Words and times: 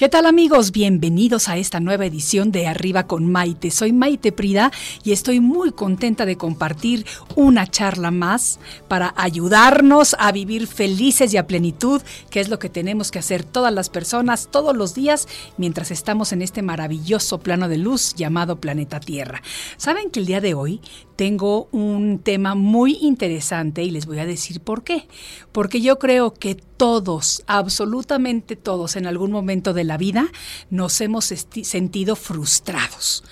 ¿Qué 0.00 0.08
tal 0.08 0.24
amigos? 0.24 0.72
Bienvenidos 0.72 1.50
a 1.50 1.58
esta 1.58 1.78
nueva 1.78 2.06
edición 2.06 2.52
de 2.52 2.66
Arriba 2.66 3.06
con 3.06 3.30
Maite. 3.30 3.70
Soy 3.70 3.92
Maite 3.92 4.32
Prida 4.32 4.72
y 5.04 5.12
estoy 5.12 5.40
muy 5.40 5.72
contenta 5.72 6.24
de 6.24 6.38
compartir 6.38 7.04
una 7.36 7.66
charla 7.66 8.10
más 8.10 8.60
para 8.88 9.12
ayudarnos 9.18 10.16
a 10.18 10.32
vivir 10.32 10.66
felices 10.68 11.34
y 11.34 11.36
a 11.36 11.46
plenitud, 11.46 12.00
que 12.30 12.40
es 12.40 12.48
lo 12.48 12.58
que 12.58 12.70
tenemos 12.70 13.10
que 13.10 13.18
hacer 13.18 13.44
todas 13.44 13.74
las 13.74 13.90
personas 13.90 14.48
todos 14.50 14.74
los 14.74 14.94
días 14.94 15.28
mientras 15.58 15.90
estamos 15.90 16.32
en 16.32 16.40
este 16.40 16.62
maravilloso 16.62 17.40
plano 17.40 17.68
de 17.68 17.76
luz 17.76 18.14
llamado 18.14 18.58
planeta 18.58 19.00
Tierra. 19.00 19.42
¿Saben 19.76 20.10
que 20.10 20.20
el 20.20 20.24
día 20.24 20.40
de 20.40 20.54
hoy 20.54 20.80
tengo 21.20 21.68
un 21.70 22.20
tema 22.20 22.54
muy 22.54 22.96
interesante 23.02 23.82
y 23.82 23.90
les 23.90 24.06
voy 24.06 24.20
a 24.20 24.24
decir 24.24 24.62
por 24.62 24.82
qué? 24.82 25.06
Porque 25.52 25.82
yo 25.82 25.98
creo 25.98 26.32
que 26.32 26.54
todos, 26.54 27.42
absolutamente 27.46 28.56
todos, 28.56 28.96
en 28.96 29.04
algún 29.06 29.30
momento 29.30 29.74
de 29.74 29.84
la 29.84 29.98
vida 29.98 30.28
nos 30.70 30.98
hemos 31.02 31.26
sentido 31.26 32.16
frustrados. 32.16 33.22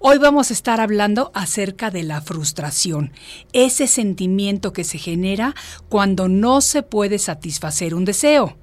Hoy 0.00 0.18
vamos 0.18 0.50
a 0.50 0.52
estar 0.52 0.80
hablando 0.80 1.30
acerca 1.32 1.92
de 1.92 2.02
la 2.02 2.22
frustración, 2.22 3.12
ese 3.52 3.86
sentimiento 3.86 4.72
que 4.72 4.82
se 4.82 4.98
genera 4.98 5.54
cuando 5.88 6.26
no 6.26 6.60
se 6.60 6.82
puede 6.82 7.20
satisfacer 7.20 7.94
un 7.94 8.04
deseo. 8.04 8.56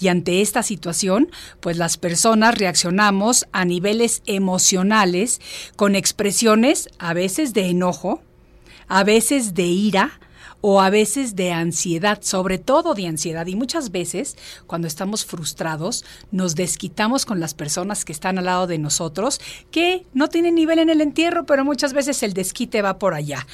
Y 0.00 0.08
ante 0.08 0.40
esta 0.40 0.62
situación, 0.62 1.30
pues 1.60 1.76
las 1.76 1.96
personas 1.96 2.56
reaccionamos 2.56 3.46
a 3.52 3.64
niveles 3.64 4.22
emocionales 4.26 5.40
con 5.76 5.96
expresiones 5.96 6.88
a 6.98 7.14
veces 7.14 7.52
de 7.54 7.68
enojo, 7.68 8.22
a 8.86 9.04
veces 9.04 9.54
de 9.54 9.64
ira, 9.64 10.20
o 10.60 10.80
a 10.80 10.90
veces 10.90 11.36
de 11.36 11.52
ansiedad, 11.52 12.18
sobre 12.22 12.58
todo 12.58 12.94
de 12.94 13.06
ansiedad. 13.06 13.46
Y 13.46 13.54
muchas 13.54 13.90
veces, 13.90 14.36
cuando 14.66 14.88
estamos 14.88 15.24
frustrados, 15.24 16.04
nos 16.30 16.54
desquitamos 16.54 17.24
con 17.26 17.40
las 17.40 17.54
personas 17.54 18.04
que 18.04 18.12
están 18.12 18.38
al 18.38 18.46
lado 18.46 18.66
de 18.66 18.78
nosotros, 18.78 19.40
que 19.70 20.04
no 20.14 20.28
tienen 20.28 20.56
nivel 20.56 20.78
en 20.78 20.90
el 20.90 21.00
entierro, 21.00 21.46
pero 21.46 21.64
muchas 21.64 21.92
veces 21.92 22.22
el 22.22 22.34
desquite 22.34 22.82
va 22.82 22.98
por 22.98 23.14
allá. 23.14 23.46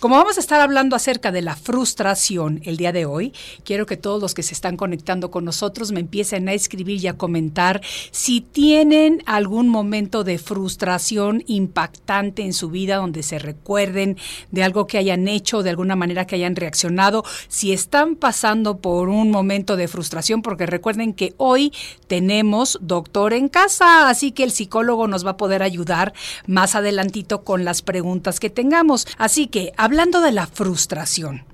Como 0.00 0.16
vamos 0.16 0.36
a 0.36 0.40
estar 0.40 0.60
hablando 0.60 0.96
acerca 0.96 1.32
de 1.32 1.42
la 1.42 1.56
frustración 1.56 2.60
el 2.64 2.76
día 2.76 2.92
de 2.92 3.06
hoy, 3.06 3.32
quiero 3.64 3.86
que 3.86 3.96
todos 3.96 4.20
los 4.20 4.34
que 4.34 4.42
se 4.42 4.54
están 4.54 4.76
conectando 4.76 5.30
con 5.30 5.44
nosotros 5.44 5.92
me 5.92 6.00
empiecen 6.00 6.48
a 6.48 6.52
escribir 6.52 7.02
y 7.02 7.08
a 7.08 7.16
comentar 7.16 7.80
si 8.10 8.40
tienen 8.40 9.22
algún 9.26 9.68
momento 9.68 10.24
de 10.24 10.38
frustración 10.38 11.42
impactante 11.46 12.42
en 12.42 12.52
su 12.52 12.70
vida 12.70 12.96
donde 12.96 13.22
se 13.22 13.38
recuerden 13.38 14.16
de 14.50 14.62
algo 14.62 14.86
que 14.86 14.98
hayan 14.98 15.28
hecho, 15.28 15.62
de 15.62 15.70
alguna 15.70 15.96
manera 15.96 16.26
que 16.26 16.36
hayan 16.36 16.47
reaccionado, 16.56 17.24
si 17.48 17.72
están 17.72 18.16
pasando 18.16 18.78
por 18.78 19.08
un 19.08 19.30
momento 19.30 19.76
de 19.76 19.88
frustración, 19.88 20.42
porque 20.42 20.66
recuerden 20.66 21.12
que 21.12 21.34
hoy 21.36 21.72
tenemos 22.06 22.78
doctor 22.80 23.32
en 23.32 23.48
casa, 23.48 24.08
así 24.08 24.32
que 24.32 24.44
el 24.44 24.50
psicólogo 24.50 25.08
nos 25.08 25.24
va 25.24 25.30
a 25.30 25.36
poder 25.36 25.62
ayudar 25.62 26.12
más 26.46 26.74
adelantito 26.74 27.44
con 27.44 27.64
las 27.64 27.82
preguntas 27.82 28.40
que 28.40 28.50
tengamos. 28.50 29.06
Así 29.18 29.46
que, 29.46 29.72
hablando 29.76 30.20
de 30.20 30.32
la 30.32 30.46
frustración, 30.46 31.44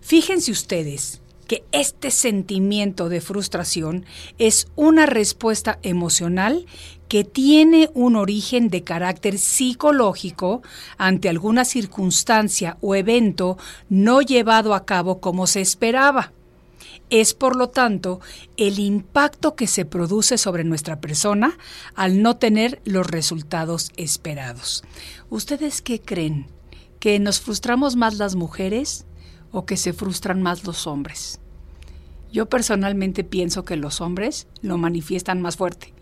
fíjense 0.00 0.50
ustedes 0.52 1.20
que 1.46 1.64
este 1.72 2.10
sentimiento 2.10 3.08
de 3.08 3.20
frustración 3.20 4.04
es 4.38 4.68
una 4.74 5.06
respuesta 5.06 5.78
emocional 5.82 6.66
que 7.08 7.24
tiene 7.24 7.90
un 7.94 8.16
origen 8.16 8.68
de 8.68 8.82
carácter 8.82 9.38
psicológico 9.38 10.62
ante 10.98 11.28
alguna 11.28 11.64
circunstancia 11.64 12.78
o 12.80 12.94
evento 12.94 13.58
no 13.88 14.22
llevado 14.22 14.74
a 14.74 14.84
cabo 14.84 15.20
como 15.20 15.46
se 15.46 15.60
esperaba. 15.60 16.32
Es, 17.08 17.34
por 17.34 17.54
lo 17.54 17.68
tanto, 17.68 18.20
el 18.56 18.80
impacto 18.80 19.54
que 19.54 19.68
se 19.68 19.84
produce 19.84 20.38
sobre 20.38 20.64
nuestra 20.64 21.00
persona 21.00 21.56
al 21.94 22.20
no 22.20 22.36
tener 22.36 22.82
los 22.84 23.06
resultados 23.06 23.92
esperados. 23.96 24.82
¿Ustedes 25.30 25.82
qué 25.82 26.00
creen? 26.00 26.48
¿Que 26.98 27.20
nos 27.20 27.40
frustramos 27.40 27.94
más 27.94 28.16
las 28.16 28.34
mujeres 28.34 29.06
o 29.52 29.66
que 29.66 29.76
se 29.76 29.92
frustran 29.92 30.42
más 30.42 30.64
los 30.64 30.88
hombres? 30.88 31.38
Yo 32.32 32.48
personalmente 32.48 33.22
pienso 33.22 33.64
que 33.64 33.76
los 33.76 34.00
hombres 34.00 34.48
lo 34.60 34.76
manifiestan 34.76 35.40
más 35.40 35.56
fuerte 35.56 35.95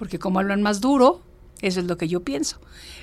porque 0.00 0.18
como 0.18 0.38
hablan 0.38 0.62
más 0.62 0.80
duro, 0.80 1.20
eso 1.60 1.78
es 1.78 1.86
lo 1.86 1.98
que 1.98 2.08
yo 2.08 2.20
pienso. 2.20 2.58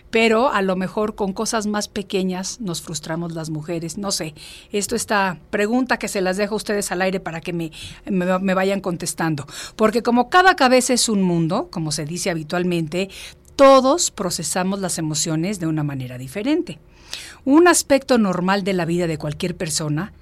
Pero 0.10 0.52
a 0.52 0.64
lo 0.64 0.76
mejor 0.76 1.14
con 1.14 1.32
cosas 1.32 1.68
más 1.68 1.88
pequeñas 1.88 2.60
nos 2.60 2.82
frustramos 2.82 3.34
las 3.34 3.52
mujeres. 3.52 4.00
No 4.00 4.10
sé, 4.10 4.34
esto 4.72 4.96
esta 4.96 5.38
pregunta 5.52 6.00
que 6.00 6.08
se 6.08 6.22
las 6.22 6.38
dejo 6.38 6.56
a 6.56 6.58
ustedes 6.58 6.92
al 6.92 7.04
aire 7.04 7.20
para 7.20 7.40
que 7.40 7.54
me, 7.54 7.72
me, 8.10 8.40
me 8.40 8.56
vayan 8.56 8.82
contestando. 8.82 9.46
Porque 9.76 10.02
como 10.02 10.32
cada 10.32 10.56
cabeza 10.56 10.92
es 10.92 11.08
un 11.08 11.22
mundo, 11.22 11.68
como 11.70 11.92
se 11.92 12.06
dice 12.06 12.32
habitualmente, 12.32 13.12
todos 13.56 14.10
procesamos 14.10 14.80
las 14.80 14.98
emociones 14.98 15.60
de 15.60 15.68
una 15.68 15.84
manera 15.84 16.18
diferente. 16.18 16.80
Un 17.46 17.68
aspecto 17.68 18.18
normal 18.18 18.64
de 18.64 18.74
la 18.74 18.86
vida 18.86 19.06
de 19.06 19.20
cualquier 19.20 19.56
persona 19.56 20.14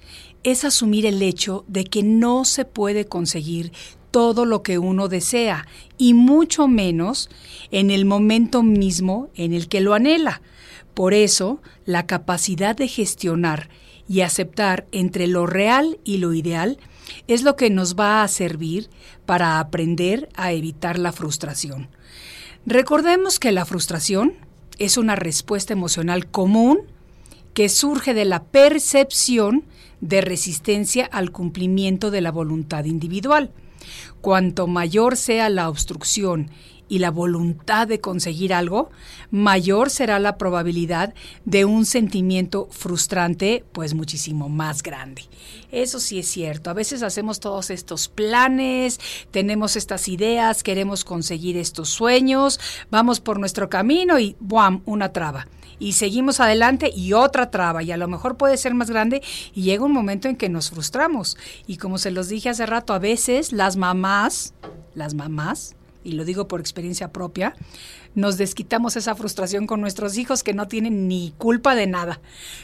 es 0.44 0.66
asumir 0.66 1.06
el 1.06 1.21
hecho 1.21 1.63
de 1.69 1.86
que 1.86 2.04
no 2.04 2.44
se 2.44 2.66
puede 2.66 3.06
conseguir 3.06 3.71
todo 4.15 4.45
lo 4.45 4.63
que 4.63 4.77
uno 4.77 5.09
desea 5.09 5.67
y 5.97 6.13
mucho 6.13 6.69
menos 6.69 7.29
en 7.69 7.91
el 7.91 8.06
momento 8.06 8.63
mismo 8.63 9.27
en 9.35 9.51
el 9.51 9.67
que 9.67 9.81
lo 9.81 9.94
anhela. 9.94 10.41
Por 10.94 11.13
eso, 11.13 11.62
la 11.83 12.06
capacidad 12.06 12.77
de 12.77 12.88
gestionar 12.88 13.67
y 14.07 14.21
aceptar 14.21 14.88
entre 14.94 15.27
lo 15.27 15.47
real 15.47 16.00
y 16.06 16.19
lo 16.19 16.33
ideal 16.33 16.77
es 17.27 17.44
lo 17.44 17.57
que 17.57 17.69
nos 17.69 17.97
va 17.97 18.23
a 18.23 18.27
servir 18.29 18.89
para 19.25 19.59
aprender 19.59 20.29
a 20.35 20.53
evitar 20.53 20.97
la 20.97 21.11
frustración. 21.11 21.89
Recordemos 22.65 23.38
que 23.38 23.51
la 23.51 23.65
frustración 23.65 24.35
es 24.79 24.97
una 24.97 25.18
respuesta 25.18 25.73
emocional 25.73 26.27
común 26.27 26.83
que 27.53 27.68
surge 27.68 28.13
de 28.13 28.23
la 28.23 28.44
percepción 28.44 29.65
de 30.00 30.21
resistencia 30.21 31.06
al 31.06 31.31
cumplimiento 31.31 32.11
de 32.11 32.21
la 32.21 32.31
voluntad 32.31 32.85
individual. 32.85 33.51
Cuanto 34.21 34.67
mayor 34.67 35.17
sea 35.17 35.49
la 35.49 35.69
obstrucción 35.69 36.49
y 36.87 36.99
la 36.99 37.11
voluntad 37.11 37.87
de 37.87 37.99
conseguir 37.99 38.53
algo, 38.53 38.89
mayor 39.31 39.89
será 39.89 40.19
la 40.19 40.37
probabilidad 40.37 41.13
de 41.43 41.65
un 41.65 41.85
sentimiento 41.85 42.67
frustrante, 42.71 43.65
pues 43.71 43.93
muchísimo 43.93 44.49
más 44.49 44.83
grande. 44.83 45.23
Eso 45.71 45.99
sí 45.99 46.19
es 46.19 46.27
cierto. 46.27 46.69
A 46.69 46.73
veces 46.73 47.01
hacemos 47.03 47.39
todos 47.39 47.69
estos 47.69 48.07
planes, 48.07 48.99
tenemos 49.31 49.75
estas 49.75 50.07
ideas, 50.07 50.63
queremos 50.63 51.03
conseguir 51.03 51.57
estos 51.57 51.89
sueños, 51.89 52.59
vamos 52.91 53.19
por 53.19 53.39
nuestro 53.39 53.69
camino 53.69 54.19
y 54.19 54.35
¡buam! 54.39 54.81
una 54.85 55.11
traba 55.11 55.47
y 55.80 55.94
seguimos 55.94 56.39
adelante 56.39 56.92
y 56.95 57.13
otra 57.13 57.51
traba 57.51 57.83
y 57.83 57.92
a 57.92 57.98
lo 57.98 58.07
mejor 58.07 58.38
puede 58.38 58.57
ser 58.57 58.74
más 58.74 58.89
grande 58.89 59.22
y 59.54 59.63
llega 59.63 59.86
un 59.86 59.92
momento 59.92 60.27
en 60.27 60.36
que 60.36 60.50
nos 60.50 60.69
frustramos. 60.69 61.38
Y 61.68 61.77
como 61.77 61.98
se 61.98 62.12
los 62.12 62.30
dije 62.30 62.50
hace 62.50 62.66
rato, 62.66 62.94
a 62.94 63.00
veces 63.00 63.51
las 63.51 63.77
mamás, 63.77 64.54
las 64.94 65.13
mamás 65.13 65.75
y 66.06 66.13
lo 66.13 66.24
digo 66.24 66.48
por 66.48 66.60
experiencia 66.60 67.12
propia, 67.12 67.56
nos 68.13 68.38
desquitamos 68.38 68.96
esa 68.96 69.16
frustración 69.16 69.68
con 69.68 69.81
nuestros 69.81 70.18
hijos 70.18 70.44
que 70.44 70.54
no 70.54 70.68
tienen 70.68 71.07
ni 71.07 71.34
culpa 71.38 71.75
de 71.75 71.88
nada. 71.88 72.22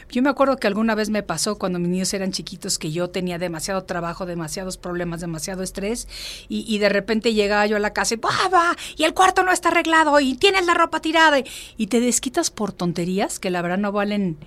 Yo 0.10 0.22
me 0.22 0.30
acuerdo 0.30 0.58
que 0.58 0.68
alguna 0.68 0.96
vez 0.96 1.10
me 1.10 1.24
pasó 1.24 1.58
cuando 1.58 1.80
mis 1.80 1.90
niños 1.90 2.14
eran 2.14 2.32
chiquitos 2.32 2.78
que 2.78 2.92
yo 2.92 3.10
tenía 3.10 3.40
demasiado 3.40 3.84
trabajo, 3.84 4.26
demasiados 4.26 4.78
problemas, 4.78 5.20
demasiado 5.20 5.64
estrés 5.64 6.08
y, 6.48 6.78
de 6.78 6.90
repente 6.90 7.34
llegaba 7.34 7.66
yo 7.66 7.76
a 7.76 7.80
la 7.80 7.94
casa 7.94 8.14
y 8.16 8.18
¡Baba! 8.18 8.76
y 8.96 9.04
el 9.04 9.14
cuarto 9.14 9.44
no 9.44 9.52
está 9.52 9.70
arreglado 9.70 10.20
y 10.20 10.36
tienes 10.36 10.66
la 10.66 10.74
ropa 10.74 11.02
tirada 11.02 11.38
y 11.78 11.88
te 11.88 12.00
desquitas 12.00 12.52
por 12.52 12.72
tonterías 12.72 13.40
que 13.40 13.50
la 13.50 13.62
verdad 13.62 13.78
no 13.78 13.92
valen, 13.92 14.38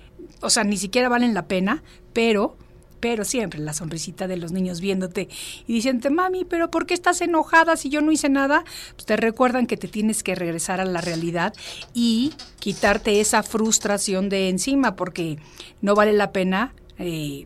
o 0.41 0.49
sea, 0.49 0.63
ni 0.63 0.77
siquiera 0.77 1.09
valen 1.09 1.33
la 1.33 1.47
pena, 1.47 1.83
pero 2.13 2.57
pero 2.99 3.23
siempre 3.23 3.59
la 3.59 3.73
sonrisita 3.73 4.27
de 4.27 4.37
los 4.37 4.51
niños 4.51 4.81
viéndote 4.81 5.29
y 5.67 5.73
diciéndote, 5.73 6.09
mami, 6.09 6.45
pero 6.45 6.71
¿por 6.71 6.85
qué 6.85 6.93
estás 6.93 7.21
enojada 7.21 7.75
si 7.75 7.89
yo 7.89 8.01
no 8.01 8.11
hice 8.11 8.29
nada? 8.29 8.63
Pues 8.95 9.05
te 9.05 9.17
recuerdan 9.17 9.67
que 9.67 9.77
te 9.77 9.87
tienes 9.87 10.23
que 10.23 10.35
regresar 10.35 10.79
a 10.79 10.85
la 10.85 11.01
realidad 11.01 11.53
y 11.93 12.33
quitarte 12.59 13.19
esa 13.19 13.43
frustración 13.43 14.29
de 14.29 14.49
encima, 14.49 14.95
porque 14.95 15.37
no 15.81 15.95
vale 15.95 16.13
la 16.13 16.31
pena 16.31 16.73
eh, 16.97 17.45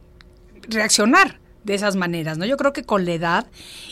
reaccionar 0.68 1.40
de 1.63 1.75
esas 1.75 1.96
maneras, 1.96 2.38
¿no? 2.38 2.46
Yo 2.46 2.57
creo 2.57 2.74
que 2.74 2.84
con 2.84 3.06
la 3.06 3.12
edad 3.12 3.48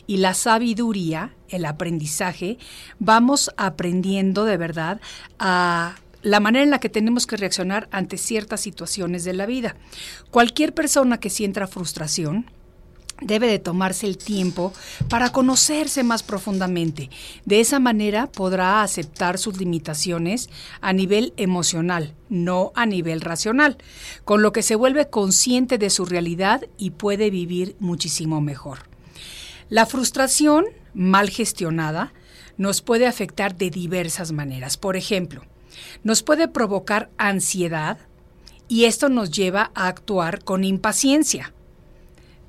y 0.06 0.18
la 0.18 0.34
sabiduría, 0.34 1.34
el 1.50 1.66
aprendizaje, 1.66 2.58
vamos 3.00 3.52
aprendiendo 3.58 4.46
de 4.46 4.58
verdad 4.58 5.02
a 5.38 5.96
la 6.28 6.42
manera 6.42 6.64
en 6.64 6.72
la 6.72 6.80
que 6.80 6.90
tenemos 6.90 7.26
que 7.26 7.38
reaccionar 7.38 7.88
ante 7.92 8.18
ciertas 8.18 8.60
situaciones 8.60 9.24
de 9.24 9.32
la 9.32 9.46
vida. 9.46 9.78
Cualquier 10.30 10.74
persona 10.74 11.20
que 11.20 11.30
sienta 11.30 11.68
frustración, 11.68 12.52
debe 13.22 13.48
de 13.48 13.60
tomarse 13.60 14.06
el 14.06 14.18
tiempo 14.18 14.74
para 15.10 15.32
conocerse 15.32 16.04
más 16.04 16.24
profundamente. 16.24 17.10
De 17.46 17.62
esa 17.62 17.80
manera 17.80 18.28
podrá 18.28 18.84
aceptar 18.84 19.38
sus 19.38 19.58
limitaciones 19.58 20.50
a 20.82 20.92
nivel 20.92 21.34
emocional, 21.38 22.14
no 22.30 22.74
a 22.76 22.86
nivel 22.86 23.22
racional, 23.22 23.78
con 24.26 24.42
lo 24.42 24.52
que 24.52 24.64
se 24.64 24.76
vuelve 24.76 25.10
consciente 25.10 25.78
de 25.78 25.90
su 25.90 26.06
realidad 26.06 26.66
y 26.78 26.92
puede 26.92 27.30
vivir 27.30 27.78
muchísimo 27.80 28.42
mejor. 28.42 28.80
La 29.70 29.86
frustración 29.86 30.66
mal 30.94 31.30
gestionada 31.30 32.14
nos 32.58 32.82
puede 32.82 33.08
afectar 33.08 33.56
de 33.56 33.70
diversas 33.70 34.32
maneras. 34.32 34.78
Por 34.78 34.96
ejemplo, 34.98 35.44
nos 36.04 36.24
puede 36.24 36.48
provocar 36.48 37.10
ansiedad 37.18 37.98
y 38.68 38.86
esto 38.86 39.10
nos 39.10 39.32
lleva 39.32 39.72
a 39.74 39.88
actuar 39.88 40.44
con 40.44 40.64
impaciencia. 40.64 41.54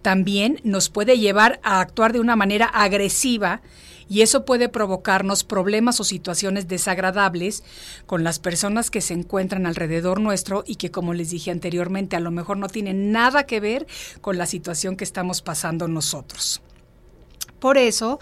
También 0.03 0.61
nos 0.65 0.89
puede 0.89 1.19
llevar 1.19 1.61
a 1.63 1.81
actuar 1.81 2.13
de 2.13 2.21
una 2.21 2.37
manera 2.37 2.67
agresiva 2.67 3.63
y 4.09 4.23
eso 4.23 4.45
puede 4.45 4.69
provocarnos 4.69 5.45
problemas 5.45 6.01
o 6.01 6.05
situaciones 6.05 6.67
desagradables 6.67 7.63
con 8.07 8.25
las 8.25 8.39
personas 8.39 8.91
que 8.91 9.03
se 9.03 9.13
encuentran 9.13 9.67
alrededor 9.67 10.21
nuestro 10.21 10.65
y 10.67 10.77
que, 10.77 10.91
como 10.91 11.13
les 11.13 11.31
dije 11.31 11.51
anteriormente, 11.51 12.17
a 12.17 12.21
lo 12.21 12.31
mejor 12.31 12.57
no 12.57 12.69
tienen 12.69 13.13
nada 13.13 13.45
que 13.45 13.61
ver 13.61 13.87
con 14.21 14.39
la 14.39 14.47
situación 14.47 14.97
que 14.97 15.05
estamos 15.05 15.43
pasando 15.43 15.89
nosotros. 15.89 16.63
Por 17.61 17.77
eso, 17.77 18.19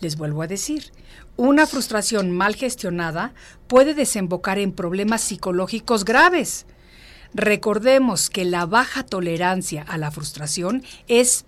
les 0.00 0.16
vuelvo 0.16 0.42
a 0.42 0.46
decir, 0.46 0.92
una 1.40 1.66
frustración 1.66 2.30
mal 2.32 2.54
gestionada 2.54 3.32
puede 3.66 3.94
desembocar 3.94 4.58
en 4.58 4.72
problemas 4.72 5.22
psicológicos 5.22 6.04
graves. 6.04 6.66
Recordemos 7.32 8.28
que 8.28 8.44
la 8.44 8.66
baja 8.66 9.04
tolerancia 9.04 9.82
a 9.88 9.96
la 9.96 10.10
frustración 10.10 10.84
es 11.08 11.46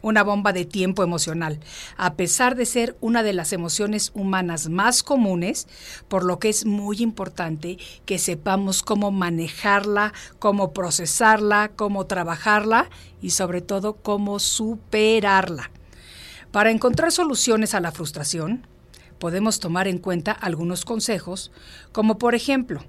una 0.00 0.22
bomba 0.22 0.54
de 0.54 0.64
tiempo 0.64 1.02
emocional, 1.02 1.60
a 1.98 2.14
pesar 2.14 2.56
de 2.56 2.64
ser 2.64 2.96
una 3.02 3.22
de 3.22 3.34
las 3.34 3.52
emociones 3.52 4.12
humanas 4.14 4.70
más 4.70 5.02
comunes, 5.02 5.68
por 6.08 6.24
lo 6.24 6.38
que 6.38 6.48
es 6.48 6.64
muy 6.64 7.02
importante 7.02 7.76
que 8.06 8.18
sepamos 8.18 8.82
cómo 8.82 9.10
manejarla, 9.10 10.14
cómo 10.38 10.72
procesarla, 10.72 11.70
cómo 11.76 12.06
trabajarla 12.06 12.88
y 13.20 13.30
sobre 13.30 13.60
todo 13.60 13.92
cómo 13.92 14.38
superarla. 14.38 15.70
Para 16.50 16.70
encontrar 16.70 17.12
soluciones 17.12 17.74
a 17.74 17.80
la 17.80 17.92
frustración, 17.92 18.66
podemos 19.22 19.60
tomar 19.60 19.86
en 19.86 19.98
cuenta 19.98 20.32
algunos 20.32 20.84
consejos, 20.84 21.52
como 21.92 22.18
por 22.18 22.34
ejemplo, 22.34 22.82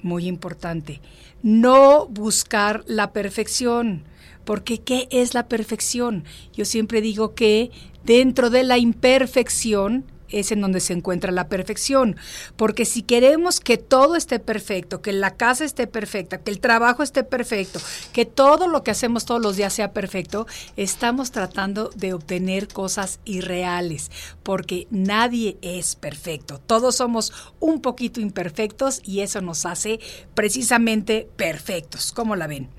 muy 0.00 0.28
importante, 0.28 1.00
no 1.42 2.06
buscar 2.06 2.84
la 2.86 3.12
perfección, 3.12 4.04
porque 4.44 4.78
¿qué 4.78 5.08
es 5.10 5.34
la 5.34 5.48
perfección? 5.48 6.22
Yo 6.52 6.66
siempre 6.66 7.00
digo 7.00 7.34
que 7.34 7.72
dentro 8.04 8.48
de 8.48 8.62
la 8.62 8.78
imperfección 8.78 10.04
es 10.32 10.50
en 10.52 10.60
donde 10.60 10.80
se 10.80 10.92
encuentra 10.92 11.30
la 11.30 11.48
perfección. 11.48 12.16
Porque 12.56 12.84
si 12.84 13.02
queremos 13.02 13.60
que 13.60 13.78
todo 13.78 14.16
esté 14.16 14.38
perfecto, 14.38 15.02
que 15.02 15.12
la 15.12 15.36
casa 15.36 15.64
esté 15.64 15.86
perfecta, 15.86 16.38
que 16.38 16.50
el 16.50 16.60
trabajo 16.60 17.02
esté 17.02 17.24
perfecto, 17.24 17.80
que 18.12 18.24
todo 18.24 18.66
lo 18.66 18.82
que 18.82 18.90
hacemos 18.90 19.24
todos 19.24 19.40
los 19.40 19.56
días 19.56 19.72
sea 19.72 19.92
perfecto, 19.92 20.46
estamos 20.76 21.30
tratando 21.30 21.90
de 21.94 22.14
obtener 22.14 22.68
cosas 22.68 23.20
irreales, 23.24 24.10
porque 24.42 24.86
nadie 24.90 25.58
es 25.62 25.94
perfecto. 25.96 26.58
Todos 26.58 26.96
somos 26.96 27.32
un 27.60 27.80
poquito 27.80 28.20
imperfectos 28.20 29.00
y 29.04 29.20
eso 29.20 29.40
nos 29.40 29.66
hace 29.66 30.00
precisamente 30.34 31.28
perfectos. 31.36 32.12
¿Cómo 32.12 32.36
la 32.36 32.46
ven? 32.46 32.70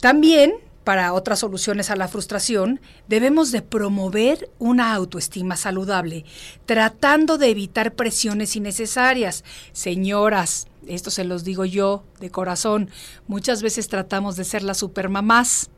También 0.00 0.54
para 0.84 1.12
otras 1.12 1.40
soluciones 1.40 1.90
a 1.90 1.96
la 1.96 2.08
frustración, 2.08 2.80
debemos 3.08 3.52
de 3.52 3.62
promover 3.62 4.50
una 4.58 4.94
autoestima 4.94 5.56
saludable, 5.56 6.24
tratando 6.66 7.38
de 7.38 7.50
evitar 7.50 7.94
presiones 7.94 8.56
innecesarias. 8.56 9.44
Señoras, 9.72 10.68
esto 10.86 11.10
se 11.10 11.24
los 11.24 11.44
digo 11.44 11.64
yo 11.64 12.04
de 12.20 12.30
corazón, 12.30 12.90
muchas 13.26 13.62
veces 13.62 13.88
tratamos 13.88 14.36
de 14.36 14.44
ser 14.44 14.62
las 14.62 14.78
supermamás 14.78 15.70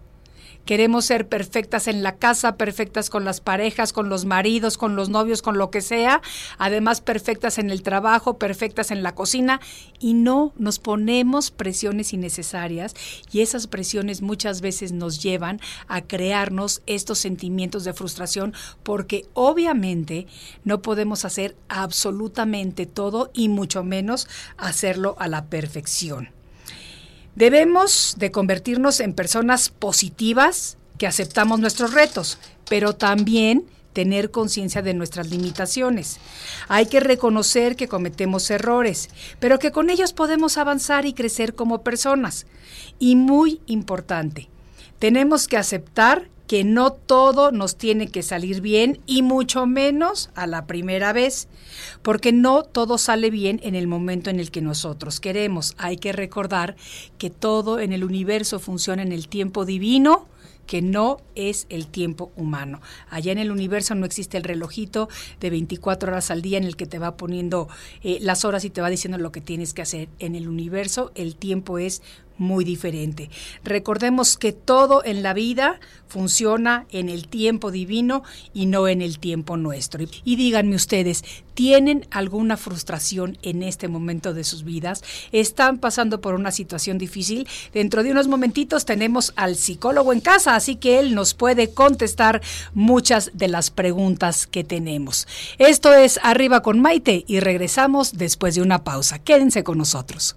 Queremos 0.65 1.05
ser 1.05 1.29
perfectas 1.29 1.89
en 1.89 2.03
la 2.03 2.17
casa, 2.17 2.57
perfectas 2.57 3.11
con 3.11 3.25
las 3.25 3.41
parejas, 3.41 3.93
con 3.93 4.09
los 4.09 4.25
maridos, 4.25 4.79
con 4.79 4.97
los 4.97 5.09
novios, 5.09 5.43
con 5.43 5.59
lo 5.59 5.71
que 5.71 5.81
sea, 5.81 6.23
además 6.59 7.01
perfectas 7.01 7.59
en 7.59 7.71
el 7.71 7.83
trabajo, 7.83 8.39
perfectas 8.39 8.91
en 8.91 9.03
la 9.03 9.15
cocina. 9.15 9.61
Y 9.99 10.15
no 10.15 10.53
nos 10.57 10.79
ponemos 10.79 11.51
presiones 11.51 12.13
innecesarias. 12.13 12.95
Y 13.33 13.41
esas 13.41 13.67
presiones 13.67 14.23
muchas 14.23 14.61
veces 14.61 14.93
nos 14.93 15.23
llevan 15.23 15.61
a 15.89 16.03
crearnos 16.03 16.83
estos 16.87 17.19
sentimientos 17.19 17.85
de 17.85 17.93
frustración 17.93 18.55
porque 18.83 19.27
obviamente 19.35 20.27
no 20.65 20.83
podemos 20.83 21.25
hacer 21.25 21.57
absolutamente 21.69 22.87
todo 22.87 23.31
y 23.35 23.49
mucho 23.49 23.85
menos 23.85 24.29
hacerlo 24.57 25.17
a 25.19 25.29
la 25.29 25.47
perfección. 25.47 26.42
Debemos 27.35 28.17
de 28.19 28.31
convertirnos 28.31 29.01
en 29.01 29.15
personas 29.15 29.71
positivas 29.71 30.77
que 30.99 31.07
aceptamos 31.07 31.61
nuestros 31.61 31.95
retos, 31.95 32.39
pero 32.69 32.95
también 32.95 33.65
tener 33.93 34.31
conciencia 34.31 34.83
de 34.83 34.95
nuestras 34.95 35.31
limitaciones. 35.31 36.19
Hay 36.69 36.87
que 36.87 37.01
reconocer 37.01 37.77
que 37.77 37.89
cometemos 37.89 38.51
errores, 38.51 39.11
pero 39.39 39.59
que 39.59 39.71
con 39.71 39.91
ellos 39.91 40.13
podemos 40.13 40.59
avanzar 40.59 41.07
y 41.07 41.13
crecer 41.13 41.55
como 41.55 41.83
personas. 41.83 42.47
Y 42.99 43.17
muy 43.17 43.61
importante, 43.67 44.49
tenemos 44.99 45.49
que 45.49 45.57
aceptar 45.57 46.29
que 46.53 46.65
no 46.65 46.93
todo 46.93 47.51
nos 47.51 47.77
tiene 47.77 48.09
que 48.09 48.23
salir 48.23 48.61
bien 48.61 49.01
y 49.07 49.23
mucho 49.23 49.65
menos 49.65 50.29
a 50.35 50.47
la 50.47 50.67
primera 50.67 51.15
vez, 51.15 51.49
porque 52.03 52.31
no 52.31 52.63
todo 52.63 52.99
sale 52.99 53.31
bien 53.31 53.59
en 53.63 53.75
el 53.75 53.87
momento 53.87 54.29
en 54.29 54.39
el 54.39 54.51
que 54.51 54.61
nosotros 54.61 55.19
queremos. 55.19 55.75
Hay 55.79 55.97
que 55.97 56.13
recordar 56.13 56.77
que 57.17 57.31
todo 57.31 57.81
en 57.81 57.95
el 57.95 58.05
universo 58.05 58.61
funciona 58.61 59.01
en 59.01 59.13
el 59.13 59.29
tiempo 59.29 59.65
divino 59.65 60.29
que 60.67 60.83
no 60.83 61.21
es 61.35 61.67
el 61.71 61.87
tiempo 61.87 62.31
humano. 62.37 62.83
Allá 63.09 63.33
en 63.33 63.39
el 63.39 63.51
universo 63.51 63.95
no 63.95 64.05
existe 64.05 64.37
el 64.37 64.45
relojito 64.45 65.09
de 65.41 65.51
24 65.51 66.13
horas 66.13 66.31
al 66.31 66.43
día 66.43 66.59
en 66.59 66.65
el 66.65 66.77
que 66.77 66.87
te 66.87 66.99
va 66.99 67.17
poniendo 67.17 67.69
eh, 68.03 68.19
las 68.21 68.45
horas 68.45 68.65
y 68.65 68.71
te 68.71 68.81
va 68.81 68.91
diciendo 68.91 69.17
lo 69.19 69.33
que 69.33 69.41
tienes 69.41 69.73
que 69.75 69.83
hacer. 69.83 70.09
En 70.19 70.35
el 70.35 70.49
universo 70.49 71.13
el 71.15 71.35
tiempo 71.35 71.79
es 71.79 72.03
muy 72.43 72.65
diferente. 72.65 73.31
Recordemos 73.65 74.37
que 74.37 74.53
todo 74.53 75.03
en 75.05 75.23
la 75.23 75.33
vida 75.33 75.81
funciona 76.13 76.85
en 76.91 77.09
el 77.09 77.27
tiempo 77.27 77.71
divino 77.71 78.23
y 78.53 78.67
no 78.67 78.87
en 78.87 79.01
el 79.01 79.19
tiempo 79.19 79.57
nuestro. 79.57 80.05
Y 80.25 80.37
díganme 80.37 80.77
ustedes, 80.77 81.25
¿tienen 81.55 82.07
alguna 82.11 82.59
frustración 82.59 83.39
en 83.41 83.63
este 83.63 83.89
momento 83.89 84.35
de 84.35 84.45
sus 84.45 84.63
vidas? 84.63 85.03
¿Están 85.33 85.79
pasando 85.79 86.21
por 86.21 86.35
una 86.35 86.51
situación 86.51 86.99
difícil? 86.99 87.49
Dentro 87.73 88.03
de 88.03 88.11
unos 88.11 88.29
momentitos 88.29 88.85
tenemos 88.85 89.33
al 89.37 89.57
psicólogo 89.57 90.13
en 90.13 90.21
casa, 90.21 90.55
así 90.55 90.77
que 90.77 91.01
él 91.01 91.15
nos 91.15 91.33
puede 91.33 91.73
contestar 91.73 92.43
muchas 92.75 93.31
de 93.33 93.49
las 93.49 93.71
preguntas 93.71 94.47
que 94.47 94.65
tenemos. 94.65 95.27
Esto 95.57 95.95
es 95.95 96.21
Arriba 96.23 96.63
con 96.63 96.81
Maite 96.81 97.25
y 97.27 97.41
regresamos 97.41 98.19
después 98.19 98.55
de 98.55 98.61
una 98.61 98.85
pausa. 98.85 99.19
Quédense 99.19 99.65
con 99.65 99.79
nosotros. 99.79 100.37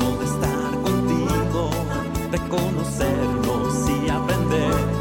de 2.31 2.39
conocernos 2.47 3.89
y 3.89 4.09
aprender, 4.09 5.00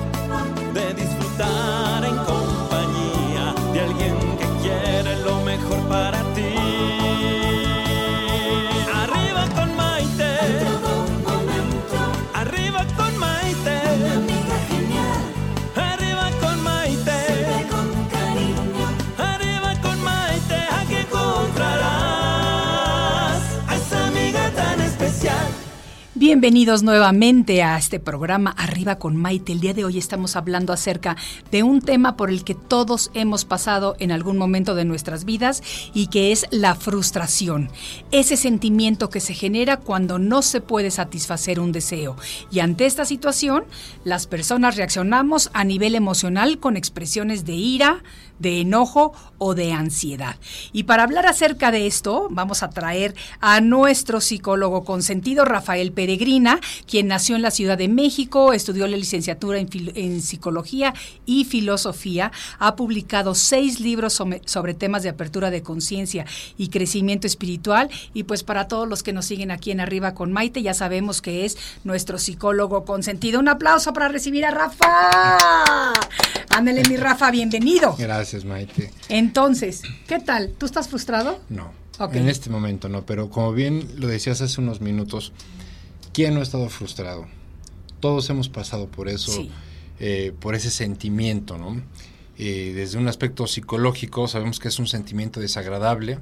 Bienvenidos 26.31 26.85
nuevamente 26.85 27.65
a 27.65 27.77
este 27.77 27.99
programa 27.99 28.55
Arriba 28.57 29.01
con 29.01 29.17
Maite. 29.17 29.51
El 29.51 29.59
día 29.59 29.75
de 29.75 29.85
hoy 29.85 29.99
estamos 29.99 30.37
hablando 30.37 30.73
acerca 30.73 31.17
de 31.51 31.65
un 31.65 31.81
tema 31.81 32.17
por 32.17 32.31
el 32.31 32.45
que 32.45 32.55
todos 32.55 33.11
hemos 33.15 33.45
pasado 33.45 33.97
en 33.99 34.13
algún 34.13 34.39
momento 34.39 34.77
de 34.77 34.85
nuestras 34.85 35.25
vidas 35.25 35.61
y 35.93 36.07
que 36.07 36.31
es 36.31 36.47
la 36.53 36.77
frustración. 36.77 37.69
Ese 38.13 38.37
sentimiento 38.37 39.11
que 39.11 39.19
se 39.19 39.35
genera 39.35 39.79
cuando 39.79 40.21
no 40.21 40.43
se 40.43 40.61
puede 40.61 40.93
satisfacer 40.93 41.59
un 41.59 41.73
deseo. 41.73 42.15
Y 42.53 42.61
ante 42.61 42.87
esta 42.87 43.05
situación, 43.05 43.65
las 44.05 44.29
personas 44.29 44.77
reaccionamos 44.77 45.51
a 45.53 45.65
nivel 45.65 45.97
emocional 45.97 46.61
con 46.61 46.77
expresiones 46.77 47.45
de 47.45 47.55
ira, 47.55 48.05
de 48.40 48.61
enojo 48.61 49.12
o 49.38 49.54
de 49.54 49.73
ansiedad. 49.73 50.37
Y 50.73 50.85
para 50.85 51.04
hablar 51.04 51.26
acerca 51.26 51.70
de 51.70 51.87
esto, 51.87 52.26
vamos 52.30 52.62
a 52.62 52.70
traer 52.70 53.14
a 53.40 53.61
nuestro 53.61 54.20
psicólogo 54.20 54.85
consentido, 54.85 55.44
Rafael 55.44 55.92
Peregrina, 55.92 56.59
quien 56.87 57.06
nació 57.06 57.37
en 57.37 57.42
la 57.42 57.50
Ciudad 57.50 57.78
de 57.78 57.88
México, 57.88 58.52
estudió 58.52 58.87
la 58.87 58.97
licenciatura 58.97 59.59
en, 59.59 60.23
psicología 60.23 60.94
y 61.26 61.44
filosofía, 61.44 62.32
ha 62.59 62.76
publicado 62.76 63.35
seis 63.35 63.80
libros 63.80 64.12
sobre, 64.12 64.42
sobre 64.47 64.75
temas 64.75 65.02
de 65.02 65.11
apertura 65.11 65.50
de 65.50 65.62
conciencia 65.62 66.26
y 66.59 66.68
crecimiento 66.68 67.26
espiritual. 67.26 67.90
Y 68.14 68.25
pues 68.25 68.42
para 68.42 68.68
todos 68.68 68.88
los 68.88 69.02
que 69.02 69.12
nos 69.12 69.26
siguen 69.26 69.50
aquí 69.50 69.70
en 69.70 69.80
Arriba 69.80 70.14
con 70.14 70.32
Maite, 70.32 70.62
ya 70.62 70.75
sabemos 70.75 71.23
que 71.23 71.44
es 71.44 71.56
nuestro 71.85 72.18
psicólogo 72.18 72.85
consentido. 72.85 73.40
Un 73.40 73.49
aplauso 73.49 73.92
para 73.92 74.09
recibir 74.09 74.44
a 74.44 74.50
Rafa. 74.50 75.94
Ándale, 76.50 76.82
mi 76.88 76.97
Rafa, 76.97 77.30
bienvenido. 77.30 77.94
Gracias, 77.99 78.30
Maite. 78.45 78.91
Entonces, 79.09 79.83
¿qué 80.07 80.19
tal? 80.21 80.53
¿Tú 80.59 80.67
estás 80.67 80.89
frustrado? 80.89 81.41
No, 81.49 81.73
Ok. 81.99 82.15
en 82.15 82.29
este 82.29 82.51
momento 82.51 82.89
no, 82.89 83.05
pero 83.07 83.31
como 83.31 83.53
bien 83.53 83.87
lo 83.99 84.07
decías 84.09 84.41
hace 84.41 84.61
unos 84.61 84.81
minutos, 84.81 85.33
¿quién 86.13 86.35
no 86.35 86.41
ha 86.41 86.43
estado 86.43 86.69
frustrado? 86.69 87.27
Todos 88.01 88.29
hemos 88.31 88.49
pasado 88.49 88.87
por 88.89 89.09
eso, 89.09 89.33
Sí. 89.33 89.51
eh, 89.99 90.33
por 90.41 90.55
ese 90.55 90.71
sentimiento, 90.71 91.59
¿no? 91.59 91.81
Eh, 92.39 92.73
desde 92.75 92.97
un 92.97 93.07
aspecto 93.09 93.47
psicológico 93.47 94.27
sabemos 94.27 94.59
que 94.61 94.69
es 94.69 94.79
un 94.79 94.87
sentimiento 94.87 95.41
desagradable 95.41 96.19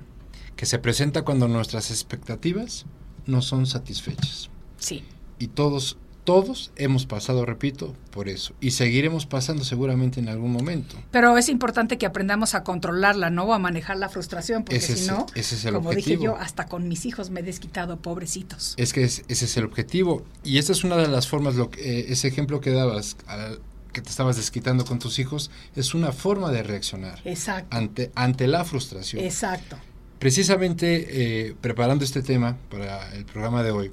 que 0.57 0.67
se 0.67 0.81
presenta 0.81 1.23
cuando 1.23 1.47
nuestras 1.47 1.93
expectativas 1.93 2.87
no 3.27 3.41
son 3.43 3.67
satisfechas. 3.67 4.51
Sí. 4.79 5.05
Y 5.39 5.47
todos, 5.49 5.97
todos 6.29 6.71
hemos 6.77 7.07
pasado, 7.07 7.47
repito, 7.47 7.95
por 8.11 8.29
eso. 8.29 8.53
Y 8.61 8.73
seguiremos 8.73 9.25
pasando 9.25 9.65
seguramente 9.65 10.21
en 10.21 10.29
algún 10.29 10.53
momento. 10.53 10.97
Pero 11.11 11.39
es 11.39 11.49
importante 11.49 11.97
que 11.97 12.05
aprendamos 12.05 12.55
a 12.55 12.65
controlarla, 12.65 13.31
¿no? 13.31 13.45
O 13.45 13.55
a 13.55 13.59
manejar 13.59 13.97
la 13.97 14.11
frustración, 14.11 14.63
porque 14.63 14.77
Ese 14.77 14.95
si 14.95 15.01
es- 15.05 15.09
no, 15.09 15.25
ese 15.35 15.55
es 15.55 15.65
el 15.65 15.73
como 15.73 15.89
objetivo. 15.89 16.11
dije 16.21 16.25
yo, 16.27 16.37
hasta 16.37 16.67
con 16.67 16.87
mis 16.87 17.07
hijos 17.07 17.31
me 17.31 17.41
he 17.41 17.43
desquitado, 17.43 17.97
pobrecitos. 17.97 18.75
Es 18.77 18.93
que 18.93 19.05
es- 19.05 19.25
ese 19.29 19.47
es 19.47 19.57
el 19.57 19.65
objetivo. 19.65 20.23
Y 20.45 20.59
esa 20.59 20.73
es 20.73 20.85
una 20.85 20.97
de 20.99 21.09
las 21.09 21.29
formas, 21.29 21.55
lo 21.55 21.71
que, 21.71 21.81
eh, 22.01 22.07
ese 22.11 22.29
ejemplo 22.29 22.61
que 22.61 22.73
dabas, 22.73 23.17
al- 23.27 23.61
que 23.95 24.03
te 24.03 24.11
estabas 24.11 24.37
desquitando 24.37 24.85
con 24.85 24.99
tus 24.99 25.19
hijos, 25.19 25.51
es 25.77 25.95
una 25.95 26.13
forma 26.13 26.53
de 26.53 26.63
reaccionar 26.63 27.23
Exacto. 27.25 27.75
ante, 27.75 28.13
ante 28.15 28.47
la 28.49 28.67
frustración. 28.67 29.25
Exacto. 29.25 29.77
Precisamente 30.19 31.07
eh, 31.49 31.55
preparando 31.59 32.05
este 32.05 32.21
tema 32.23 32.59
para 32.71 33.15
el 33.15 33.25
programa 33.25 33.63
de 33.63 33.71
hoy, 33.71 33.93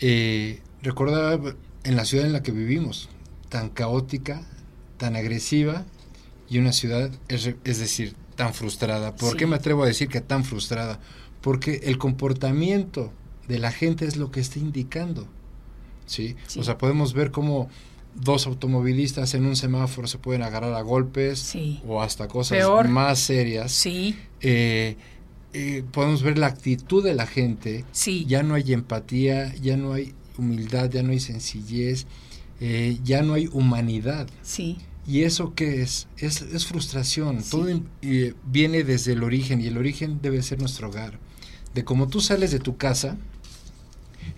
eh, 0.00 0.60
recordaba 0.82 1.54
en 1.84 1.96
la 1.96 2.04
ciudad 2.04 2.26
en 2.26 2.32
la 2.32 2.42
que 2.42 2.52
vivimos, 2.52 3.08
tan 3.48 3.68
caótica, 3.70 4.42
tan 4.96 5.16
agresiva 5.16 5.84
y 6.48 6.58
una 6.58 6.72
ciudad, 6.72 7.10
es, 7.28 7.50
es 7.64 7.78
decir, 7.78 8.14
tan 8.36 8.54
frustrada. 8.54 9.14
¿Por 9.16 9.32
Sí. 9.32 9.36
qué 9.38 9.46
me 9.46 9.56
atrevo 9.56 9.82
a 9.82 9.86
decir 9.86 10.08
que 10.08 10.20
tan 10.20 10.44
frustrada? 10.44 11.00
Porque 11.40 11.80
el 11.84 11.98
comportamiento 11.98 13.12
de 13.48 13.58
la 13.58 13.72
gente 13.72 14.06
es 14.06 14.16
lo 14.16 14.30
que 14.30 14.40
está 14.40 14.58
indicando. 14.58 15.26
¿sí? 16.06 16.36
Sí. 16.46 16.58
O 16.60 16.64
sea, 16.64 16.78
podemos 16.78 17.14
ver 17.14 17.30
cómo 17.30 17.68
dos 18.14 18.46
automovilistas 18.46 19.32
en 19.34 19.46
un 19.46 19.56
semáforo 19.56 20.06
se 20.06 20.18
pueden 20.18 20.42
agarrar 20.42 20.74
a 20.74 20.82
golpes 20.82 21.38
Sí. 21.38 21.80
o 21.86 22.02
hasta 22.02 22.28
cosas 22.28 22.58
Peor. 22.58 22.88
más 22.88 23.18
serias 23.20 23.72
Sí, 23.72 24.16
eh, 24.42 24.96
eh, 25.54 25.82
podemos 25.92 26.22
ver 26.22 26.36
la 26.38 26.48
actitud 26.48 27.02
de 27.02 27.14
la 27.14 27.26
gente. 27.26 27.84
Sí. 27.92 28.24
Ya 28.26 28.42
no 28.42 28.54
hay 28.54 28.72
empatía, 28.72 29.54
ya 29.56 29.76
no 29.78 29.94
hay 29.94 30.12
humildad, 30.38 30.90
ya 30.90 31.02
no 31.02 31.12
hay 31.12 31.20
sencillez, 31.20 32.06
eh, 32.60 32.98
ya 33.04 33.22
no 33.22 33.34
hay 33.34 33.48
humanidad. 33.52 34.28
sí. 34.42 34.78
¿Y 35.04 35.22
eso 35.24 35.52
qué 35.56 35.82
es? 35.82 36.06
Es, 36.16 36.42
es 36.42 36.64
frustración. 36.64 37.42
Sí. 37.42 37.50
Todo 37.50 37.66
eh, 38.02 38.34
viene 38.46 38.84
desde 38.84 39.14
el 39.14 39.24
origen 39.24 39.60
y 39.60 39.66
el 39.66 39.76
origen 39.76 40.20
debe 40.22 40.40
ser 40.44 40.60
nuestro 40.60 40.90
hogar. 40.90 41.18
De 41.74 41.82
cómo 41.82 42.06
tú 42.06 42.20
sales 42.20 42.52
de 42.52 42.60
tu 42.60 42.76
casa, 42.76 43.16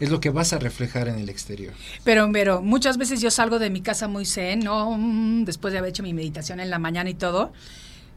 es 0.01 0.09
lo 0.11 0.21
que 0.21 0.31
vas 0.31 0.55
a 0.55 0.59
reflejar 0.59 1.09
en 1.09 1.17
el 1.19 1.29
exterior. 1.29 1.75
Pero, 2.03 2.31
pero 2.33 2.63
muchas 2.63 2.97
veces 2.97 3.21
yo 3.21 3.31
salgo 3.31 3.59
de 3.59 3.69
mi 3.69 3.83
casa 3.83 4.09
muy 4.09 4.25
zen, 4.25 4.61
¿no? 4.61 4.97
Mm, 4.97 5.45
Después 5.45 5.73
de 5.73 5.79
haber 5.81 5.91
hecho 5.91 6.03
mi 6.03 6.15
meditación 6.15 6.59
en 6.61 6.71
la 6.71 6.79
mañana 6.79 7.11
y 7.11 7.15
todo. 7.15 7.53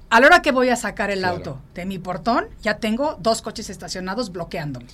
A 0.09 0.21
la 0.21 0.27
hora 0.27 0.41
que 0.41 0.53
voy 0.53 0.69
a 0.69 0.77
sacar 0.77 1.11
el 1.11 1.19
Claro. 1.19 1.35
auto 1.35 1.61
de 1.75 1.85
mi 1.85 1.99
portón, 1.99 2.45
ya 2.63 2.77
tengo 2.77 3.17
dos 3.21 3.41
coches 3.41 3.69
estacionados 3.69 4.31
bloqueándome. 4.31 4.85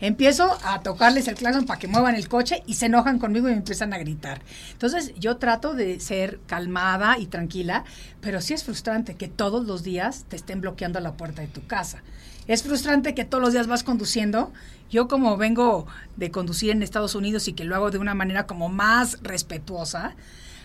Empiezo 0.00 0.58
a 0.64 0.80
tocarles 0.80 1.28
el 1.28 1.34
claxon 1.34 1.66
para 1.66 1.78
que 1.78 1.86
muevan 1.86 2.14
el 2.14 2.28
coche 2.28 2.62
y 2.66 2.74
se 2.74 2.86
enojan 2.86 3.18
conmigo 3.18 3.48
y 3.48 3.52
me 3.52 3.58
empiezan 3.58 3.92
a 3.92 3.98
gritar. 3.98 4.40
Entonces 4.72 5.12
yo 5.18 5.36
trato 5.36 5.74
de 5.74 6.00
ser 6.00 6.40
calmada 6.46 7.18
y 7.18 7.26
tranquila, 7.26 7.84
pero 8.20 8.40
sí 8.40 8.54
es 8.54 8.64
frustrante 8.64 9.14
que 9.14 9.28
todos 9.28 9.66
los 9.66 9.82
días 9.82 10.24
te 10.28 10.36
estén 10.36 10.62
bloqueando 10.62 11.00
la 11.00 11.12
puerta 11.12 11.42
de 11.42 11.48
tu 11.48 11.66
casa. 11.66 12.02
Es 12.46 12.62
frustrante 12.62 13.14
que 13.14 13.24
todos 13.24 13.42
los 13.42 13.52
días 13.52 13.66
vas 13.66 13.84
conduciendo. 13.84 14.52
Yo 14.90 15.06
como 15.06 15.36
vengo 15.36 15.86
de 16.16 16.30
conducir 16.30 16.70
en 16.70 16.82
Estados 16.82 17.14
Unidos 17.14 17.46
y 17.46 17.52
que 17.52 17.64
lo 17.64 17.76
hago 17.76 17.90
de 17.90 17.98
una 17.98 18.14
manera 18.14 18.46
como 18.46 18.68
más 18.68 19.18
respetuosa, 19.22 20.16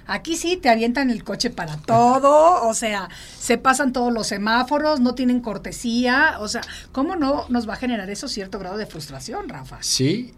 Aquí 0.08 0.36
sí 0.38 0.58
te 0.58 0.70
avientan 0.70 1.10
el 1.10 1.24
coche 1.24 1.50
para 1.50 1.78
todo, 1.78 2.68
o 2.68 2.74
sea, 2.74 3.10
se 3.40 3.58
pasan 3.58 3.92
todos 3.94 4.14
los 4.14 4.28
semáforos, 4.28 5.00
no 5.00 5.16
tienen 5.16 5.40
cortesía, 5.42 6.38
o 6.40 6.48
sea, 6.48 6.62
¿cómo 6.92 7.16
no 7.16 7.46
nos 7.50 7.68
va 7.68 7.74
a 7.74 7.78
generar 7.78 8.10
eso 8.10 8.28
cierto 8.28 8.60
grado 8.60 8.78
de 8.78 8.86
frustración, 8.86 9.50
Rafa? 9.50 9.78
Sí, 9.82 10.34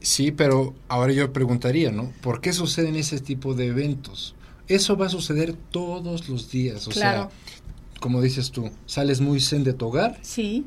sí, 0.00 0.32
pero 0.32 0.74
ahora 0.88 1.12
yo 1.12 1.32
preguntaría, 1.32 1.92
¿no? 1.92 2.12
¿Por 2.20 2.40
qué 2.40 2.52
suceden 2.52 2.96
ese 2.96 3.20
tipo 3.20 3.54
de 3.54 3.66
eventos? 3.68 4.34
Eso 4.68 4.96
va 4.96 5.06
a 5.06 5.10
suceder 5.10 5.54
todos 5.70 6.28
los 6.28 6.50
días, 6.50 6.88
o 6.88 6.90
Claro. 6.90 7.30
sea, 7.30 8.00
como 8.00 8.20
dices 8.20 8.50
tú, 8.50 8.70
sales 8.86 9.20
muy 9.20 9.40
zen 9.40 9.62
de 9.64 9.72
tu 9.72 9.86
hogar 9.86 10.18
Sí, 10.22 10.66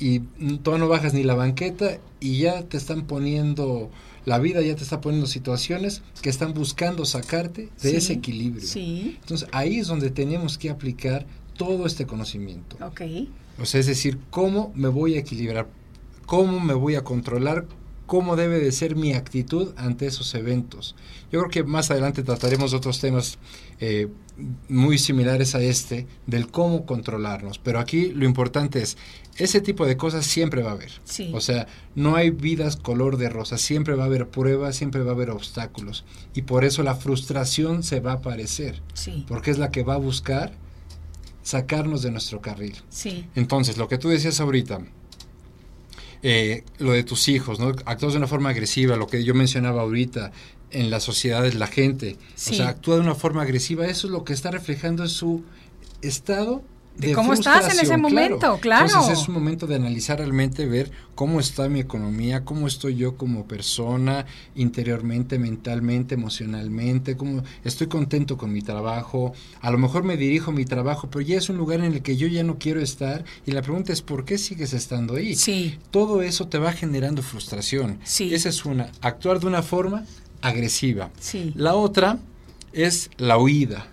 y 0.00 0.20
tú 0.62 0.76
no 0.78 0.88
bajas 0.88 1.14
ni 1.14 1.22
la 1.22 1.34
banqueta 1.34 1.98
y 2.20 2.38
ya 2.38 2.62
te 2.62 2.76
están 2.78 3.02
poniendo, 3.06 3.90
la 4.24 4.38
vida 4.38 4.60
ya 4.62 4.74
te 4.74 4.82
está 4.82 5.00
poniendo 5.00 5.26
situaciones 5.26 6.02
que 6.22 6.30
están 6.30 6.54
buscando 6.54 7.04
sacarte 7.04 7.68
de 7.82 7.90
Sí, 7.90 7.96
ese 7.96 8.12
equilibrio. 8.14 8.66
sí. 8.66 9.18
Entonces 9.20 9.48
ahí 9.52 9.78
es 9.78 9.86
donde 9.86 10.10
tenemos 10.10 10.56
que 10.58 10.70
aplicar 10.70 11.26
todo 11.56 11.86
este 11.86 12.06
conocimiento. 12.06 12.76
Ok. 12.84 13.02
O 13.60 13.64
sea, 13.66 13.80
es 13.80 13.86
decir, 13.86 14.18
cómo 14.30 14.72
me 14.74 14.88
voy 14.88 15.14
a 15.14 15.20
equilibrar, 15.20 15.68
cómo 16.26 16.58
me 16.58 16.74
voy 16.74 16.94
a 16.96 17.04
controlar, 17.04 17.66
cómo 18.06 18.36
debe 18.36 18.58
de 18.60 18.70
ser 18.72 18.96
mi 18.96 19.14
actitud 19.14 19.72
ante 19.76 20.06
esos 20.06 20.34
eventos. 20.34 20.94
Yo 21.32 21.40
creo 21.40 21.50
que 21.50 21.64
más 21.64 21.90
adelante 21.90 22.22
trataremos 22.22 22.74
otros 22.74 23.00
temas 23.00 23.38
eh, 23.80 24.08
muy 24.68 24.98
similares 24.98 25.54
a 25.54 25.62
este, 25.62 26.06
del 26.26 26.48
cómo 26.50 26.84
controlarnos. 26.86 27.58
Pero 27.58 27.78
aquí 27.80 28.10
lo 28.10 28.24
importante 28.24 28.82
es, 28.82 28.96
ese 29.36 29.60
tipo 29.60 29.86
de 29.86 29.96
cosas 29.96 30.26
siempre 30.26 30.62
va 30.62 30.70
a 30.70 30.74
haber. 30.74 30.92
Sí. 31.04 31.30
O 31.34 31.40
sea, 31.40 31.66
no 31.94 32.14
hay 32.14 32.30
vidas 32.30 32.76
color 32.76 33.16
de 33.16 33.28
rosa, 33.30 33.58
siempre 33.58 33.94
va 33.94 34.04
a 34.04 34.06
haber 34.06 34.28
pruebas, 34.28 34.76
siempre 34.76 35.02
va 35.02 35.10
a 35.12 35.14
haber 35.14 35.30
obstáculos. 35.30 36.04
Y 36.34 36.42
por 36.42 36.64
eso 36.64 36.82
la 36.82 36.94
frustración 36.94 37.82
se 37.82 38.00
va 38.00 38.12
a 38.12 38.16
aparecer, 38.16 38.80
Sí. 38.92 39.24
porque 39.26 39.50
es 39.50 39.58
la 39.58 39.70
que 39.70 39.82
va 39.82 39.94
a 39.94 39.98
buscar 39.98 40.52
sacarnos 41.42 42.02
de 42.02 42.10
nuestro 42.10 42.40
carril. 42.40 42.76
Sí. 42.88 43.26
Entonces, 43.34 43.76
lo 43.76 43.88
que 43.88 43.98
tú 43.98 44.08
decías 44.08 44.40
ahorita, 44.40 44.80
eh, 46.24 46.64
lo 46.78 46.92
de 46.92 47.04
tus 47.04 47.28
hijos, 47.28 47.60
¿no? 47.60 47.68
Actúas 47.84 48.12
de 48.14 48.18
una 48.18 48.26
forma 48.26 48.48
agresiva, 48.50 48.96
lo 48.96 49.06
que 49.06 49.22
yo 49.22 49.34
mencionaba 49.34 49.82
ahorita, 49.82 50.32
en 50.70 50.90
las 50.90 51.04
sociedades, 51.04 51.54
la 51.54 51.66
gente, 51.68 52.16
Sí. 52.34 52.54
o 52.54 52.56
sea, 52.56 52.68
actúa 52.70 52.96
de 52.96 53.02
una 53.02 53.14
forma 53.14 53.42
agresiva, 53.42 53.86
eso 53.86 54.06
es 54.08 54.10
lo 54.12 54.24
que 54.24 54.32
está 54.32 54.50
reflejando 54.50 55.02
en 55.04 55.08
su 55.10 55.44
estado 56.02 56.62
De 56.96 57.08
de 57.08 57.12
cómo 57.14 57.32
estás 57.32 57.72
en 57.72 57.80
ese 57.80 57.96
momento, 57.96 58.58
claro. 58.60 58.86
Entonces 58.86 59.18
es 59.18 59.28
un 59.28 59.34
momento 59.34 59.66
de 59.66 59.74
analizar 59.74 60.18
realmente, 60.18 60.64
ver 60.66 60.92
cómo 61.14 61.40
está 61.40 61.68
mi 61.68 61.80
economía, 61.80 62.44
cómo 62.44 62.68
estoy 62.68 62.94
yo 62.94 63.16
como 63.16 63.46
persona, 63.46 64.26
interiormente, 64.54 65.38
mentalmente, 65.38 66.14
emocionalmente, 66.14 67.16
cómo 67.16 67.42
estoy 67.64 67.88
contento 67.88 68.36
con 68.36 68.52
mi 68.52 68.62
trabajo. 68.62 69.32
A 69.60 69.70
lo 69.70 69.78
mejor 69.78 70.04
me 70.04 70.16
dirijo 70.16 70.52
a 70.52 70.54
mi 70.54 70.64
trabajo, 70.64 71.08
pero 71.10 71.22
ya 71.22 71.36
es 71.36 71.48
un 71.48 71.56
lugar 71.56 71.80
en 71.80 71.92
el 71.94 72.02
que 72.02 72.16
yo 72.16 72.28
ya 72.28 72.44
no 72.44 72.58
quiero 72.58 72.80
estar 72.80 73.24
y 73.44 73.50
la 73.50 73.62
pregunta 73.62 73.92
es 73.92 74.00
¿por 74.00 74.24
qué 74.24 74.38
sigues 74.38 74.72
estando 74.72 75.16
ahí? 75.16 75.34
Sí. 75.34 75.78
Todo 75.90 76.22
eso 76.22 76.46
te 76.46 76.58
va 76.58 76.72
generando 76.72 77.22
frustración. 77.22 77.98
Sí. 78.04 78.32
Esa 78.32 78.48
es 78.48 78.64
una, 78.64 78.90
actuar 79.00 79.40
de 79.40 79.46
una 79.46 79.62
forma 79.62 80.04
agresiva. 80.42 81.10
Sí. 81.18 81.52
La 81.56 81.74
otra 81.74 82.18
es 82.72 83.10
la 83.16 83.38
huida, 83.38 83.88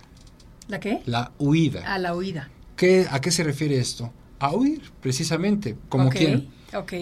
¿La 0.68 0.80
qué? 0.80 1.02
la 1.06 1.32
huida. 1.40 1.82
A 1.92 1.98
la 1.98 2.16
huida. 2.16 2.50
¿Qué, 2.82 3.06
¿A 3.12 3.22
qué 3.22 3.30
se 3.30 3.44
refiere 3.44 3.78
esto? 3.78 4.12
A 4.40 4.56
huir, 4.56 4.82
precisamente, 5.04 5.76
como 5.88 6.08
Ok, 6.08 6.16
quien. 6.16 6.50
Ok. 6.76 6.94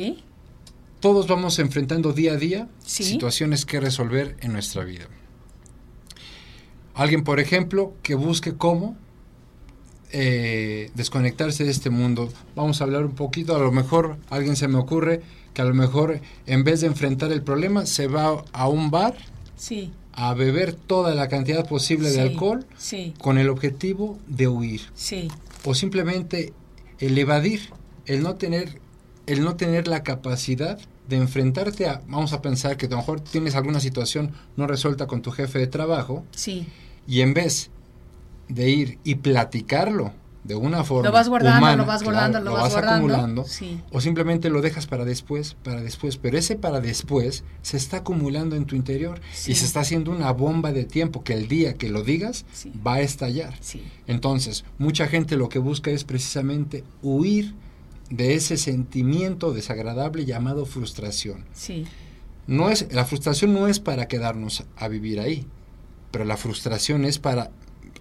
Todos 0.99 1.25
vamos 1.25 1.57
enfrentando 1.57 2.11
día 2.11 2.33
a 2.33 2.35
día 2.35 2.67
Sí. 2.83 3.05
situaciones 3.05 3.65
que 3.65 3.79
resolver 3.79 4.35
en 4.41 4.51
nuestra 4.51 4.83
vida. 4.83 5.05
Alguien, 6.95 7.23
por 7.23 7.39
ejemplo, 7.39 7.93
que 8.03 8.15
busque 8.15 8.55
cómo 8.55 8.97
eh, 10.11 10.91
desconectarse 10.95 11.63
de 11.63 11.71
este 11.71 11.89
mundo. 11.89 12.29
Vamos 12.57 12.81
a 12.81 12.83
hablar 12.83 13.05
un 13.05 13.15
poquito, 13.15 13.55
a 13.55 13.59
lo 13.59 13.71
mejor 13.71 14.17
alguien 14.29 14.57
se 14.57 14.67
me 14.67 14.79
ocurre 14.79 15.21
que 15.53 15.61
a 15.61 15.65
lo 15.65 15.73
mejor 15.73 16.19
en 16.45 16.65
vez 16.65 16.81
de 16.81 16.87
enfrentar 16.87 17.31
el 17.31 17.41
problema 17.41 17.85
se 17.85 18.07
va 18.07 18.43
a 18.51 18.67
un 18.67 18.91
bar 18.91 19.15
Sí. 19.55 19.93
a 20.11 20.33
beber 20.33 20.73
toda 20.73 21.15
la 21.15 21.29
cantidad 21.29 21.65
posible 21.65 22.09
Sí, 22.09 22.15
de 22.17 22.21
alcohol 22.21 22.65
Sí. 22.77 23.13
con 23.21 23.37
el 23.37 23.47
objetivo 23.49 24.19
de 24.27 24.49
huir. 24.49 24.81
O 25.65 25.73
simplemente 25.73 26.53
el 26.99 27.17
evadir, 27.17 27.69
el 28.05 28.23
no 28.23 28.35
tener, 28.35 28.79
el 29.27 29.43
no 29.43 29.55
tener 29.55 29.87
la 29.87 30.03
capacidad 30.03 30.79
de 31.07 31.17
enfrentarte 31.17 31.87
a, 31.87 32.01
vamos 32.07 32.33
a 32.33 32.41
pensar 32.41 32.77
que 32.77 32.85
a 32.85 32.89
lo 32.89 32.97
mejor 32.97 33.19
tienes 33.21 33.55
alguna 33.55 33.79
situación 33.79 34.31
no 34.55 34.67
resuelta 34.67 35.07
con 35.07 35.21
tu 35.21 35.31
jefe 35.31 35.57
de 35.59 35.67
trabajo 35.67 36.23
Sí. 36.31 36.67
y 37.07 37.21
en 37.21 37.33
vez 37.33 37.71
de 38.47 38.69
ir 38.69 38.99
y 39.03 39.15
platicarlo 39.15 40.13
de 40.49 40.55
una 40.55 40.83
forma 40.83 41.07
Lo 41.07 41.13
vas 41.13 41.29
guardando, 41.29 41.59
humana, 41.59 41.75
lo 41.77 41.85
vas 41.85 42.01
guardando, 42.03 42.39
claro, 42.41 42.55
lo 42.57 42.61
vas 42.63 42.73
guardando. 42.73 42.95
acumulando 43.13 43.43
Sí. 43.45 43.79
o 43.91 44.01
simplemente 44.01 44.49
lo 44.49 44.61
dejas 44.61 44.87
para 44.87 45.05
después, 45.05 45.55
para 45.63 45.81
después, 45.81 46.17
pero 46.17 46.37
ese 46.39 46.55
para 46.55 46.81
después 46.81 47.43
se 47.61 47.77
está 47.77 47.97
acumulando 47.97 48.55
en 48.55 48.65
tu 48.65 48.75
interior 48.75 49.21
Sí. 49.31 49.51
y 49.51 49.55
se 49.55 49.65
está 49.65 49.81
haciendo 49.81 50.11
una 50.11 50.31
bomba 50.33 50.71
de 50.71 50.85
tiempo 50.85 51.23
que 51.23 51.33
el 51.33 51.47
día 51.47 51.75
que 51.75 51.87
lo 51.89 52.01
digas 52.03 52.45
Sí. 52.51 52.73
va 52.85 52.95
a 52.95 53.01
estallar. 53.01 53.53
Sí. 53.61 53.83
Entonces, 54.07 54.65
mucha 54.79 55.07
gente 55.07 55.37
lo 55.37 55.49
que 55.49 55.59
busca 55.59 55.91
es 55.91 56.03
precisamente 56.03 56.83
huir 57.03 57.53
de 58.09 58.33
ese 58.33 58.57
sentimiento 58.57 59.53
desagradable 59.53 60.25
llamado 60.25 60.65
frustración. 60.65 61.45
Sí. 61.53 61.85
No 62.47 62.71
es, 62.71 62.91
la 62.91 63.05
frustración 63.05 63.53
no 63.53 63.67
es 63.67 63.79
para 63.79 64.07
quedarnos 64.07 64.63
a 64.75 64.87
vivir 64.87 65.19
ahí, 65.19 65.45
pero 66.09 66.25
la 66.25 66.37
frustración 66.37 67.05
es 67.05 67.19
para 67.19 67.51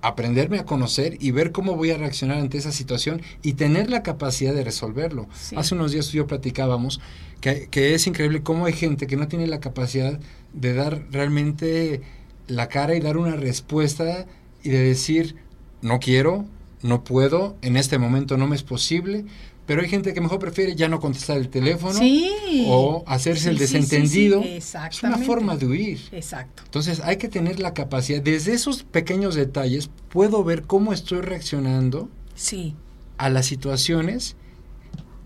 aprenderme 0.03 0.59
a 0.59 0.65
conocer 0.65 1.17
y 1.21 1.31
ver 1.31 1.53
cómo 1.53 1.77
voy 1.77 1.91
a 1.91 1.99
reaccionar 1.99 2.39
ante 2.39 2.59
esa 2.59 2.73
situación 2.73 3.23
y 3.43 3.55
tener 3.55 3.91
la 3.91 4.03
capacidad 4.03 4.55
de 4.55 4.65
resolverlo. 4.65 5.29
Sí. 5.35 5.57
Hace 5.57 5.75
unos 5.75 5.93
días 5.93 6.07
tú 6.07 6.13
y 6.15 6.17
yo 6.19 6.27
platicábamos 6.27 7.01
que, 7.41 7.69
que 7.71 7.95
es 7.95 8.07
increíble 8.07 8.43
cómo 8.43 8.67
hay 8.67 8.73
gente 8.73 9.07
que 9.07 9.17
no 9.17 9.29
tiene 9.29 9.47
la 9.47 9.61
capacidad 9.61 10.19
de 10.53 10.75
dar 10.75 11.05
realmente 11.11 12.03
la 12.47 12.69
cara 12.69 12.95
y 12.95 13.01
dar 13.01 13.17
una 13.17 13.37
respuesta 13.37 14.27
y 14.63 14.71
de 14.71 14.83
decir, 14.83 15.37
no 15.83 16.01
quiero, 16.01 16.47
no 16.83 17.05
puedo, 17.05 17.57
en 17.63 17.77
este 17.77 17.99
momento 17.99 18.37
no 18.37 18.47
me 18.47 18.57
es 18.57 18.63
posible, 18.63 19.25
pero 19.69 19.83
hay 19.83 19.89
gente 19.89 20.15
que 20.15 20.21
mejor 20.23 20.39
prefiere 20.39 20.75
ya 20.75 20.89
no 20.89 20.99
contestar 20.99 21.37
el 21.37 21.51
teléfono 21.51 21.93
Sí. 21.99 22.65
o 22.69 23.05
hacerse 23.07 23.43
Sí, 23.45 23.49
el 23.51 23.59
desentendido. 23.59 24.43
sí, 24.43 24.49
es 24.57 24.75
una 25.03 25.19
forma 25.19 25.57
de 25.59 25.67
huir. 25.67 26.01
Exacto. 26.11 26.63
Entonces 26.65 27.01
hay 27.05 27.19
que 27.19 27.29
tener 27.29 27.61
la 27.61 27.75
capacidad, 27.75 28.23
desde 28.23 28.55
esos 28.55 28.83
pequeños 28.83 29.35
detalles, 29.35 29.91
puedo 30.09 30.43
ver 30.43 30.63
cómo 30.63 30.95
estoy 30.95 31.21
reaccionando 31.21 32.09
Sí. 32.35 32.75
a 33.19 33.29
las 33.29 33.45
situaciones 33.45 34.37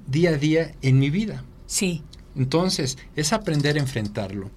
día 0.09 0.31
a 0.31 0.37
día 0.37 0.72
en 0.83 0.98
mi 0.98 1.09
vida. 1.09 1.44
Sí. 1.66 2.02
Entonces 2.37 2.98
es 3.14 3.33
aprender 3.33 3.76
a 3.76 3.81
enfrentarlo. 3.81 4.50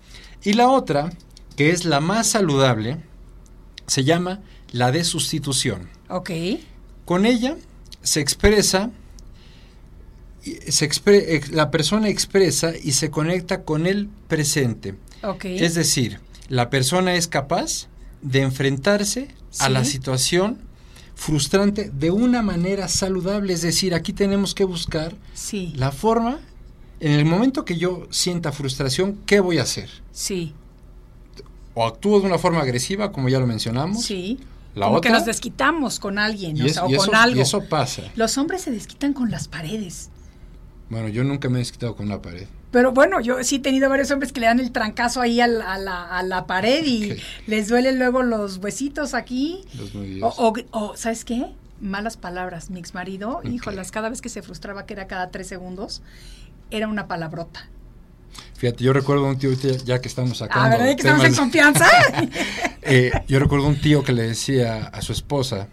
Y 0.44 0.54
la 0.54 0.68
otra, 0.70 1.12
que 1.56 1.70
es 1.70 1.86
la 1.86 2.00
más 2.00 2.26
saludable, 2.28 2.98
se 3.86 4.04
llama 4.04 4.42
la 4.72 4.92
de 4.92 5.04
sustitución. 5.04 5.90
Ok. 6.10 6.32
Con 7.06 7.28
ella 7.28 7.56
se 8.02 8.20
expresa, 8.20 8.90
se 10.68 10.88
expre- 10.90 11.48
la 11.50 11.72
persona 11.72 12.10
expresa 12.10 12.74
y 12.82 12.92
se 12.94 13.10
conecta 13.10 13.64
con 13.64 13.86
el 13.88 14.08
presente. 14.28 14.96
Es 15.44 15.74
decir, 15.76 16.20
la 16.50 16.70
persona 16.70 17.16
es 17.16 17.28
capaz 17.28 17.88
de 18.22 18.42
enfrentarse 18.42 19.28
a 19.60 19.70
la 19.70 19.84
situación 19.86 20.60
frustrante 21.16 21.90
de 21.94 22.12
una 22.12 22.42
manera 22.42 22.88
saludable. 22.88 23.54
Es 23.54 23.62
decir, 23.62 23.94
aquí 23.96 24.14
tenemos 24.14 24.54
que 24.54 24.66
buscar 24.66 25.16
Sí. 25.34 25.74
la 25.76 25.92
forma, 25.92 26.40
en 27.00 27.14
el 27.14 27.26
momento 27.26 27.66
que 27.66 27.78
yo 27.78 28.08
sienta 28.12 28.52
frustración, 28.52 29.18
¿qué 29.26 29.40
voy 29.40 29.58
a 29.60 29.64
hacer? 29.64 29.90
Sí. 30.12 30.54
O 31.74 31.86
actúo 31.86 32.20
de 32.20 32.28
una 32.28 32.38
forma 32.38 32.62
agresiva, 32.62 33.12
como 33.12 33.30
ya 33.30 33.40
lo 33.40 33.48
mencionamos. 33.48 34.04
Sí. 34.06 34.40
La 34.76 34.88
Como 34.88 35.00
que 35.02 35.10
nos 35.10 35.26
desquitamos 35.26 36.00
con 36.02 36.20
alguien, 36.20 36.62
o, 36.62 36.66
es- 36.66 36.74
sea, 36.74 36.84
o 36.86 36.90
y 36.92 36.96
con 36.98 37.08
eso, 37.10 37.16
algo. 37.18 37.38
y 37.38 37.42
eso 37.42 37.64
pasa. 37.64 38.04
Los 38.16 38.38
hombres 38.38 38.62
se 38.62 38.72
desquitan 38.72 39.14
con 39.14 39.32
las 39.32 39.48
paredes. 39.48 40.10
Bueno, 40.90 41.08
yo 41.08 41.24
nunca 41.24 41.50
me 41.50 41.56
he 41.56 41.60
desquitado 41.60 41.96
con 41.96 42.06
una 42.08 42.22
pared. 42.22 42.48
Pero 42.72 42.92
bueno, 42.92 43.22
yo 43.22 43.44
sí 43.44 43.56
he 43.56 43.60
tenido 43.60 43.90
varios 43.90 44.12
hombres 44.12 44.32
que 44.34 44.42
le 44.42 44.48
dan 44.48 44.60
el 44.60 44.72
trancazo 44.72 45.22
ahí 45.22 45.40
a 45.40 45.48
la, 45.48 45.74
a 45.74 45.78
la, 45.78 46.04
a 46.04 46.24
la 46.24 46.46
pared 46.46 46.86
y 46.86 47.16
les 47.48 47.70
duelen 47.70 47.98
luego 47.98 48.22
los 48.22 48.58
huesitos 48.58 49.14
aquí. 49.14 49.64
Los 49.76 49.96
O, 50.22 50.28
o, 50.38 50.54
o, 50.72 50.98
¿sabes 50.98 51.24
qué? 51.26 51.48
Malas 51.80 52.18
palabras. 52.18 52.70
Mi 52.70 52.80
ex 52.80 52.94
marido, 52.94 53.42
híjolas, 53.44 53.92
cada 53.92 54.10
vez 54.10 54.22
que 54.22 54.30
se 54.30 54.42
frustraba, 54.42 54.86
que 54.86 54.94
era 54.94 55.08
cada 55.08 55.32
tres 55.32 55.48
segundos, 55.48 56.02
era 56.70 56.88
una 56.88 57.08
palabrota. 57.08 57.68
Fíjate, 58.58 58.84
yo 58.84 58.94
recuerdo 58.94 59.26
un 59.26 59.38
tío, 59.38 59.52
ya 59.86 60.00
que 60.02 60.08
estamos 60.08 60.42
A 60.42 60.48
sacando 60.48 60.78
ver, 60.78 60.96
que 60.96 61.02
estamos 61.02 61.26
en 61.26 61.36
confianza. 61.36 61.88
Eh, 62.88 63.12
yo 63.28 63.40
recuerdo 63.40 63.66
un 63.68 63.82
tío 63.82 64.04
que 64.04 64.14
le 64.14 64.22
decía 64.22 64.86
a 64.86 65.02
su 65.02 65.12
esposa, 65.12 65.70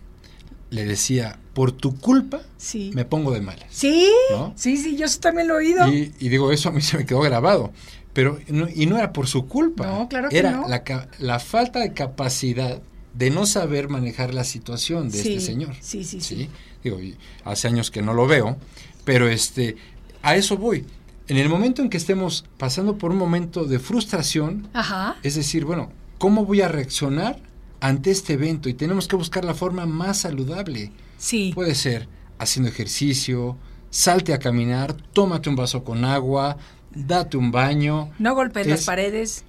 le 0.72 0.84
decía, 0.84 1.38
por 1.54 1.70
tu 1.72 1.96
culpa 1.98 2.40
sí. 2.56 2.90
me 2.94 3.04
pongo 3.04 3.30
de 3.32 3.40
malas. 3.40 3.66
Sí, 3.70 4.08
¿No? 4.32 4.52
sí, 4.56 4.76
sí, 4.76 4.96
yo 4.96 5.04
eso 5.06 5.20
también 5.20 5.46
lo 5.48 5.54
he 5.54 5.66
oído. 5.66 5.86
Y, 5.92 6.12
y 6.18 6.28
digo, 6.28 6.50
eso 6.50 6.68
a 6.70 6.72
mí 6.72 6.80
se 6.82 6.96
me 6.96 7.06
quedó 7.06 7.20
grabado. 7.20 7.72
Pero, 8.12 8.38
no- 8.48 8.68
y 8.74 8.86
no 8.86 8.98
era 8.98 9.12
por 9.12 9.26
su 9.26 9.46
culpa. 9.46 9.86
No, 9.86 10.08
claro 10.08 10.28
que 10.28 10.38
Era 10.38 10.50
no. 10.52 10.68
la, 10.68 10.82
la 11.18 11.38
falta 11.38 11.78
de 11.80 11.92
capacidad 11.92 12.80
de 13.14 13.30
no 13.30 13.46
saber 13.46 13.88
manejar 13.88 14.34
la 14.34 14.44
situación 14.44 15.10
de 15.10 15.22
Sí, 15.22 15.34
este 15.34 15.40
señor. 15.52 15.74
sí, 15.80 16.02
sí, 16.04 16.20
sí. 16.20 16.48
Digo, 16.82 17.00
y 17.00 17.16
hace 17.44 17.68
años 17.68 17.90
que 17.90 18.02
no 18.02 18.12
lo 18.14 18.26
veo, 18.26 18.56
pero 19.04 19.28
este, 19.28 19.76
a 20.22 20.34
eso 20.36 20.56
voy. 20.56 20.84
En 21.28 21.36
el 21.36 21.48
momento 21.48 21.80
en 21.82 21.88
que 21.90 21.96
estemos 21.98 22.44
pasando 22.58 22.98
por 22.98 23.10
un 23.12 23.18
momento 23.18 23.64
de 23.64 23.78
frustración, 23.78 24.68
Ajá. 24.72 25.16
es 25.22 25.34
decir, 25.36 25.64
bueno, 25.64 25.90
¿cómo 26.18 26.44
voy 26.44 26.60
a 26.62 26.68
reaccionar 26.68 27.38
ante 27.82 28.10
este 28.12 28.34
evento? 28.34 28.68
Y 28.68 28.74
tenemos 28.74 29.08
que 29.08 29.16
buscar 29.16 29.44
la 29.44 29.54
forma 29.54 29.84
más 29.86 30.18
saludable. 30.20 30.92
Sí. 31.18 31.50
Puede 31.54 31.74
ser 31.74 32.08
haciendo 32.38 32.70
ejercicio, 32.70 33.56
salte 33.90 34.32
a 34.32 34.38
caminar, 34.38 34.94
tómate 35.12 35.48
un 35.50 35.56
vaso 35.56 35.82
con 35.84 36.04
agua, 36.04 36.56
date 36.94 37.36
un 37.36 37.50
baño. 37.50 38.10
No 38.18 38.34
golpees 38.34 38.66
las 38.68 38.80
Es- 38.80 38.86
paredes. 38.86 39.44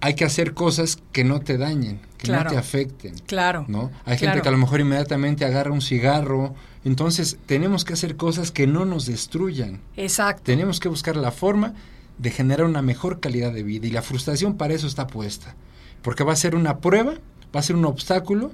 Hay 0.00 0.14
que 0.14 0.24
hacer 0.24 0.52
cosas 0.52 0.98
que 1.12 1.22
no 1.22 1.40
te 1.40 1.56
dañen, 1.58 2.00
que 2.18 2.24
Claro. 2.26 2.44
no 2.44 2.50
te 2.50 2.56
afecten. 2.58 3.14
Claro. 3.26 3.64
¿no? 3.68 3.90
Hay 4.04 4.16
claro. 4.18 4.32
gente 4.34 4.42
que 4.42 4.48
a 4.48 4.52
lo 4.52 4.58
mejor 4.58 4.80
inmediatamente 4.80 5.44
agarra 5.44 5.70
un 5.70 5.80
cigarro. 5.80 6.54
Entonces, 6.84 7.38
tenemos 7.46 7.84
que 7.84 7.92
hacer 7.92 8.16
cosas 8.16 8.50
que 8.50 8.66
no 8.66 8.84
nos 8.84 9.06
destruyan. 9.06 9.80
Exacto. 9.96 10.42
Tenemos 10.44 10.80
que 10.80 10.88
buscar 10.88 11.14
la 11.16 11.30
forma 11.30 11.74
de 12.18 12.30
generar 12.30 12.66
una 12.66 12.82
mejor 12.82 13.20
calidad 13.20 13.52
de 13.52 13.62
vida 13.62 13.86
y 13.86 13.90
la 13.90 14.02
frustración 14.02 14.56
para 14.56 14.74
eso 14.74 14.88
está 14.88 15.06
puesta. 15.06 15.54
Porque 16.02 16.24
va 16.24 16.32
a 16.32 16.36
ser 16.36 16.54
una 16.54 16.78
prueba, 16.78 17.14
va 17.54 17.60
a 17.60 17.62
ser 17.62 17.76
un 17.76 17.84
obstáculo 17.84 18.52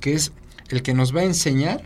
que 0.00 0.14
es 0.14 0.32
el 0.68 0.82
que 0.82 0.94
nos 0.94 1.14
va 1.14 1.20
a 1.20 1.24
enseñar 1.24 1.82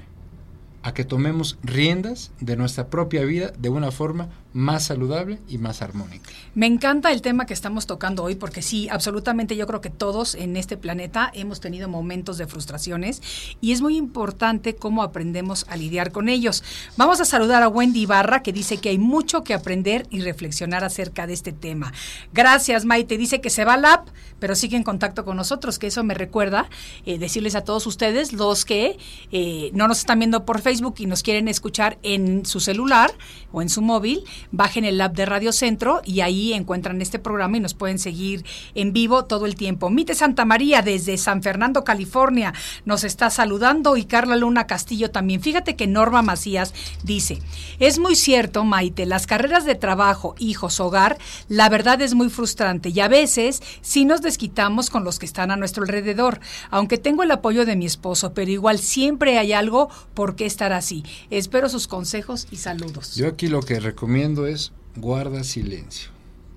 a 0.83 0.95
que 0.95 1.05
tomemos 1.05 1.59
riendas 1.63 2.31
de 2.41 2.57
nuestra 2.57 2.89
propia 2.89 3.25
vida 3.25 3.53
de 3.59 3.69
una 3.69 3.91
forma 3.91 4.29
más 4.53 4.85
saludable 4.85 5.39
y 5.49 5.59
más 5.59 5.83
armónica. 5.83 6.31
Me 6.55 6.67
encanta 6.67 7.13
el 7.13 7.23
tema 7.23 7.47
que 7.47 7.55
estamos 7.55 7.87
tocando 7.87 8.25
hoy 8.25 8.35
porque 8.35 8.63
sí, 8.63 8.89
absolutamente 8.89 9.57
yo 9.57 9.67
creo 9.67 9.81
que 9.81 9.91
todos 9.91 10.35
en 10.35 10.57
este 10.57 10.77
planeta 10.77 11.31
hemos 11.35 11.61
tenido 11.61 11.89
momentos 11.89 12.39
de 12.39 12.47
frustraciones 12.47 13.23
y 13.61 13.73
es 13.73 13.83
muy 13.83 13.97
importante 13.97 14.75
cómo 14.75 15.03
aprendemos 15.03 15.67
a 15.69 15.77
lidiar 15.77 16.13
con 16.13 16.29
ellos. 16.29 16.65
Vamos 16.97 17.21
a 17.21 17.25
saludar 17.25 17.63
a 17.63 17.69
Wendy 17.69 18.07
Barra 18.07 18.43
que 18.43 18.53
dice 18.53 18.79
que 18.79 18.89
hay 18.89 18.99
mucho 18.99 19.45
que 19.45 19.55
aprender 19.55 20.07
y 20.11 20.21
reflexionar 20.21 20.83
acerca 20.83 21.27
de 21.27 21.35
este 21.35 21.53
tema. 21.53 21.93
Gracias 22.33 22.85
Maite, 22.85 23.19
dice 23.19 23.41
que 23.41 23.51
se 23.51 23.65
va 23.65 23.75
al 23.75 23.85
app, 23.85 24.09
pero 24.39 24.55
sigue 24.55 24.77
en 24.77 24.83
contacto 24.83 25.25
con 25.25 25.37
nosotros, 25.37 25.79
que 25.79 25.89
eso 25.89 26.05
me 26.05 26.15
recuerda 26.15 26.69
eh, 27.05 27.19
decirles 27.19 27.55
a 27.55 27.63
todos 27.63 27.87
ustedes, 27.87 28.33
los 28.33 28.65
que 28.65 28.99
eh, 29.31 29.71
no 29.75 29.89
nos 29.89 29.99
están 29.99 30.19
viendo 30.19 30.45
por 30.45 30.61
Facebook 30.61 30.95
y 30.99 31.07
nos 31.07 31.23
quieren 31.23 31.49
escuchar 31.49 31.99
en 32.03 32.47
su 32.47 32.61
celular 32.61 33.11
o 33.53 33.63
en 33.63 33.69
su 33.69 33.83
móvil, 33.83 34.25
bajen 34.51 34.85
el 34.85 35.01
app 35.01 35.17
de 35.17 35.27
Radio 35.27 35.53
Centro 35.53 36.01
y 36.05 36.21
ahí 36.21 36.53
encuentran 36.53 37.01
este 37.01 37.19
programa 37.19 37.57
y 37.57 37.61
nos 37.61 37.75
pueden 37.75 37.99
seguir 37.99 38.45
en 38.75 38.93
vivo 38.93 39.25
todo 39.25 39.47
el 39.47 39.55
tiempo. 39.55 39.91
Mite 39.91 40.15
Santa 40.15 40.45
María 40.45 40.83
desde 40.83 41.17
San 41.19 41.43
Fernando, 41.43 41.85
California, 41.85 42.55
nos 42.85 43.05
está 43.05 43.31
saludando 43.31 43.97
y 43.97 44.05
Carla 44.05 44.37
Luna 44.37 44.67
Castillo 44.67 45.11
también. 45.11 45.41
Fíjate 45.41 45.77
que 45.77 45.87
Norma 45.87 46.23
Macías 46.23 46.75
dice, 47.03 47.39
es 47.79 47.99
muy 47.99 48.17
cierto, 48.17 48.65
Maite, 48.65 49.07
las 49.07 49.27
carreras 49.27 49.65
de 49.65 49.75
trabajo, 49.75 50.35
hijos, 50.39 50.81
hogar, 50.81 51.19
la 51.49 51.69
verdad 51.69 52.01
es 52.03 52.15
muy 52.15 52.31
frustrante 52.31 52.91
y 52.91 53.01
a 53.01 53.09
veces 53.09 53.63
sí 53.81 54.05
nos 54.05 54.23
desquitamos 54.23 54.91
con 54.91 55.05
los 55.05 55.19
que 55.19 55.27
están 55.27 55.51
a 55.51 55.57
nuestro 55.57 55.83
alrededor. 55.83 56.41
Aunque 56.71 56.99
tengo 56.99 57.23
el 57.23 57.31
apoyo 57.31 57.65
de 57.65 57.77
mi 57.77 57.87
esposo, 57.87 58.33
pero 58.35 58.51
igual 58.51 58.79
siempre 58.79 59.39
hay 59.39 59.53
algo 59.53 59.89
por 60.15 60.37
qué 60.37 60.47
estar 60.47 60.73
así. 60.73 61.05
Espero 61.31 61.69
sus 61.69 61.87
consejos 61.87 62.49
y 62.51 62.57
saludos. 62.57 63.17
Yo 63.17 63.29
aquí 63.29 63.49
lo 63.49 63.63
que 63.63 63.81
recomiendo 63.81 64.28
es 64.37 64.73
guarda 64.97 65.45
silencio. 65.45 66.11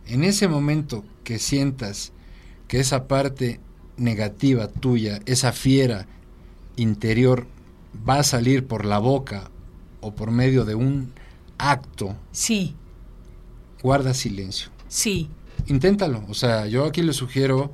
En 0.06 0.24
ese 0.24 0.48
momento 0.48 1.04
que 1.24 1.40
sientas 1.40 2.12
que 2.68 2.80
esa 2.80 3.08
parte 3.08 3.60
negativa 3.98 4.68
tuya, 4.68 5.20
esa 5.26 5.52
fiera 5.52 6.08
interior 6.76 7.48
va 8.08 8.20
a 8.20 8.24
salir 8.24 8.66
por 8.66 8.86
la 8.86 8.98
boca 9.00 9.52
o 10.02 10.14
por 10.16 10.32
medio 10.32 10.66
de 10.66 10.76
un 10.76 11.14
acto, 11.58 12.16
Sí, 12.32 12.76
guarda 13.82 14.14
silencio. 14.14 14.70
sí. 14.88 15.30
Inténtalo. 15.68 16.24
O 16.28 16.34
sea, 16.34 16.66
yo 16.66 16.86
aquí 16.86 17.04
le 17.04 17.14
sugiero, 17.14 17.72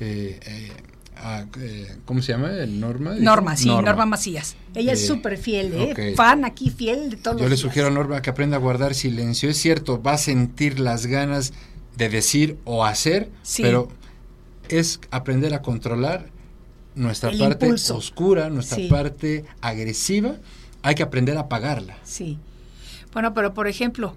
eh, 0.00 0.40
eh, 0.44 0.72
a, 1.22 1.46
eh, 1.58 1.96
¿cómo 2.04 2.22
se 2.22 2.32
llama? 2.32 2.50
¿El 2.52 2.80
Norma? 2.80 3.14
Norma, 3.14 3.56
sí, 3.56 3.68
Norma, 3.68 4.06
Macías. 4.06 4.56
Ella 4.74 4.92
es 4.92 5.02
Eh, 5.02 5.06
súper 5.06 5.36
fiel, 5.38 5.72
¿eh? 5.74 6.14
Fan 6.16 6.44
aquí, 6.44 6.70
fiel 6.70 7.10
de 7.10 7.16
todos 7.16 7.36
Yo 7.36 7.42
los 7.44 7.50
le 7.50 7.56
días. 7.56 7.60
sugiero 7.60 7.88
a 7.88 7.90
Norma 7.90 8.22
que 8.22 8.30
aprenda 8.30 8.56
a 8.56 8.60
guardar 8.60 8.94
silencio. 8.94 9.50
Es 9.50 9.58
cierto, 9.58 10.02
va 10.02 10.12
a 10.14 10.18
sentir 10.18 10.80
las 10.80 11.06
ganas 11.06 11.52
de 11.96 12.08
decir 12.08 12.56
o 12.64 12.84
hacer, 12.84 13.28
Sí. 13.42 13.62
pero 13.62 13.88
es 14.68 15.00
aprender 15.10 15.52
a 15.54 15.62
controlar 15.62 16.26
nuestra 16.94 17.30
El 17.30 17.38
parte 17.38 17.66
impulso. 17.66 17.96
oscura, 17.96 18.48
nuestra 18.50 18.76
Sí. 18.76 18.88
parte 18.88 19.44
agresiva. 19.60 20.36
Hay 20.82 20.94
que 20.94 21.02
aprender 21.02 21.36
a 21.36 21.40
apagarla. 21.42 21.96
Sí. 22.04 22.38
Bueno, 23.12 23.34
pero 23.34 23.52
por 23.54 23.68
ejemplo, 23.68 24.14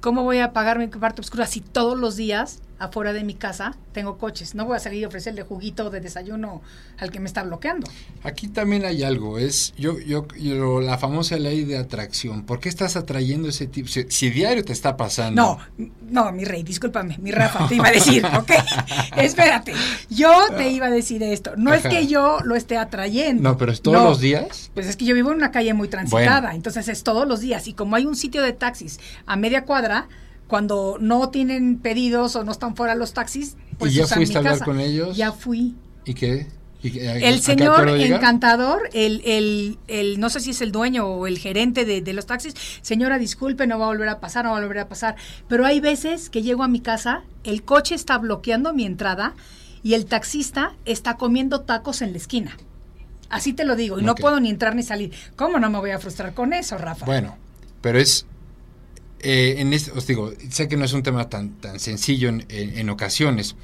¿cómo 0.00 0.22
voy 0.22 0.38
a 0.38 0.46
apagar 0.46 0.78
mi 0.78 0.86
parte 0.88 1.20
oscura 1.20 1.46
si 1.46 1.60
todos 1.60 1.98
los 1.98 2.16
días 2.16 2.60
afuera 2.80 3.12
de 3.12 3.22
mi 3.22 3.34
casa 3.34 3.76
tengo 3.92 4.18
coches? 4.18 4.54
No 4.56 4.64
voy 4.64 4.76
a 4.76 4.80
salir 4.80 5.04
a 5.04 5.08
ofrecerle 5.08 5.42
juguito 5.44 5.90
de 5.90 6.00
desayuno 6.00 6.62
al 6.98 7.10
que 7.12 7.20
me 7.20 7.26
está 7.26 7.44
bloqueando. 7.44 7.86
Aquí 8.24 8.48
también 8.48 8.84
hay 8.84 9.04
algo, 9.04 9.38
es 9.38 9.72
yo, 9.78 9.98
yo, 10.00 10.26
yo- 10.36 10.80
la 10.80 10.98
famosa 10.98 11.36
ley 11.36 11.64
de 11.64 11.78
atracción. 11.78 12.44
¿Por 12.44 12.58
qué 12.58 12.68
estás 12.68 12.96
atrayendo 12.96 13.48
ese 13.48 13.66
tipo? 13.66 13.88
Si, 13.88 14.04
si 14.08 14.30
diario 14.30 14.64
te 14.64 14.72
está 14.72 14.96
pasando. 14.96 15.58
No, 15.76 15.86
no, 16.10 16.32
mi 16.32 16.44
rey, 16.44 16.62
discúlpame, 16.62 17.18
mi 17.18 17.30
Rafa, 17.30 17.68
te 17.68 17.76
iba 17.76 17.88
a 17.88 17.92
decir, 17.92 18.24
¿ok? 18.38 18.50
Espérate, 19.16 19.72
yo 20.08 20.32
te 20.56 20.70
iba 20.70 20.86
a 20.86 20.90
decir 20.90 21.22
esto. 21.22 21.52
No 21.56 21.72
es 21.74 21.82
que 21.86 22.06
yo 22.06 22.38
lo 22.44 22.56
esté 22.56 22.76
atrayendo. 22.76 23.42
No, 23.42 23.56
pero 23.58 23.72
es 23.72 23.82
todos 23.82 23.98
No. 23.98 24.04
los 24.04 24.20
días. 24.20 24.70
Pues 24.74 24.86
es 24.86 24.96
que 24.96 25.04
yo 25.04 25.14
vivo 25.14 25.30
en 25.30 25.36
una 25.36 25.50
calle 25.50 25.74
muy 25.74 25.88
transitada, 25.88 26.40
Bueno. 26.40 26.56
entonces 26.56 26.88
es 26.88 27.02
todos 27.02 27.26
los 27.28 27.40
días. 27.40 27.68
Y 27.68 27.74
como 27.74 27.96
hay 27.96 28.06
un 28.06 28.16
sitio 28.16 28.42
de 28.42 28.52
taxis 28.52 28.98
a 29.26 29.36
media 29.36 29.64
cuadra, 29.64 30.08
cuando 30.50 30.98
no 31.00 31.30
tienen 31.30 31.78
pedidos 31.78 32.36
o 32.36 32.44
no 32.44 32.52
están 32.52 32.76
fuera 32.76 32.94
los 32.94 33.14
taxis, 33.14 33.56
pues 33.78 33.92
¿Y 33.92 33.96
ya 33.96 34.04
usan 34.04 34.16
fuiste 34.18 34.32
mi 34.34 34.36
a 34.36 34.38
hablar 34.40 34.52
casa. 34.54 34.64
con 34.66 34.80
ellos? 34.80 35.16
Ya 35.16 35.32
fui. 35.32 35.76
¿Y 36.04 36.12
qué? 36.14 36.48
¿Y 36.82 36.90
qué- 36.90 37.08
a- 37.08 37.12
a 37.12 37.16
El 37.18 37.40
señor 37.40 37.88
encantador, 37.88 38.88
el, 38.92 39.22
el, 39.24 39.78
el, 39.86 40.18
no 40.18 40.28
sé 40.30 40.40
si 40.40 40.50
es 40.50 40.60
el 40.60 40.72
dueño 40.72 41.06
o 41.06 41.26
el 41.26 41.38
gerente 41.38 41.84
de, 41.84 42.00
de 42.02 42.12
los 42.12 42.26
taxis, 42.26 42.54
señora, 42.82 43.18
disculpe, 43.18 43.66
no 43.66 43.78
va 43.78 43.84
a 43.84 43.88
volver 43.88 44.08
a 44.08 44.18
pasar, 44.18 44.44
no 44.44 44.50
va 44.52 44.58
a 44.58 44.60
volver 44.60 44.78
a 44.80 44.88
pasar. 44.88 45.14
Pero 45.48 45.64
hay 45.66 45.78
veces 45.80 46.28
que 46.30 46.42
llego 46.42 46.62
a 46.62 46.68
mi 46.68 46.80
casa, 46.80 47.22
el 47.44 47.62
coche 47.62 47.94
está 47.94 48.18
bloqueando 48.18 48.72
mi 48.72 48.84
entrada 48.84 49.34
y 49.82 49.94
el 49.94 50.06
taxista 50.06 50.74
está 50.84 51.16
comiendo 51.16 51.60
tacos 51.62 52.02
en 52.02 52.12
la 52.12 52.18
esquina. 52.18 52.56
Así 53.28 53.52
te 53.52 53.64
lo 53.64 53.76
digo, 53.76 54.00
y 54.00 54.02
no 54.02 54.14
puedo 54.16 54.40
ni 54.40 54.50
entrar 54.50 54.74
ni 54.74 54.82
salir. 54.82 55.12
¿Cómo 55.36 55.60
no 55.60 55.70
me 55.70 55.78
voy 55.78 55.90
a 55.92 55.98
frustrar 56.00 56.34
con 56.34 56.52
eso, 56.52 56.76
Rafa? 56.78 57.06
Bueno, 57.06 57.36
pero 57.80 57.98
es 58.00 58.26
eh, 59.22 59.56
en 59.58 59.72
este, 59.72 59.90
os 59.92 60.06
digo, 60.06 60.32
sé 60.50 60.68
que 60.68 60.76
no 60.76 60.84
es 60.84 60.92
un 60.92 61.02
tema 61.02 61.28
tan 61.28 61.50
tan 61.60 61.78
sencillo 61.80 62.28
en, 62.28 62.44
en- 62.48 62.78
en 62.78 62.90
ocasiones. 62.90 63.56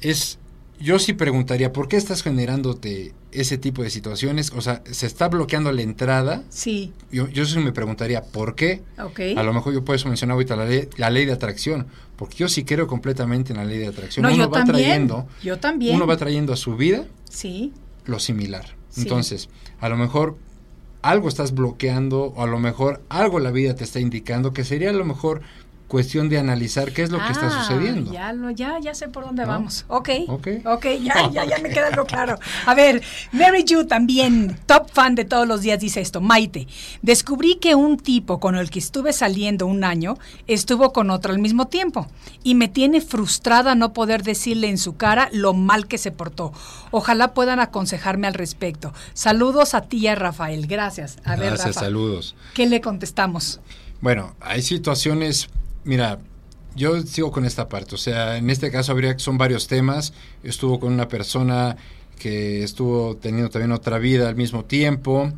Es 0.00 0.38
yo 0.78 0.98
sí 0.98 1.14
preguntaría, 1.14 1.72
¿por 1.72 1.88
qué 1.88 1.96
estás 1.96 2.22
generándote 2.22 3.14
ese 3.32 3.56
tipo 3.56 3.82
de 3.82 3.88
situaciones? 3.88 4.52
O 4.54 4.60
sea, 4.60 4.82
se 4.90 5.06
está 5.06 5.28
bloqueando 5.28 5.72
la 5.72 5.80
entrada. 5.80 6.44
Sí, 6.50 6.92
Yo, 7.10 7.28
yo 7.28 7.46
sí 7.46 7.58
me 7.60 7.72
preguntaría, 7.72 8.22
¿por 8.22 8.54
qué? 8.54 8.82
A 8.98 9.42
lo 9.42 9.54
mejor 9.54 9.72
yo 9.72 9.82
por 9.86 9.94
eso 9.94 10.08
mencionaba 10.08 10.36
ahorita 10.36 10.54
la 10.54 10.66
ley, 10.66 10.88
la 10.98 11.08
ley 11.08 11.24
de 11.24 11.32
atracción, 11.32 11.86
porque 12.16 12.36
yo 12.36 12.48
sí 12.48 12.64
creo 12.64 12.86
completamente 12.86 13.52
en 13.54 13.56
la 13.58 13.64
ley 13.64 13.78
de 13.78 13.86
atracción. 13.86 14.24
No, 14.24 14.28
uno 14.28 14.44
yo 14.44 14.50
va 14.50 14.64
también, 14.64 14.84
trayendo, 14.84 15.26
yo 15.42 15.58
también. 15.58 15.96
uno 15.96 16.06
va 16.06 16.18
trayendo 16.18 16.52
a 16.52 16.56
su 16.56 16.76
vida 16.76 17.06
Sí, 17.30 17.72
lo 18.04 18.18
similar. 18.18 18.76
Sí. 18.90 19.00
Entonces, 19.02 19.48
a 19.80 19.88
lo 19.88 19.96
mejor 19.96 20.36
algo 21.10 21.28
estás 21.28 21.54
bloqueando 21.54 22.32
o 22.34 22.42
a 22.42 22.46
lo 22.46 22.58
mejor 22.58 23.00
algo 23.08 23.38
la 23.38 23.52
vida 23.52 23.76
te 23.76 23.84
está 23.84 24.00
indicando 24.00 24.52
que 24.52 24.64
sería 24.64 24.90
a 24.90 24.92
lo 24.92 25.04
mejor 25.04 25.40
cuestión 25.88 26.28
de 26.28 26.38
analizar 26.38 26.92
qué 26.92 27.02
es 27.02 27.10
lo 27.10 27.18
que 27.24 27.30
está 27.32 27.46
Ah, 27.46 27.62
sucediendo. 27.64 28.12
Ya, 28.12 28.32
lo, 28.32 28.50
ya, 28.50 28.78
ya 28.80 28.92
sé 28.94 29.08
por 29.08 29.24
dónde 29.24 29.42
¿No? 29.42 29.48
vamos. 29.48 29.84
Ok. 29.88 30.08
Ok. 30.28 30.48
Ok, 30.64 30.86
ya, 31.02 31.30
ya, 31.30 31.44
ya 31.44 31.58
me 31.58 31.68
queda 31.70 31.88
algo 31.88 32.04
claro. 32.04 32.38
A 32.66 32.74
ver, 32.74 33.02
Mary 33.32 33.64
Ju 33.68 33.84
también, 33.86 34.58
top 34.66 34.90
fan 34.90 35.14
de 35.14 35.24
todos 35.24 35.46
los 35.46 35.60
días, 35.62 35.78
dice 35.80 36.00
esto. 36.00 36.20
Maite, 36.20 36.66
descubrí 37.02 37.56
que 37.56 37.74
un 37.74 37.98
tipo 37.98 38.40
con 38.40 38.56
el 38.56 38.68
que 38.70 38.78
estuve 38.80 39.12
saliendo 39.12 39.66
un 39.66 39.84
año 39.84 40.18
estuvo 40.46 40.92
con 40.92 41.10
otro 41.10 41.32
al 41.32 41.38
mismo 41.38 41.68
tiempo 41.68 42.08
y 42.42 42.54
me 42.56 42.68
tiene 42.68 43.00
frustrada 43.00 43.74
no 43.74 43.92
poder 43.92 44.22
decirle 44.24 44.68
en 44.68 44.78
su 44.78 44.96
cara 44.96 45.28
lo 45.32 45.54
mal 45.54 45.86
que 45.86 45.98
se 45.98 46.10
portó. 46.10 46.52
Ojalá 46.90 47.32
puedan 47.32 47.60
aconsejarme 47.60 48.26
al 48.26 48.34
respecto. 48.34 48.92
Saludos 49.14 49.74
a 49.74 49.82
ti 49.82 49.98
y 49.98 50.06
a 50.08 50.14
Rafael. 50.16 50.66
Gracias. 50.66 51.18
A 51.24 51.36
ver, 51.36 51.50
Gracias, 51.50 51.68
Rafa, 51.76 51.80
saludos. 51.80 52.34
¿qué 52.54 52.66
le 52.66 52.80
contestamos? 52.80 53.60
Bueno, 54.00 54.34
hay 54.40 54.62
situaciones, 54.62 55.48
mira, 55.86 56.18
yo 56.74 57.00
sigo 57.02 57.32
con 57.32 57.44
esta 57.46 57.68
parte, 57.68 57.94
o 57.94 57.98
sea, 57.98 58.36
en 58.36 58.50
este 58.50 58.70
caso 58.70 58.92
habría 58.92 59.18
son 59.18 59.38
varios 59.38 59.66
temas, 59.66 60.12
estuvo 60.42 60.78
con 60.78 60.92
una 60.92 61.08
persona 61.08 61.76
que 62.18 62.62
estuvo 62.62 63.16
teniendo 63.16 63.50
también 63.50 63.72
otra 63.72 63.98
vida 63.98 64.28
al 64.28 64.36
mismo 64.36 64.64
tiempo, 64.64 65.32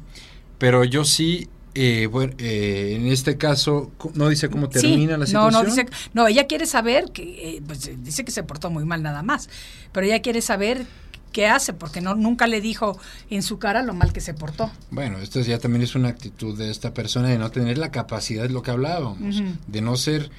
pero 0.59 0.83
yo 0.85 1.05
sí, 1.05 1.49
eh, 1.75 2.09
bueno, 2.11 2.35
eh, 2.39 2.95
en 2.97 3.07
este 3.07 3.37
caso, 3.37 3.93
no 4.15 4.29
dice 4.29 4.49
cómo 4.49 4.69
termina 4.69 5.15
Sí, 5.15 5.21
la 5.21 5.27
situación. 5.27 5.53
No, 5.53 5.61
no, 5.61 5.65
dice, 5.65 5.87
no, 6.13 6.27
ella 6.27 6.47
quiere 6.49 6.67
saber 6.67 7.13
que, 7.13 7.57
eh, 7.57 7.63
pues, 7.65 7.91
dice 8.03 8.25
que 8.25 8.33
se 8.33 8.43
portó 8.43 8.71
muy 8.71 8.85
mal 8.85 9.03
nada 9.03 9.23
más, 9.23 9.49
pero 9.93 10.07
ella 10.07 10.21
quiere 10.21 10.41
saber 10.41 10.87
qué 11.33 11.47
hace, 11.47 11.73
porque 11.73 12.01
no, 12.01 12.15
nunca 12.15 12.47
le 12.47 12.61
dijo 12.61 12.99
en 13.31 13.43
su 13.43 13.59
cara 13.59 13.83
lo 13.83 13.95
mal 13.95 14.13
que 14.13 14.21
se 14.21 14.35
portó. 14.35 14.71
Bueno, 14.91 15.19
esto 15.19 15.41
ya 15.41 15.59
también 15.59 15.83
es 15.83 15.95
una 15.95 16.09
actitud 16.09 16.57
de 16.59 16.71
esta 16.71 16.95
persona 16.95 17.29
de 17.29 17.39
no 17.39 17.51
tener 17.51 17.79
la 17.79 17.91
capacidad, 17.91 18.45
es 18.45 18.53
lo 18.53 18.63
que 18.63 18.71
hablábamos, 18.71 19.19
Ujú. 19.37 19.51
de 19.67 19.81
no 19.81 19.97
ser 19.97 20.31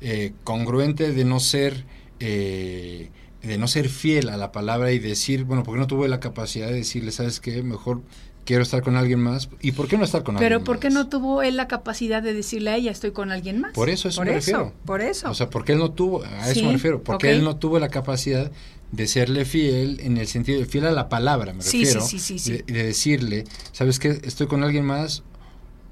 eh, 0.00 0.32
congruente, 0.44 1.12
de 1.12 1.24
no 1.24 1.40
ser 1.40 1.84
eh, 2.20 3.10
de 3.42 3.58
no 3.58 3.68
ser 3.68 3.88
fiel 3.88 4.28
a 4.28 4.36
la 4.36 4.50
palabra 4.50 4.90
y 4.92 4.98
decir, 4.98 5.44
bueno, 5.44 5.62
porque 5.62 5.78
no 5.78 5.86
tuve 5.86 6.08
la 6.08 6.18
capacidad 6.18 6.66
de 6.66 6.74
decirle, 6.74 7.12
sabes 7.12 7.38
qué, 7.38 7.62
mejor 7.62 8.02
quiero 8.44 8.62
estar 8.62 8.82
con 8.82 8.96
alguien 8.96 9.20
más. 9.20 9.48
¿Y 9.60 9.72
por 9.72 9.86
qué 9.86 9.96
no 9.98 10.04
estar 10.04 10.22
con 10.24 10.36
Pero 10.36 10.56
alguien 10.56 10.64
¿por 10.64 10.78
qué 10.80 10.88
más? 10.88 10.94
no 10.94 11.08
tuvo 11.08 11.42
él 11.42 11.56
la 11.56 11.68
capacidad 11.68 12.22
de 12.22 12.32
decirle 12.32 12.70
a 12.70 12.76
ella, 12.76 12.90
estoy 12.90 13.12
con 13.12 13.30
alguien 13.30 13.60
más? 13.60 13.72
Por 13.72 13.88
eso, 13.88 14.08
eso 14.08 14.20
por 14.20 14.26
me 14.26 14.32
eso, 14.32 14.38
refiero. 14.38 14.72
Por 14.84 15.00
eso. 15.00 15.30
O 15.30 15.34
sea, 15.34 15.48
porque 15.50 15.72
él 15.72 15.78
no 15.78 15.92
tuvo, 15.92 16.24
a 16.24 16.46
eso 16.50 16.60
Sí, 16.60 16.66
me 16.66 16.72
refiero, 16.72 17.02
porque 17.02 17.28
ok. 17.28 17.32
él 17.34 17.44
no 17.44 17.56
tuvo 17.56 17.78
la 17.78 17.88
capacidad 17.88 18.50
de 18.92 19.06
serle 19.06 19.44
fiel 19.44 20.00
en 20.00 20.16
el 20.16 20.26
sentido 20.28 20.60
de 20.60 20.66
fiel 20.66 20.86
a 20.86 20.90
la 20.92 21.08
palabra, 21.08 21.52
me 21.52 21.62
Sí, 21.62 21.80
refiero. 21.84 22.06
sí, 22.06 22.18
sí. 22.18 22.50
De, 22.52 22.62
de 22.66 22.84
decirle, 22.84 23.44
¿sabes 23.72 23.98
qué? 23.98 24.20
Estoy 24.24 24.46
con 24.46 24.62
alguien 24.62 24.84
más. 24.84 25.22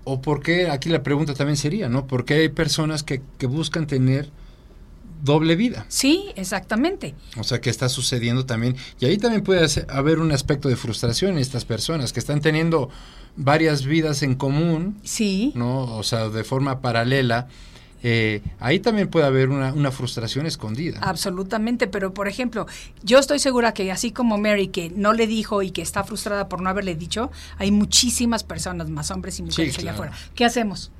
O 0.04 0.20
por 0.20 0.42
qué, 0.42 0.68
aquí 0.68 0.90
la 0.90 1.02
pregunta 1.02 1.32
también 1.34 1.56
sería, 1.56 1.88
¿no? 1.88 2.06
¿Por 2.06 2.24
qué 2.24 2.34
hay 2.34 2.48
personas 2.50 3.02
que, 3.02 3.22
que 3.38 3.46
buscan 3.46 3.86
tener 3.86 4.30
doble 5.22 5.56
vida? 5.56 5.86
Sí, 5.88 6.26
exactamente. 6.36 7.14
O 7.38 7.44
sea, 7.44 7.60
que 7.60 7.70
está 7.70 7.88
sucediendo 7.88 8.44
también. 8.44 8.76
Y 9.00 9.06
ahí 9.06 9.16
también 9.16 9.42
puede 9.42 9.66
haber 9.88 10.18
un 10.18 10.30
aspecto 10.32 10.68
de 10.68 10.76
frustración 10.76 11.32
en 11.32 11.38
estas 11.38 11.64
personas 11.64 12.12
que 12.12 12.20
están 12.20 12.40
teniendo 12.42 12.90
varias 13.36 13.86
vidas 13.86 14.22
en 14.22 14.34
común, 14.34 14.98
Sí. 15.02 15.52
¿no? 15.54 15.96
O 15.96 16.02
sea, 16.02 16.28
de 16.28 16.44
forma 16.44 16.80
paralela. 16.80 17.48
Eh, 18.06 18.42
ahí 18.60 18.80
también 18.80 19.08
puede 19.08 19.24
haber 19.24 19.48
una, 19.48 19.72
una 19.72 19.90
frustración 19.90 20.44
escondida. 20.44 20.98
Absolutamente, 21.00 21.86
pero 21.86 22.12
por 22.12 22.28
ejemplo, 22.28 22.66
yo 23.02 23.18
estoy 23.18 23.38
segura 23.38 23.72
que 23.72 23.90
así 23.90 24.12
como 24.12 24.36
Mary 24.36 24.68
que 24.68 24.90
no 24.90 25.14
le 25.14 25.26
dijo 25.26 25.62
y 25.62 25.70
que 25.70 25.80
está 25.80 26.04
frustrada 26.04 26.50
por 26.50 26.60
no 26.60 26.68
haberle 26.68 26.96
dicho, 26.96 27.30
hay 27.56 27.70
muchísimas 27.70 28.44
personas, 28.44 28.90
más 28.90 29.10
hombres 29.10 29.38
y 29.38 29.42
mujeres 29.44 29.74
Sí, 29.74 29.80
allá 29.80 29.92
afuera. 29.92 30.12
¿Qué 30.34 30.44
hacemos? 30.44 30.92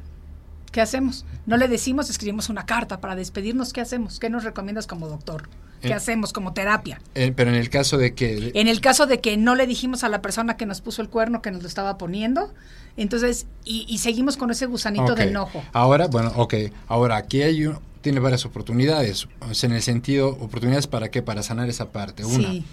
¿Qué 0.72 0.80
hacemos? 0.80 1.26
No 1.44 1.58
le 1.58 1.68
decimos, 1.68 2.08
escribimos 2.08 2.48
una 2.48 2.64
carta 2.64 3.02
para 3.02 3.14
despedirnos. 3.14 3.74
¿Qué 3.74 3.82
hacemos? 3.82 4.18
¿Qué 4.18 4.30
nos 4.30 4.42
recomiendas 4.42 4.86
como 4.86 5.06
doctor? 5.06 5.50
¿Qué 5.84 5.92
Eh. 5.92 5.94
hacemos 5.94 6.32
como 6.32 6.52
terapia? 6.52 7.00
Eh, 7.14 7.32
pero 7.34 7.50
en 7.50 7.56
el 7.56 7.70
caso 7.70 7.96
de 7.98 8.14
que... 8.14 8.50
En 8.54 8.68
el 8.68 8.80
caso 8.80 9.06
de 9.06 9.20
que 9.20 9.36
no 9.36 9.54
le 9.54 9.66
dijimos 9.66 10.02
a 10.04 10.08
la 10.08 10.20
persona 10.22 10.56
que 10.56 10.66
nos 10.66 10.80
puso 10.80 11.02
el 11.02 11.08
cuerno 11.08 11.42
que 11.42 11.50
nos 11.50 11.62
lo 11.62 11.68
estaba 11.68 11.96
poniendo, 11.98 12.52
entonces, 12.96 13.46
y, 13.64 13.86
y 13.88 13.98
seguimos 13.98 14.36
con 14.36 14.50
ese 14.50 14.66
gusanito 14.66 15.14
de 15.14 15.24
enojo. 15.24 15.62
Ahora, 15.72 16.06
bueno, 16.08 16.32
ok. 16.36 16.54
Ahora, 16.88 17.16
aquí 17.16 17.42
hay 17.42 17.66
un- 17.66 17.78
tiene 18.02 18.20
varias 18.20 18.44
oportunidades. 18.44 19.26
O 19.48 19.54
sea, 19.54 19.68
en 19.68 19.76
el 19.76 19.82
sentido, 19.82 20.28
oportunidades 20.28 20.86
para 20.86 21.10
qué? 21.10 21.22
Para 21.22 21.42
sanar 21.42 21.68
esa 21.70 21.90
parte. 21.90 22.24
Una, 22.24 22.50
Sí, 22.50 22.64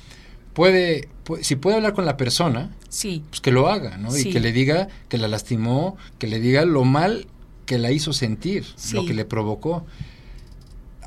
puede, 0.54 1.08
pu- 1.26 1.42
si 1.42 1.56
puede 1.56 1.78
hablar 1.78 1.94
con 1.94 2.06
la 2.06 2.18
persona, 2.18 2.70
sí, 2.90 3.24
pues 3.30 3.42
que 3.42 3.52
lo 3.52 3.70
haga, 3.70 3.98
¿no? 3.98 4.12
Sí. 4.12 4.30
Y 4.30 4.32
que 4.34 4.40
le 4.40 4.52
diga 4.52 4.90
que 5.10 5.18
la 5.18 5.28
lastimó, 5.28 5.96
que 6.20 6.28
le 6.28 6.40
diga 6.40 6.66
lo 6.66 6.84
mal 6.84 7.28
que 7.66 7.78
la 7.78 7.92
hizo 7.92 8.12
sentir, 8.12 8.66
lo 8.94 9.06
que 9.06 9.14
le 9.14 9.24
provocó. 9.24 9.86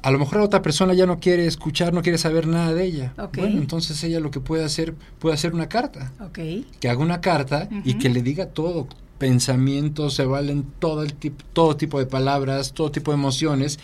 A 0.05 0.11
lo 0.11 0.19
mejor 0.19 0.37
la 0.39 0.45
otra 0.45 0.61
persona 0.63 0.93
ya 0.93 1.07
no 1.07 1.19
quiere 1.19 1.47
escuchar, 1.47 1.95
no 1.95 2.03
quiere 2.03 2.19
saber 2.19 2.47
nada 2.47 2.75
de 2.75 2.85
ella. 2.85 3.15
Bueno, 3.41 3.57
entonces 3.63 4.05
ella 4.05 4.21
lo 4.21 4.31
que 4.31 4.39
puede 4.41 4.63
hacer, 4.63 4.95
puede 5.19 5.35
hacer 5.35 5.55
una 5.55 5.69
carta. 5.69 6.13
Que 6.81 6.89
haga 6.91 7.01
una 7.01 7.21
carta 7.23 7.69
y 7.85 7.95
que 7.95 8.11
le 8.11 8.23
diga 8.23 8.47
todo. 8.51 8.87
Pensamientos, 9.19 10.15
se 10.15 10.27
valen 10.27 10.65
todo, 10.79 11.03
el 11.03 11.15
tip- 11.15 11.43
todo 11.55 11.77
tipo 11.77 11.99
de 11.99 12.07
palabras, 12.07 12.73
todo 12.75 12.91
tipo 12.91 13.11
de 13.13 13.17
emociones. 13.17 13.79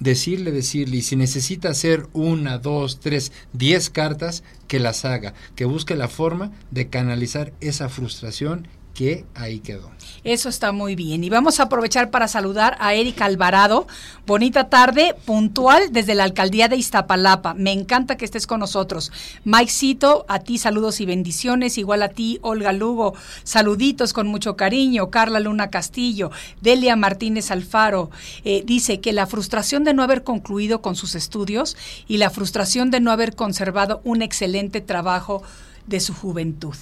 Decirle, 0.00 0.50
decirle, 0.50 0.96
y 0.96 1.02
si 1.02 1.14
necesita 1.14 1.68
hacer 1.68 2.08
una, 2.12 2.58
dos, 2.58 2.98
tres, 2.98 3.30
diez 3.52 3.88
cartas, 3.88 4.42
que 4.66 4.80
las 4.80 5.04
haga, 5.04 5.32
que 5.54 5.64
busque 5.64 5.94
la 5.94 6.08
forma 6.08 6.50
de 6.72 6.88
canalizar 6.88 7.52
esa 7.60 7.88
frustración 7.88 8.66
que 8.94 9.24
ahí 9.34 9.60
quedó. 9.60 9.90
Eso 10.24 10.48
está 10.48 10.72
muy 10.72 10.94
bien. 10.94 11.24
Y 11.24 11.30
vamos 11.30 11.58
a 11.58 11.64
aprovechar 11.64 12.10
para 12.10 12.28
saludar 12.28 12.76
a 12.78 12.94
Erika 12.94 13.24
Alvarado. 13.24 13.86
Bonita 14.26 14.68
tarde, 14.68 15.16
puntual 15.24 15.92
desde 15.92 16.14
la 16.14 16.24
alcaldía 16.24 16.68
de 16.68 16.76
Iztapalapa. 16.76 17.54
Me 17.54 17.72
encanta 17.72 18.16
que 18.16 18.24
estés 18.24 18.46
con 18.46 18.60
nosotros. 18.60 19.10
Mike 19.44 19.72
Cito, 19.72 20.24
a 20.28 20.40
ti 20.40 20.58
saludos 20.58 21.00
y 21.00 21.06
bendiciones. 21.06 21.78
Igual 21.78 22.02
a 22.02 22.08
ti, 22.08 22.38
Olga 22.42 22.72
Lugo. 22.72 23.14
Saluditos 23.42 24.12
con 24.12 24.28
mucho 24.28 24.56
cariño. 24.56 25.10
Carla 25.10 25.40
Luna 25.40 25.70
Castillo. 25.70 26.30
Delia 26.60 26.94
Martínez 26.94 27.50
Alfaro. 27.50 28.10
eh, 28.44 28.62
dice 28.64 29.00
que 29.00 29.12
la 29.12 29.26
frustración 29.26 29.84
de 29.84 29.94
no 29.94 30.02
haber 30.02 30.22
concluido 30.22 30.82
con 30.82 30.94
sus 30.96 31.14
estudios 31.14 31.76
y 32.06 32.18
la 32.18 32.30
frustración 32.30 32.90
de 32.90 33.00
no 33.00 33.10
haber 33.10 33.34
conservado 33.34 34.00
un 34.04 34.22
excelente 34.22 34.80
trabajo 34.80 35.42
de 35.86 36.00
su 36.00 36.14
juventud. 36.14 36.76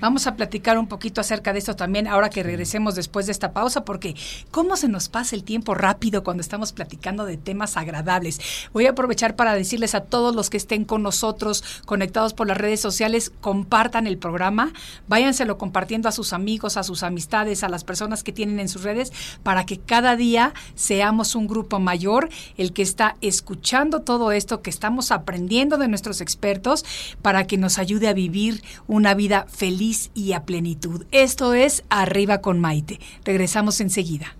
Vamos 0.00 0.26
a 0.26 0.34
platicar 0.34 0.78
un 0.78 0.86
poquito 0.86 1.20
acerca 1.20 1.52
de 1.52 1.58
esto 1.58 1.76
también 1.76 2.06
ahora 2.06 2.30
que 2.30 2.42
regresemos 2.42 2.94
después 2.94 3.26
de 3.26 3.32
esta 3.32 3.52
pausa, 3.52 3.84
porque 3.84 4.14
cómo 4.50 4.76
se 4.76 4.88
nos 4.88 5.10
pasa 5.10 5.36
el 5.36 5.44
tiempo 5.44 5.74
rápido 5.74 6.24
cuando 6.24 6.40
estamos 6.40 6.72
platicando 6.72 7.26
de 7.26 7.36
temas 7.36 7.76
agradables. 7.76 8.40
Voy 8.72 8.86
a 8.86 8.92
aprovechar 8.92 9.36
para 9.36 9.54
decirles 9.54 9.94
a 9.94 10.00
todos 10.00 10.34
los 10.34 10.48
que 10.48 10.56
estén 10.56 10.86
con 10.86 11.02
nosotros 11.02 11.82
conectados 11.84 12.32
por 12.32 12.46
las 12.46 12.56
redes 12.56 12.80
sociales, 12.80 13.30
compartan 13.42 14.06
el 14.06 14.16
programa, 14.16 14.72
váyanselo 15.06 15.58
compartiendo 15.58 16.08
a 16.08 16.12
sus 16.12 16.32
amigos, 16.32 16.78
a 16.78 16.82
sus 16.82 17.02
amistades, 17.02 17.62
a 17.62 17.68
las 17.68 17.84
personas 17.84 18.24
que 18.24 18.32
tienen 18.32 18.58
en 18.58 18.70
sus 18.70 18.84
redes, 18.84 19.12
para 19.42 19.66
que 19.66 19.78
cada 19.78 20.16
día 20.16 20.54
seamos 20.74 21.34
un 21.34 21.46
grupo 21.46 21.78
mayor, 21.78 22.30
el 22.56 22.72
que 22.72 22.80
está 22.80 23.16
escuchando 23.20 24.00
todo 24.00 24.32
esto, 24.32 24.62
que 24.62 24.70
estamos 24.70 25.10
aprendiendo 25.10 25.76
de 25.76 25.88
nuestros 25.88 26.22
expertos, 26.22 26.86
para 27.20 27.46
que 27.46 27.58
nos 27.58 27.78
ayude 27.78 28.08
a 28.08 28.14
vivir 28.14 28.62
una 28.86 29.12
vida 29.12 29.44
feliz 29.50 29.89
y 30.14 30.32
a 30.32 30.44
plenitud. 30.44 31.04
Esto 31.10 31.54
es 31.54 31.84
Arriba 31.88 32.40
con 32.40 32.60
Maite. 32.60 33.00
Regresamos 33.24 33.80
enseguida. 33.80 34.36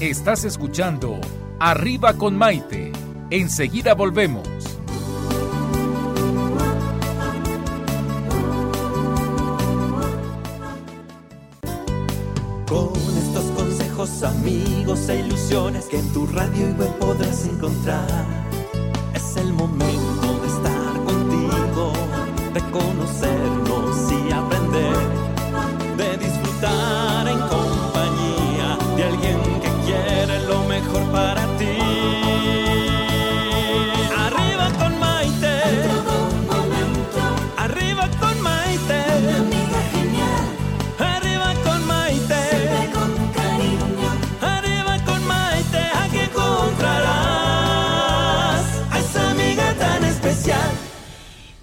Estás 0.00 0.44
escuchando 0.44 1.18
Arriba 1.58 2.14
con 2.14 2.36
Maite. 2.36 2.92
Enseguida 3.30 3.94
volvemos. 3.94 4.46
Con 12.66 12.92
estos 13.16 13.44
consejos, 13.56 14.22
amigos 14.22 15.08
e 15.08 15.20
ilusiones 15.20 15.86
que 15.86 15.98
en 15.98 16.12
tu 16.12 16.26
radio 16.26 16.68
y 16.68 16.72
web 16.72 16.98
podrás 16.98 17.46
encontrar. 17.46 18.26
Es 19.14 19.36
el 19.36 19.52
momento 19.52 20.07
de 22.78 22.84
conocernos 22.84 23.57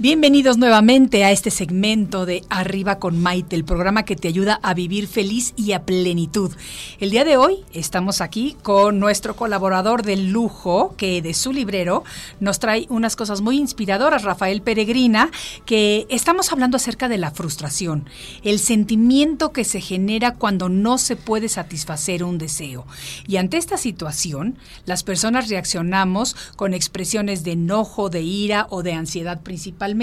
Bienvenidos 0.05 0.59
nuevamente 0.59 1.23
a 1.23 1.31
este 1.31 1.49
segmento 1.49 2.27
de 2.27 2.43
Arriba 2.51 2.99
con 2.99 3.19
Maite, 3.19 3.55
el 3.55 3.65
programa 3.65 4.05
que 4.05 4.15
te 4.15 4.27
ayuda 4.27 4.59
a 4.61 4.75
vivir 4.75 5.07
feliz 5.07 5.55
y 5.57 5.71
a 5.71 5.81
plenitud. 5.81 6.51
El 6.99 7.09
día 7.09 7.25
de 7.25 7.37
hoy 7.37 7.63
estamos 7.73 8.21
aquí 8.21 8.55
con 8.61 8.99
nuestro 8.99 9.35
colaborador 9.35 10.03
de 10.03 10.15
lujo, 10.15 10.93
que 10.95 11.23
de 11.23 11.33
su 11.33 11.51
librero 11.51 12.03
nos 12.39 12.59
trae 12.59 12.85
unas 12.89 13.15
cosas 13.15 13.41
muy 13.41 13.57
inspiradoras, 13.57 14.21
Rafael 14.21 14.61
Peregrina, 14.61 15.31
que 15.65 16.05
estamos 16.11 16.51
hablando 16.51 16.77
acerca 16.77 17.09
de 17.09 17.17
la 17.17 17.31
frustración, 17.31 18.07
el 18.43 18.59
sentimiento 18.59 19.51
que 19.53 19.63
se 19.63 19.81
genera 19.81 20.35
cuando 20.35 20.69
no 20.69 20.99
se 20.99 21.15
puede 21.15 21.49
satisfacer 21.49 22.23
un 22.23 22.37
deseo. 22.37 22.85
Y 23.27 23.37
ante 23.37 23.57
esta 23.57 23.77
situación, 23.77 24.59
las 24.85 25.01
personas 25.01 25.49
reaccionamos 25.49 26.35
con 26.55 26.75
expresiones 26.75 27.43
de 27.43 27.53
enojo, 27.53 28.11
de 28.11 28.21
ira 28.21 28.67
o 28.69 28.83
de 28.83 28.93
ansiedad 28.93 29.41
principalmente. 29.41 29.94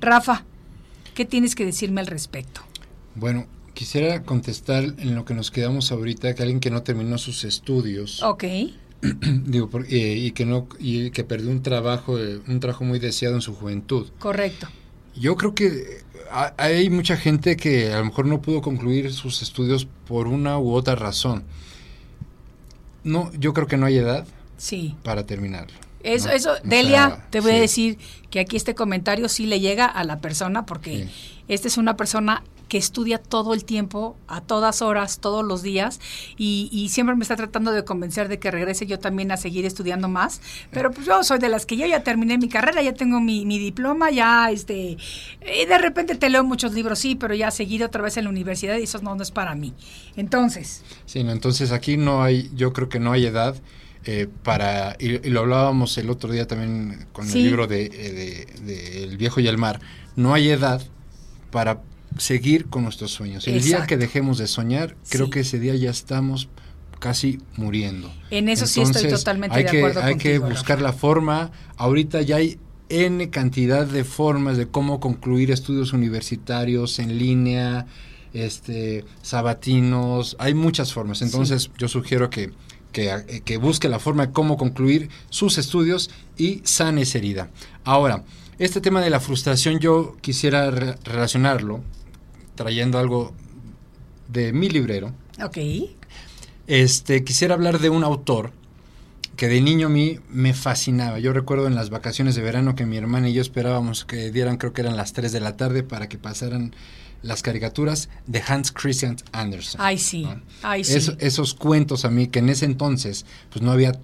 Rafa, 0.00 0.44
¿qué 1.14 1.24
tienes 1.24 1.54
que 1.54 1.64
decirme 1.64 2.00
al 2.00 2.06
respecto? 2.06 2.60
Bueno, 3.14 3.46
quisiera 3.74 4.22
contestar 4.22 4.84
en 4.84 5.14
lo 5.14 5.24
que 5.24 5.34
nos 5.34 5.50
quedamos 5.50 5.90
ahorita, 5.92 6.34
que 6.34 6.42
alguien 6.42 6.60
que 6.60 6.70
no 6.70 6.82
terminó 6.82 7.18
sus 7.18 7.44
estudios, 7.44 8.22
Ok, 8.22 8.44
digo, 9.44 9.68
eh, 9.88 10.16
y 10.18 10.30
que 10.32 10.46
no 10.46 10.66
y 10.78 11.10
que 11.10 11.22
perdió 11.24 11.50
un 11.50 11.62
trabajo, 11.62 12.18
eh, 12.18 12.40
un 12.48 12.60
trabajo 12.60 12.84
muy 12.84 12.98
deseado 12.98 13.34
en 13.34 13.42
su 13.42 13.54
juventud. 13.54 14.08
correcto. 14.18 14.68
Yo 15.18 15.36
creo 15.36 15.54
que 15.54 16.02
ha- 16.30 16.52
hay 16.58 16.90
mucha 16.90 17.16
gente 17.16 17.56
que 17.56 17.92
a 17.92 17.98
lo 18.00 18.04
mejor 18.06 18.26
no 18.26 18.42
pudo 18.42 18.60
concluir 18.60 19.12
sus 19.12 19.40
estudios 19.42 19.86
por 20.06 20.26
una 20.26 20.58
u 20.58 20.72
otra 20.72 20.94
razón. 20.94 21.44
No, 23.04 23.30
yo 23.38 23.52
creo 23.54 23.66
que 23.66 23.76
no 23.76 23.86
hay 23.86 23.96
edad 23.98 24.26
Sí. 24.58 24.94
para 25.02 25.24
terminarlo. 25.26 25.78
Eso, 26.14 26.28
¿no? 26.28 26.34
eso, 26.34 26.52
O 26.52 26.56
Delia, 26.68 27.08
sea, 27.08 27.26
te 27.30 27.40
voy 27.40 27.52
a 27.52 27.60
decir 27.60 27.98
que 28.30 28.40
aquí 28.40 28.56
este 28.56 28.74
comentario 28.74 29.28
sí 29.28 29.46
le 29.46 29.60
llega 29.60 29.86
a 29.86 30.04
la 30.04 30.20
persona 30.20 30.66
porque 30.66 31.04
Sí. 31.06 31.10
esta 31.48 31.68
es 31.68 31.76
una 31.78 31.96
persona 31.96 32.42
que 32.68 32.78
estudia 32.78 33.18
todo 33.18 33.54
el 33.54 33.64
tiempo, 33.64 34.16
a 34.26 34.40
todas 34.40 34.82
horas, 34.82 35.20
todos 35.20 35.44
los 35.44 35.62
días, 35.62 36.00
y, 36.36 36.68
y 36.72 36.88
siempre 36.88 37.14
me 37.14 37.22
está 37.22 37.36
tratando 37.36 37.70
de 37.70 37.84
convencer 37.84 38.26
de 38.26 38.40
que 38.40 38.50
regrese 38.50 38.86
yo 38.86 38.98
también 38.98 39.30
a 39.30 39.36
seguir 39.36 39.64
estudiando 39.64 40.08
más. 40.08 40.40
Pero 40.72 40.90
pues 40.90 41.06
yo 41.06 41.22
soy 41.22 41.38
de 41.38 41.48
las 41.48 41.64
que 41.64 41.76
yo 41.76 41.86
ya 41.86 42.02
terminé 42.02 42.38
mi 42.38 42.48
carrera, 42.48 42.82
ya 42.82 42.92
tengo 42.92 43.20
mi, 43.20 43.46
mi 43.46 43.60
diploma, 43.60 44.10
ya 44.10 44.50
este, 44.50 44.96
y 45.60 45.64
de 45.68 45.78
repente 45.78 46.16
te 46.16 46.28
leo 46.28 46.42
muchos 46.42 46.72
libros, 46.74 46.98
sí, 46.98 47.14
pero 47.14 47.36
ya 47.36 47.52
seguir 47.52 47.84
otra 47.84 48.02
vez 48.02 48.16
en 48.16 48.24
la 48.24 48.30
universidad 48.30 48.76
y 48.78 48.82
eso 48.82 48.98
no, 49.00 49.14
no 49.14 49.22
es 49.22 49.30
para 49.30 49.54
mí. 49.54 49.72
Entonces, 50.16 50.82
Sí, 51.06 51.22
no, 51.22 51.30
entonces 51.30 51.70
aquí 51.70 51.96
no 51.96 52.22
hay, 52.24 52.50
yo 52.54 52.72
creo 52.72 52.88
que 52.88 52.98
no 52.98 53.12
hay 53.12 53.26
edad 53.26 53.54
eh, 54.08 54.28
para, 54.44 54.96
y, 55.00 55.26
y 55.26 55.30
lo 55.30 55.40
hablábamos 55.40 55.98
el 55.98 56.08
otro 56.10 56.30
día 56.32 56.46
también 56.46 57.06
con 57.12 57.26
Sí. 57.28 57.38
el 57.40 57.44
libro 57.46 57.66
de, 57.66 57.86
eh, 57.86 58.46
de- 58.60 58.62
de 58.64 59.04
El 59.04 59.16
viejo 59.18 59.40
y 59.40 59.48
el 59.48 59.58
mar, 59.58 59.80
no 60.14 60.32
hay 60.32 60.48
edad 60.50 60.80
para 61.50 61.82
seguir 62.16 62.66
con 62.66 62.84
nuestros 62.84 63.10
sueños. 63.10 63.46
El 63.48 63.62
día 63.62 63.86
que 63.86 63.96
dejemos 63.96 64.38
de 64.38 64.46
soñar, 64.46 64.96
creo 65.10 65.26
Sí. 65.26 65.30
que 65.32 65.40
ese 65.40 65.58
día 65.58 65.74
ya 65.74 65.90
estamos 65.90 66.48
casi 67.00 67.40
muriendo. 67.56 68.10
En 68.30 68.48
eso 68.48 68.66
sí 68.66 68.80
estoy 68.80 69.08
totalmente 69.10 69.54
hay 69.56 69.64
de 69.64 69.70
que, 69.70 69.78
acuerdo 69.78 70.02
Hay 70.02 70.16
que 70.16 70.38
buscar 70.38 70.78
Rafa. 70.78 70.82
la 70.82 70.92
forma, 70.94 71.50
ahorita 71.76 72.22
ya 72.22 72.36
hay 72.36 72.58
N 72.88 73.28
cantidad 73.30 73.86
de 73.86 74.04
formas 74.04 74.56
de 74.56 74.68
cómo 74.68 75.00
concluir 75.00 75.50
estudios 75.50 75.92
universitarios 75.92 77.00
en 77.00 77.18
línea, 77.18 77.86
este, 78.32 79.04
sabatinos, 79.22 80.36
hay 80.38 80.54
muchas 80.54 80.92
formas. 80.92 81.20
Entonces 81.22 81.70
yo 81.78 81.88
sugiero 81.88 82.30
que, 82.30 82.52
que, 82.96 83.42
que 83.44 83.56
busque 83.58 83.90
la 83.90 83.98
forma 83.98 84.26
de 84.26 84.32
cómo 84.32 84.56
concluir 84.56 85.10
sus 85.28 85.58
estudios 85.58 86.08
y 86.38 86.62
sane 86.64 87.02
esa 87.02 87.18
herida. 87.18 87.50
Ahora, 87.84 88.24
este 88.58 88.80
tema 88.80 89.02
de 89.02 89.10
la 89.10 89.20
frustración 89.20 89.80
yo 89.80 90.16
quisiera 90.22 90.70
re- 90.70 90.94
relacionarlo 91.04 91.82
trayendo 92.54 92.98
algo 92.98 93.34
de 94.28 94.54
mi 94.54 94.70
librero. 94.70 95.12
ok. 95.44 95.58
Este, 96.68 97.22
quisiera 97.22 97.54
hablar 97.54 97.78
de 97.80 97.90
un 97.90 98.02
autor 98.02 98.50
que 99.36 99.46
de 99.48 99.60
niño 99.60 99.88
a 99.88 99.90
mí 99.90 100.18
me 100.30 100.54
fascinaba. 100.54 101.18
Yo 101.18 101.32
recuerdo 101.34 101.66
en 101.66 101.74
las 101.74 101.90
vacaciones 101.90 102.34
de 102.34 102.42
verano 102.42 102.74
que 102.74 102.86
mi 102.86 102.96
hermana 102.96 103.28
y 103.28 103.34
yo 103.34 103.42
esperábamos 103.42 104.06
que 104.06 104.30
dieran, 104.32 104.56
creo 104.56 104.72
que 104.72 104.80
eran 104.80 104.96
las 104.96 105.12
3 105.12 105.30
de 105.32 105.40
la 105.40 105.56
tarde, 105.58 105.82
para 105.82 106.08
que 106.08 106.16
pasaran 106.16 106.74
las 107.26 107.42
caricaturas 107.42 108.08
de 108.26 108.42
Hans 108.46 108.72
Christian 108.72 109.16
Andersen. 109.32 109.80
Ay, 109.82 109.98
sí, 109.98 110.22
¿no? 110.22 110.40
ay, 110.62 110.84
sí. 110.84 110.94
Eso- 110.94 111.16
esos 111.18 111.54
cuentos 111.54 112.04
a 112.04 112.10
mí, 112.10 112.28
que 112.28 112.38
en 112.38 112.48
ese 112.48 112.64
entonces, 112.64 113.26
pues 113.50 113.62
no 113.62 113.72
había 113.72 113.98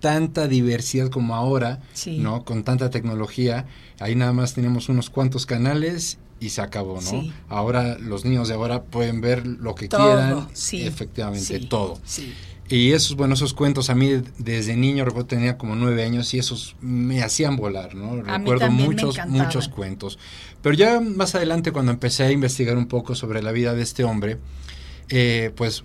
tanta 0.00 0.48
diversidad 0.48 1.08
como 1.10 1.34
ahora, 1.34 1.80
Sí. 1.94 2.18
¿no? 2.18 2.44
Con 2.44 2.62
tanta 2.62 2.90
tecnología, 2.90 3.66
ahí 4.00 4.14
nada 4.14 4.32
más 4.32 4.54
tenemos 4.54 4.88
unos 4.88 5.08
cuantos 5.10 5.46
canales 5.46 6.18
y 6.40 6.50
se 6.50 6.60
acabó, 6.60 6.96
¿no? 6.96 7.00
Sí. 7.00 7.32
Ahora 7.48 7.96
los 7.98 8.24
niños 8.26 8.48
de 8.48 8.54
ahora 8.54 8.82
pueden 8.82 9.20
ver 9.22 9.46
lo 9.46 9.74
que 9.74 9.88
Todo, 9.88 10.02
quieran, 10.04 10.48
sí. 10.52 10.82
efectivamente, 10.86 11.58
Sí, 11.58 11.66
todo. 11.66 11.98
Y 12.68 12.92
esos, 12.92 13.16
bueno, 13.16 13.34
esos 13.34 13.52
cuentos 13.52 13.90
a 13.90 13.94
mí 13.94 14.22
desde 14.38 14.74
niño, 14.74 15.04
recuerdo 15.04 15.26
tenía 15.26 15.58
como 15.58 15.76
nueve 15.76 16.02
años 16.02 16.32
y 16.32 16.38
esos 16.38 16.76
me 16.80 17.22
hacían 17.22 17.56
volar, 17.56 17.94
¿no? 17.94 18.22
recuerdo 18.22 18.70
muchos, 18.70 19.18
muchos 19.26 19.68
cuentos. 19.68 20.18
Pero 20.62 20.74
ya 20.74 21.00
más 21.00 21.34
adelante 21.34 21.72
cuando 21.72 21.92
empecé 21.92 22.24
a 22.24 22.32
investigar 22.32 22.78
un 22.78 22.86
poco 22.86 23.14
sobre 23.14 23.42
la 23.42 23.52
vida 23.52 23.74
de 23.74 23.82
este 23.82 24.04
hombre, 24.04 24.38
eh, 25.10 25.52
pues 25.56 25.84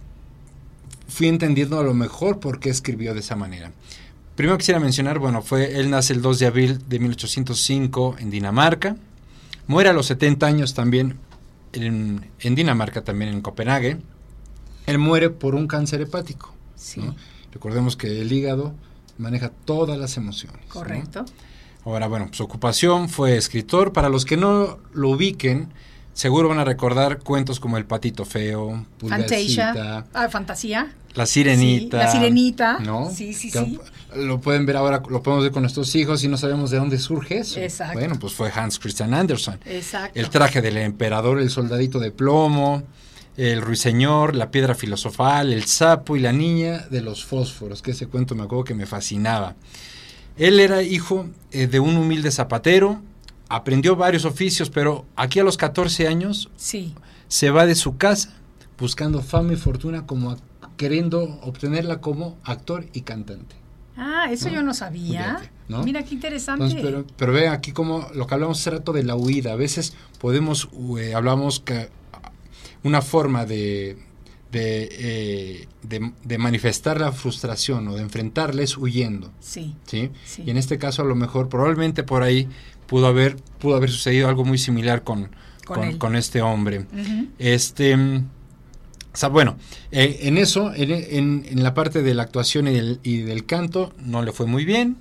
fui 1.09 1.27
entendiendo 1.27 1.79
a 1.79 1.83
lo 1.83 1.93
mejor 1.93 2.39
por 2.39 2.61
qué 2.61 2.69
escribió 2.69 3.13
de 3.13 3.19
esa 3.19 3.35
manera. 3.35 3.73
Primero 4.35 4.57
quisiera 4.57 4.79
mencionar, 4.79 5.19
bueno, 5.19 5.41
fue, 5.41 5.77
él 5.77 5.89
nace 5.89 6.13
el 6.13 6.21
2 6.21 6.39
de 6.39 6.45
abril 6.45 6.79
de 6.87 6.99
1805 6.99 8.15
en 8.19 8.29
Dinamarca, 8.29 8.95
muere 9.67 9.89
a 9.89 9.93
los 9.93 10.05
70 10.05 10.47
años 10.47 10.73
también 10.73 11.17
en, 11.73 12.25
en 12.39 12.55
Dinamarca, 12.55 13.03
también 13.03 13.31
en 13.31 13.41
Copenhague. 13.41 13.97
Él 14.85 14.97
muere 14.97 15.29
por 15.29 15.55
un 15.55 15.67
cáncer 15.67 15.99
hepático. 15.99 16.55
Sí. 16.79 17.01
¿no? 17.01 17.15
Recordemos 17.51 17.95
que 17.95 18.21
el 18.21 18.31
hígado 18.31 18.73
maneja 19.17 19.51
todas 19.65 19.97
las 19.99 20.17
emociones. 20.17 20.61
¿no? 20.67 20.73
Correcto. 20.73 21.25
Ahora, 21.85 22.07
bueno, 22.07 22.29
su 22.31 22.43
ocupación 22.43 23.09
fue 23.09 23.37
escritor. 23.37 23.93
Para 23.93 24.09
los 24.09 24.25
que 24.25 24.37
no 24.37 24.79
lo 24.93 25.09
ubiquen, 25.09 25.69
seguro 26.13 26.49
van 26.49 26.59
a 26.59 26.65
recordar 26.65 27.19
cuentos 27.19 27.59
como 27.59 27.77
El 27.77 27.85
Patito 27.85 28.25
Feo, 28.25 28.85
Fantasia. 29.07 30.05
Ah, 30.13 30.29
fantasía. 30.29 30.93
La 31.15 31.25
Sirenita. 31.25 31.99
Sí, 31.99 32.05
La 32.05 32.11
Sirenita. 32.11 32.79
¿no? 32.79 33.09
Sí, 33.11 33.33
sí, 33.33 33.51
Que 33.51 33.59
sí. 33.59 33.79
Lo 34.15 34.39
pueden 34.39 34.65
ver 34.65 34.77
ahora, 34.77 35.01
lo 35.09 35.23
podemos 35.23 35.43
ver 35.43 35.51
con 35.51 35.63
nuestros 35.63 35.93
hijos 35.95 36.23
y 36.23 36.27
no 36.27 36.37
sabemos 36.37 36.71
de 36.71 36.77
dónde 36.77 36.97
surge 36.97 37.39
eso. 37.39 37.59
Exacto. 37.59 37.97
Bueno, 37.97 38.17
pues 38.19 38.33
fue 38.33 38.51
Hans 38.53 38.79
Christian 38.79 39.13
Andersen. 39.13 39.59
Exacto. 39.65 40.19
El 40.19 40.29
traje 40.29 40.61
del 40.61 40.77
emperador, 40.77 41.39
el 41.39 41.49
soldadito 41.49 41.99
de 41.99 42.11
plomo, 42.11 42.83
el 43.39 43.61
ruiseñor, 43.61 44.35
la 44.35 44.51
piedra 44.51 44.75
filosofal, 44.75 45.53
el 45.53 45.63
sapo 45.63 46.17
y 46.17 46.19
la 46.19 46.33
niña 46.33 46.79
de 46.89 47.01
los 47.01 47.23
fósforos, 47.23 47.81
que 47.81 47.91
ese 47.91 48.07
cuento 48.07 48.35
me 48.35 48.43
acuerdo 48.43 48.65
que 48.65 48.73
me 48.73 48.85
fascinaba. 48.85 49.55
Él 50.35 50.59
era 50.59 50.83
hijo 50.83 51.27
eh, 51.51 51.67
de 51.67 51.79
un 51.79 51.95
humilde 51.95 52.31
zapatero, 52.31 53.01
aprendió 53.47 53.95
varios 53.95 54.25
oficios, 54.25 54.69
pero 54.69 55.05
aquí 55.15 55.39
a 55.39 55.43
los 55.45 55.55
14 55.55 56.07
años 56.07 56.49
Sí. 56.57 56.93
se 57.29 57.49
va 57.49 57.65
de 57.65 57.75
su 57.75 57.95
casa 57.97 58.33
buscando 58.77 59.21
fama 59.21 59.53
y 59.53 59.55
fortuna 59.55 60.05
como 60.05 60.35
queriendo 60.75 61.39
obtenerla 61.41 62.01
como 62.01 62.37
actor 62.43 62.85
y 62.91 63.01
cantante. 63.01 63.55
Ah, 63.95 64.27
eso 64.31 64.49
¿No? 64.49 64.55
yo 64.55 64.63
no 64.63 64.73
sabía. 64.73 65.37
Fíjate, 65.39 65.51
¿no? 65.69 65.83
Mira 65.83 66.03
qué 66.03 66.13
interesante. 66.15 66.65
Entonces, 66.65 66.85
pero, 66.89 67.05
pero 67.17 67.31
ve 67.33 67.47
aquí 67.47 67.71
como 67.71 68.07
lo 68.13 68.27
que 68.27 68.33
hablamos 68.33 68.59
hace 68.59 68.71
rato 68.71 68.91
de 68.93 69.03
la 69.03 69.15
huida. 69.15 69.53
A 69.53 69.55
veces 69.55 69.93
podemos, 70.19 70.69
eh, 70.99 71.13
hablamos 71.13 71.59
que 71.61 71.89
una 72.83 73.01
forma 73.01 73.45
de, 73.45 73.97
de, 74.51 74.89
eh, 74.91 75.67
de- 75.83 76.11
de 76.23 76.37
manifestar 76.37 76.99
la 76.99 77.11
frustración 77.11 77.87
o 77.87 77.95
de 77.95 78.01
enfrentarla 78.01 78.63
es 78.63 78.77
huyendo. 78.77 79.31
Sí. 79.39 79.75
¿sí? 79.85 80.09
Sí. 80.25 80.43
Y 80.45 80.49
en 80.49 80.57
este 80.57 80.77
caso 80.77 81.01
a 81.01 81.05
lo 81.05 81.15
mejor 81.15 81.49
probablemente 81.49 82.03
por 82.03 82.23
ahí 82.23 82.47
pudo 82.87 83.07
haber, 83.07 83.35
pudo 83.59 83.75
haber 83.75 83.89
sucedido 83.91 84.27
algo 84.29 84.45
muy 84.45 84.57
similar 84.57 85.03
con, 85.03 85.29
Con 85.65 85.75
con, 85.75 85.83
él. 85.87 85.97
con 85.97 86.15
este 86.15 86.41
hombre. 86.41 86.85
Este, 87.37 87.95
mm, 87.95 88.25
o 89.13 89.17
sea, 89.17 89.29
bueno, 89.29 89.57
eh, 89.91 90.19
en 90.23 90.37
eso, 90.37 90.73
en, 90.73 90.91
en- 90.91 91.45
en 91.49 91.63
la 91.63 91.73
parte 91.73 92.01
de 92.01 92.13
la 92.13 92.23
actuación 92.23 92.67
y 92.67 92.71
del, 92.73 92.99
y 93.03 93.17
del 93.17 93.45
canto, 93.45 93.93
no 93.99 94.23
le 94.23 94.31
fue 94.31 94.45
muy 94.47 94.65
bien. 94.65 94.97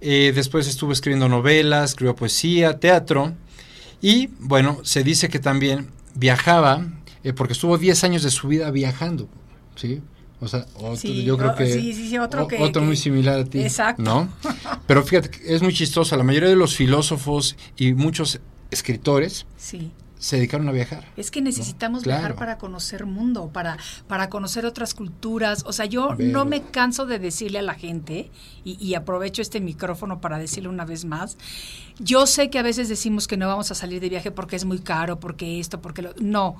Eh, 0.00 0.32
después 0.34 0.66
estuvo 0.66 0.90
escribiendo 0.92 1.28
novelas, 1.28 1.90
escribió 1.90 2.16
poesía, 2.16 2.80
teatro. 2.80 3.34
Y 4.00 4.30
bueno, 4.40 4.80
se 4.82 5.04
dice 5.04 5.28
que 5.28 5.38
también 5.38 5.88
viajaba, 6.14 6.84
eh, 7.24 7.32
porque 7.32 7.52
estuvo 7.52 7.78
10 7.78 8.04
años 8.04 8.22
de 8.22 8.30
su 8.30 8.48
vida 8.48 8.70
viajando, 8.70 9.28
¿sí? 9.76 10.00
O 10.40 10.48
sea, 10.48 10.66
otro, 10.74 10.96
Sí, 10.96 11.22
yo 11.22 11.36
creo 11.38 11.54
que... 11.54 11.72
sí, 11.72 11.92
sí, 11.92 12.18
otro 12.18 12.48
que- 12.48 12.58
otro 12.60 12.82
que- 12.82 12.86
muy 12.86 12.96
similar 12.96 13.38
a 13.40 13.44
ti. 13.44 13.60
Exacto. 13.60 14.02
¿No? 14.02 14.28
Pero 14.88 15.04
fíjate, 15.04 15.30
es 15.46 15.62
muy 15.62 15.72
chistoso. 15.72 16.16
La 16.16 16.24
mayoría 16.24 16.48
de 16.48 16.56
los 16.56 16.74
filósofos 16.74 17.56
y 17.76 17.92
muchos 17.94 18.40
escritores 18.72 19.46
Sí. 19.56 19.92
se 20.18 20.36
dedicaron 20.36 20.68
a 20.68 20.72
viajar. 20.72 21.04
Es 21.16 21.30
que 21.30 21.40
necesitamos 21.42 22.02
Claro. 22.02 22.20
viajar 22.22 22.36
para 22.36 22.58
conocer 22.58 23.06
mundo, 23.06 23.50
para, 23.52 23.76
para 24.08 24.28
conocer 24.30 24.66
otras 24.66 24.94
culturas. 24.94 25.62
O 25.64 25.72
sea, 25.72 25.84
yo 25.86 26.16
Ver. 26.16 26.26
no 26.32 26.44
me 26.44 26.62
canso 26.62 27.06
de 27.06 27.20
decirle 27.20 27.60
a 27.60 27.62
la 27.62 27.74
gente, 27.74 28.30
y, 28.64 28.84
y 28.84 28.94
aprovecho 28.94 29.42
este 29.42 29.60
micrófono 29.60 30.20
para 30.20 30.38
decirle 30.38 30.68
una 30.68 30.84
vez 30.84 31.04
más, 31.04 31.36
yo 32.00 32.26
sé 32.26 32.50
que 32.50 32.58
a 32.58 32.62
veces 32.62 32.88
decimos 32.88 33.28
que 33.28 33.36
no 33.36 33.46
vamos 33.46 33.70
a 33.70 33.76
salir 33.76 34.00
de 34.00 34.08
viaje 34.08 34.32
porque 34.32 34.56
es 34.56 34.64
muy 34.64 34.80
caro, 34.80 35.20
porque 35.20 35.60
esto, 35.60 35.80
porque 35.80 36.02
lo... 36.02 36.14
No. 36.20 36.56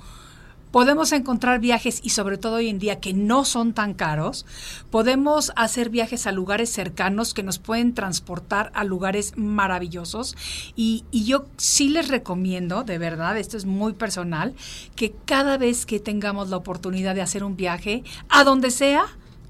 Podemos 0.73 1.11
encontrar 1.11 1.59
viajes 1.59 1.99
y 2.01 2.09
sobre 2.09 2.39
todo 2.39 2.55
hoy 2.55 2.67
en 2.67 2.79
día 2.79 2.99
que 2.99 3.13
no 3.13 3.45
son 3.45 3.73
tan 3.73 3.93
caros. 3.93 4.47
Podemos 4.89 5.51
hacer 5.55 5.91
viajes 5.91 6.25
a 6.25 6.31
lugares 6.31 6.71
cercanos 6.71 7.35
que 7.35 7.43
nos 7.43 7.59
pueden 7.59 7.93
transportar 7.93 8.71
a 8.73 8.83
lugares 8.83 9.33
maravillosos. 9.37 10.35
Y, 10.75 11.05
y 11.11 11.25
yo 11.25 11.45
sí 11.57 11.89
les 11.89 12.07
recomiendo, 12.07 12.83
de 12.83 12.97
verdad, 12.97 13.37
esto 13.37 13.55
es 13.55 13.65
muy 13.65 13.93
personal, 13.93 14.55
que 14.95 15.13
cada 15.25 15.59
vez 15.59 15.85
que 15.85 15.99
tengamos 15.99 16.49
la 16.49 16.57
oportunidad 16.57 17.13
de 17.13 17.21
hacer 17.21 17.43
un 17.43 17.55
viaje, 17.55 18.03
a 18.27 18.43
donde 18.43 18.71
sea, 18.71 19.05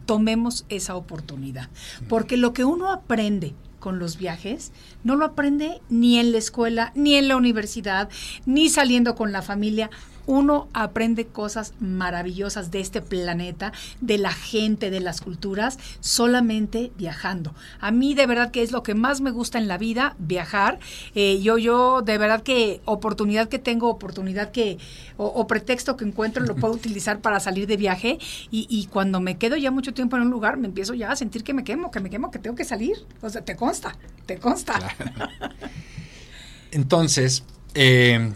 tomemos 0.06 0.66
esa 0.68 0.98
oportunidad. 0.98 1.70
Porque 2.10 2.36
lo 2.36 2.52
que 2.52 2.66
uno 2.66 2.92
aprende 2.92 3.56
con 3.80 4.00
los 4.00 4.18
viajes, 4.18 4.72
no 5.04 5.16
lo 5.16 5.26
aprende 5.26 5.82
ni 5.90 6.18
en 6.18 6.34
la 6.34 6.38
escuela, 6.38 6.92
ni 6.96 7.16
en 7.16 7.30
la 7.30 7.36
universidad, 7.36 8.10
ni 8.46 8.68
saliendo 8.68 9.16
con 9.16 9.32
la 9.32 9.42
familia. 9.42 9.90
Uno 10.26 10.68
aprende 10.74 11.28
cosas 11.28 11.74
maravillosas 11.80 12.72
de 12.72 12.80
este 12.80 13.02
planeta, 13.02 13.74
de 14.02 14.18
la 14.18 14.32
gente, 14.32 14.90
de 14.90 15.00
las 15.00 15.22
culturas, 15.22 15.80
solamente 16.00 16.92
viajando. 16.98 17.54
A 17.80 17.92
mí 17.92 18.14
de 18.14 18.28
verdad 18.28 18.52
que 18.52 18.64
es 18.64 18.72
lo 18.72 18.84
que 18.84 18.96
más 18.96 19.22
me 19.22 19.32
gusta 19.32 19.58
en 19.58 19.68
la 19.68 19.78
vida, 19.78 20.16
viajar. 20.20 20.80
Eh, 21.16 21.42
yo, 21.42 21.58
yo 21.58 22.02
de 22.02 22.18
verdad 22.18 22.42
que 22.42 22.82
oportunidad 22.86 23.50
que 23.50 23.60
tengo, 23.60 23.90
oportunidad 23.90 24.52
que, 24.52 24.78
o, 25.18 25.26
o 25.26 25.48
pretexto 25.48 25.98
que 25.98 26.06
encuentro, 26.06 26.44
lo 26.44 26.56
puedo 26.56 26.74
utilizar 26.84 27.20
para 27.20 27.40
salir 27.40 27.68
de 27.68 27.78
viaje. 27.78 28.18
Y, 28.52 28.68
y 28.70 28.88
cuando 28.88 29.20
me 29.20 29.38
quedo 29.38 29.56
ya 29.58 29.72
mucho 29.72 29.94
tiempo 29.94 30.16
en 30.16 30.24
un 30.24 30.30
lugar, 30.30 30.58
me 30.58 30.68
empiezo 30.68 30.94
ya 30.94 31.12
a 31.12 31.16
sentir 31.16 31.44
que 31.44 31.54
me 31.54 31.64
quemo, 31.64 31.92
que 31.92 32.00
me 32.00 32.10
quemo, 32.10 32.32
que 32.32 32.40
tengo 32.40 32.56
que 32.56 32.66
salir. 32.66 33.06
O 33.22 33.30
sea, 33.30 33.44
te 33.44 33.56
consta, 33.56 33.96
te 34.26 34.38
consta. 34.38 34.80
Entonces, 36.72 37.44
eh, 37.76 38.34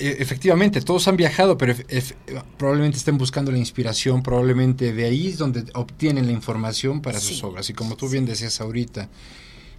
efectivamente, 0.00 0.80
todos 0.80 1.06
han 1.08 1.16
viajado, 1.16 1.56
pero 1.58 1.74
probablemente 2.58 2.98
estén 2.98 3.18
buscando 3.18 3.52
la 3.52 3.58
inspiración, 3.58 4.22
probablemente 4.22 4.92
de 4.92 5.04
ahí 5.04 5.28
es 5.28 5.38
donde 5.38 5.64
obtienen 5.74 6.26
la 6.26 6.32
información 6.32 7.00
para 7.02 7.20
sus 7.20 7.42
obras. 7.44 7.68
Y 7.70 7.74
como 7.74 7.96
tú 7.96 8.08
bien 8.08 8.24
decías 8.26 8.60
ahorita, 8.60 9.08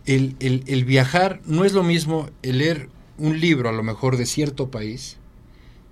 el, 0.05 0.35
el- 0.39 0.63
el 0.67 0.85
viajar 0.85 1.41
no 1.45 1.65
es 1.65 1.73
lo 1.73 1.83
mismo 1.83 2.29
el 2.41 2.57
leer 2.59 2.89
un 3.17 3.39
libro 3.39 3.69
a 3.69 3.71
lo 3.71 3.83
mejor 3.83 4.17
de 4.17 4.25
cierto 4.25 4.71
país. 4.71 5.17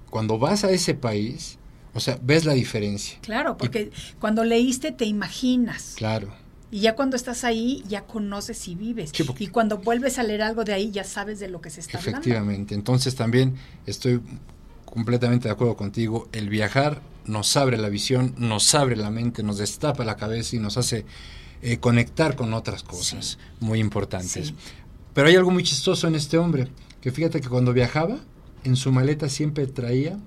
Cuando 0.10 0.40
vas 0.40 0.64
a 0.64 0.72
ese 0.72 0.96
país, 0.96 1.58
o 1.94 2.00
sea, 2.00 2.18
ves 2.22 2.46
la 2.46 2.54
diferencia. 2.54 3.20
Claro, 3.22 3.58
porque 3.58 3.92
cuando 4.20 4.44
leíste 4.44 4.92
te 4.92 5.06
imaginas. 5.06 5.94
Claro. 5.96 6.34
Y 6.72 6.82
ya 6.82 6.96
cuando 6.96 7.16
estás 7.16 7.44
ahí, 7.44 7.84
ya 7.88 8.02
conoces 8.06 8.68
y 8.68 8.76
vives. 8.76 9.12
Sí, 9.14 9.26
Y 9.40 9.48
cuando 9.48 9.80
vuelves 9.80 10.20
a 10.20 10.24
leer 10.24 10.44
algo 10.44 10.64
de 10.64 10.74
ahí, 10.74 10.92
ya 10.92 11.04
sabes 11.04 11.40
de 11.40 11.48
lo 11.48 11.62
que 11.62 11.70
se 11.72 11.80
está 11.80 11.98
hablando. 11.98 12.20
Efectivamente. 12.20 12.76
Entonces 12.76 13.16
también 13.16 13.56
estoy 13.88 14.22
completamente 14.86 15.48
de 15.48 15.52
acuerdo 15.54 15.76
contigo. 15.76 16.28
El 16.32 16.50
viajar 16.50 17.02
nos 17.26 17.56
abre 17.58 17.78
la 17.78 17.90
visión, 17.90 18.36
nos 18.38 18.74
abre 18.76 18.96
la 18.96 19.10
mente, 19.10 19.42
nos 19.44 19.58
destapa 19.58 20.04
la 20.06 20.16
cabeza 20.16 20.56
y 20.56 20.60
nos 20.60 20.78
hace 20.78 21.06
eh, 21.62 21.78
conectar 21.80 22.36
con 22.36 22.54
otras 22.54 22.84
cosas 22.84 23.38
muy 23.60 23.80
importantes. 23.80 24.48
Sí. 24.48 24.56
Pero 25.14 25.28
hay 25.28 25.36
algo 25.36 25.50
muy 25.52 25.64
chistoso 25.64 26.08
en 26.08 26.16
este 26.16 26.38
hombre, 26.38 26.68
que 27.02 27.12
fíjate 27.12 27.42
que 27.42 27.50
cuando 27.50 27.74
viajaba, 27.74 28.18
en 28.64 28.76
su 28.76 28.92
maleta 28.92 29.28
siempre 29.28 29.66
traía 29.68 30.18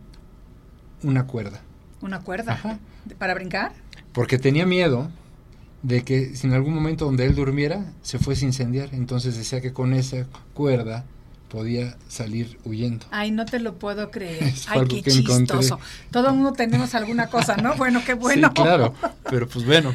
una 1.03 1.27
cuerda, 1.27 1.61
Una 2.01 2.21
cuerda. 2.21 2.53
Ajá. 2.55 2.79
¿De- 3.05 3.15
¿Para 3.15 3.35
brincar? 3.35 3.73
porque 4.13 4.39
tenía 4.39 4.67
miedo 4.67 5.11
de 5.83 6.03
que 6.05 6.37
si 6.37 6.47
en 6.47 6.55
algún 6.55 6.75
momento 6.75 7.05
donde 7.05 7.27
él 7.27 7.35
durmiera 7.35 7.93
se 8.03 8.19
fuese 8.19 8.45
a 8.45 8.49
incendiar. 8.49 8.91
Entonces 8.93 9.37
decía 9.37 9.61
que 9.61 9.73
con 9.73 9.93
esa 9.95 10.27
cuerda 10.55 11.05
podía 11.49 11.97
salir 12.09 12.59
huyendo. 12.65 13.05
Ay, 13.11 13.31
no 13.31 13.45
te 13.45 13.59
lo 13.61 13.75
puedo 13.75 14.11
creer. 14.11 14.43
Es 14.45 14.69
Ay, 14.69 14.81
algo 14.81 15.03
qué 15.03 15.11
encontré. 15.11 15.59
chistoso. 15.59 15.79
Todo 16.11 16.29
el 16.29 16.35
mundo 16.35 16.53
tenemos 16.53 16.95
alguna 16.95 17.29
cosa, 17.29 17.57
¿no? 17.57 17.75
Bueno, 17.77 18.03
qué 18.05 18.15
bueno. 18.27 18.49
Sí, 18.49 18.55
claro, 18.63 18.95
pero 19.29 19.49
pues 19.49 19.67
bueno. 19.67 19.93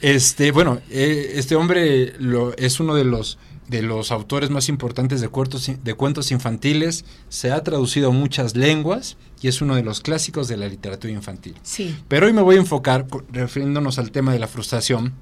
Este, 0.00 0.52
bueno, 0.52 0.78
eh, 0.90 1.32
este 1.34 1.56
hombre 1.56 2.14
lo, 2.20 2.56
es 2.56 2.78
uno 2.78 2.94
de 2.94 3.04
los 3.04 3.38
de 3.68 3.82
los 3.82 4.10
autores 4.12 4.48
más 4.48 4.68
importantes 4.70 5.20
de 5.20 5.28
cuentos, 5.28 5.70
de 5.82 5.94
cuentos 5.94 6.30
infantiles, 6.30 7.04
se 7.28 7.52
ha 7.52 7.62
traducido 7.62 8.08
a 8.08 8.12
muchas 8.12 8.56
lenguas 8.56 9.18
y 9.42 9.48
es 9.48 9.60
uno 9.60 9.74
de 9.74 9.82
los 9.82 10.00
clásicos 10.00 10.48
de 10.48 10.56
la 10.56 10.66
literatura 10.68 11.12
infantil. 11.12 11.54
Sí. 11.62 11.94
Pero 12.08 12.26
hoy 12.26 12.32
me 12.32 12.40
voy 12.40 12.56
a 12.56 12.60
enfocar, 12.60 13.06
refiriéndonos 13.30 13.98
al 13.98 14.10
tema 14.10 14.32
de 14.32 14.38
la 14.38 14.48
frustración, 14.48 15.12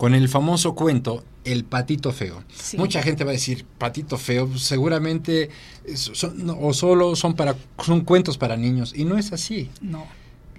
con 0.00 0.14
el 0.14 0.30
famoso 0.30 0.74
cuento 0.74 1.24
El 1.44 1.64
patito 1.64 2.10
feo. 2.12 2.42
Sí. 2.54 2.78
Mucha 2.78 3.02
gente 3.02 3.22
va 3.24 3.30
a 3.32 3.34
decir, 3.34 3.66
patito 3.76 4.16
feo, 4.16 4.46
pues, 4.48 4.62
seguramente 4.62 5.50
es- 5.84 6.10
son, 6.14 6.46
no, 6.46 6.56
o 6.58 6.72
solo 6.72 7.14
son 7.16 7.34
para 7.34 7.54
son 7.84 8.00
cuentos 8.00 8.38
para 8.38 8.56
niños 8.56 8.94
y 8.96 9.04
no 9.04 9.18
es 9.18 9.30
así 9.32 9.68
No. 9.82 10.06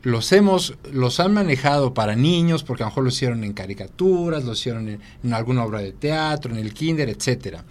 los 0.04 0.32
hemos, 0.32 0.76
los 0.92 1.20
han 1.20 1.34
manejado 1.34 1.94
para 1.96 2.16
niños, 2.16 2.64
porque 2.64 2.84
a 2.84 2.86
lo 2.86 2.90
mejor 2.92 3.04
lo 3.04 3.10
hicieron 3.10 3.44
en 3.44 3.54
caricaturas, 3.54 4.44
lo 4.44 4.54
hicieron 4.54 4.90
en, 4.90 5.00
en 5.24 5.34
alguna 5.34 5.64
obra 5.66 5.80
de 5.80 5.92
teatro, 5.92 6.52
en 6.54 6.60
el 6.60 6.74
kinder, 6.76 7.10
etcétera. 7.10 7.64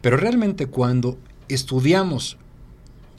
Pero 0.00 0.16
realmente 0.16 0.66
cuando 0.68 1.18
estudiamos 1.48 2.38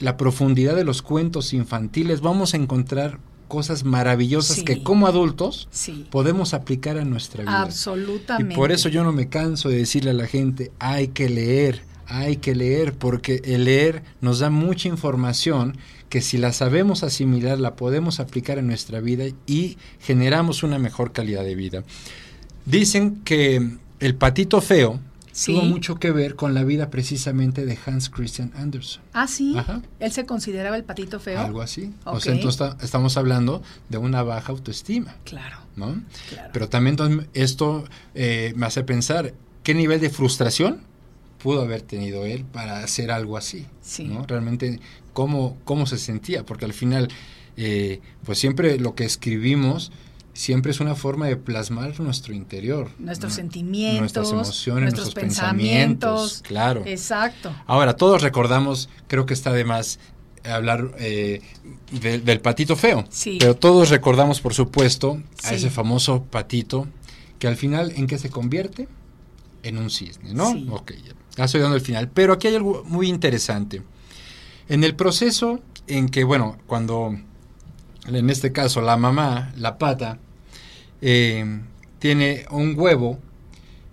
la 0.00 0.16
profundidad 0.16 0.74
de 0.74 0.82
los 0.84 1.02
cuentos 1.02 1.52
infantiles, 1.52 2.20
vamos 2.20 2.54
a 2.54 2.56
encontrar 2.56 3.18
cosas 3.52 3.84
maravillosas 3.84 4.56
Sí. 4.56 4.64
que 4.64 4.82
como 4.82 5.06
adultos 5.06 5.68
Sí. 5.70 6.06
podemos 6.10 6.54
aplicar 6.54 6.96
a 6.96 7.04
nuestra 7.04 7.42
vida. 7.42 7.60
Absolutamente. 7.60 8.54
Y 8.54 8.56
por 8.56 8.72
eso 8.72 8.88
yo 8.88 9.04
no 9.04 9.12
me 9.12 9.28
canso 9.28 9.68
de 9.68 9.76
decirle 9.76 10.12
a 10.12 10.14
la 10.14 10.26
gente, 10.26 10.72
hay 10.78 11.08
que 11.08 11.28
leer, 11.28 11.82
hay 12.06 12.36
que 12.38 12.54
leer, 12.54 12.94
porque 12.94 13.42
el 13.44 13.64
leer 13.64 14.02
nos 14.22 14.38
da 14.38 14.48
mucha 14.48 14.88
información 14.88 15.76
que 16.08 16.22
si 16.22 16.38
la 16.38 16.54
sabemos 16.54 17.02
asimilar, 17.02 17.58
la 17.60 17.76
podemos 17.76 18.20
aplicar 18.20 18.56
en 18.56 18.68
nuestra 18.68 19.00
vida 19.00 19.24
y 19.46 19.76
generamos 20.00 20.62
una 20.62 20.78
mejor 20.78 21.12
calidad 21.12 21.44
de 21.44 21.54
vida. 21.54 21.84
Dicen 22.64 23.20
que 23.22 23.68
el 24.00 24.14
patito 24.14 24.62
feo 24.62 24.98
Sí. 25.32 25.54
tuvo 25.54 25.64
mucho 25.64 25.96
que 25.96 26.10
ver 26.10 26.36
con 26.36 26.52
la 26.54 26.62
vida 26.62 26.90
precisamente 26.90 27.64
de 27.64 27.78
Hans 27.86 28.10
Christian 28.10 28.52
Andersen. 28.54 29.02
Ah, 29.14 29.26
sí. 29.26 29.54
Ajá. 29.56 29.80
Él 29.98 30.12
se 30.12 30.26
consideraba 30.26 30.76
el 30.76 30.84
patito 30.84 31.18
feo. 31.20 31.40
Algo 31.40 31.62
así. 31.62 31.90
O 32.04 32.12
Ok. 32.12 32.20
sea, 32.20 32.32
entonces 32.34 32.74
estamos 32.82 33.16
hablando 33.16 33.62
de 33.88 33.98
una 33.98 34.22
baja 34.22 34.52
autoestima. 34.52 35.16
Claro. 35.24 35.56
¿no? 35.74 36.02
Claro. 36.28 36.50
Pero 36.52 36.68
también 36.68 36.92
entonces, 36.92 37.28
esto 37.32 37.84
eh, 38.14 38.52
me 38.56 38.66
hace 38.66 38.84
pensar 38.84 39.32
qué 39.62 39.74
nivel 39.74 40.00
de 40.00 40.10
frustración 40.10 40.82
pudo 41.42 41.62
haber 41.62 41.80
tenido 41.82 42.26
él 42.26 42.44
para 42.44 42.80
hacer 42.84 43.10
algo 43.10 43.36
así, 43.38 43.66
Sí. 43.80 44.04
¿no? 44.04 44.26
Realmente 44.26 44.80
cómo, 45.14 45.56
cómo 45.64 45.86
se 45.86 45.96
sentía, 45.98 46.44
porque 46.44 46.66
al 46.66 46.72
final, 46.74 47.08
eh, 47.56 48.00
pues 48.24 48.38
siempre 48.38 48.78
lo 48.78 48.94
que 48.94 49.04
escribimos 49.04 49.90
siempre 50.34 50.70
es 50.72 50.80
una 50.80 50.94
forma 50.94 51.26
de 51.26 51.36
plasmar 51.36 51.98
nuestro 52.00 52.32
interior, 52.34 52.90
Nuestros 52.98 53.32
¿no? 53.32 53.36
sentimientos, 53.36 54.00
nuestras 54.00 54.30
emociones, 54.30 54.82
nuestros 54.94 55.04
nuestros 55.06 55.24
pensamientos, 55.24 56.20
pensamientos. 56.42 56.42
claro. 56.42 56.82
Exacto. 56.86 57.54
Ahora, 57.66 57.96
todos 57.96 58.22
recordamos, 58.22 58.88
creo 59.08 59.26
que 59.26 59.34
está 59.34 59.52
de 59.52 59.64
más 59.64 59.98
hablar 60.44 60.90
eh, 60.98 61.40
de- 62.00 62.18
del 62.18 62.40
patito 62.40 62.74
feo, 62.76 63.04
Sí. 63.10 63.36
pero 63.38 63.54
todos 63.54 63.90
recordamos, 63.90 64.40
por 64.40 64.54
supuesto, 64.54 65.20
a 65.44 65.50
Sí. 65.50 65.54
ese 65.56 65.70
famoso 65.70 66.24
patito 66.24 66.88
que 67.38 67.46
al 67.46 67.56
final, 67.56 67.92
¿en 67.96 68.06
qué 68.06 68.18
se 68.18 68.30
convierte? 68.30 68.88
En 69.62 69.78
un 69.78 69.90
cisne, 69.90 70.34
¿no? 70.34 70.50
Sí. 70.52 70.66
Ok, 70.70 70.92
ya, 71.04 71.12
ya 71.36 71.44
estoy 71.44 71.60
dando 71.60 71.76
el 71.76 71.82
final. 71.82 72.08
Pero 72.08 72.32
aquí 72.32 72.48
hay 72.48 72.56
algo 72.56 72.82
muy 72.86 73.08
interesante. 73.08 73.82
En 74.68 74.82
el 74.82 74.96
proceso 74.96 75.60
en 75.86 76.08
que, 76.08 76.24
bueno, 76.24 76.58
cuando, 76.66 77.16
en 78.06 78.30
este 78.30 78.52
caso, 78.52 78.80
la 78.80 78.96
mamá, 78.96 79.52
la 79.56 79.78
pata, 79.78 80.18
eh, 81.00 81.60
tiene 81.98 82.46
un 82.50 82.74
huevo, 82.78 83.18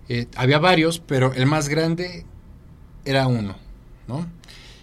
eh, 0.08 0.26
había 0.36 0.58
varios, 0.58 0.98
pero 0.98 1.32
el 1.34 1.46
más 1.46 1.68
grande 1.68 2.24
era 3.04 3.28
uno, 3.28 3.56
¿no? 4.08 4.26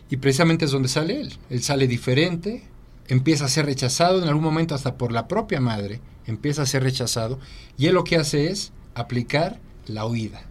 Y 0.09 0.17
precisamente 0.17 0.65
es 0.65 0.71
donde 0.71 0.87
sale 0.87 1.19
él. 1.19 1.33
Él 1.49 1.61
sale 1.61 1.87
diferente, 1.87 2.63
empieza 3.07 3.45
a 3.45 3.49
ser 3.49 3.65
rechazado, 3.65 4.21
en 4.21 4.29
algún 4.29 4.43
momento 4.43 4.75
hasta 4.75 4.95
por 4.95 5.11
la 5.11 5.27
propia 5.27 5.59
madre, 5.59 5.99
empieza 6.25 6.61
a 6.61 6.65
ser 6.65 6.83
rechazado, 6.83 7.39
y 7.77 7.87
él 7.87 7.95
lo 7.95 8.05
que 8.05 8.15
hace 8.15 8.49
es 8.49 8.71
aplicar 8.95 9.59
la 9.87 10.05
huida. 10.05 10.46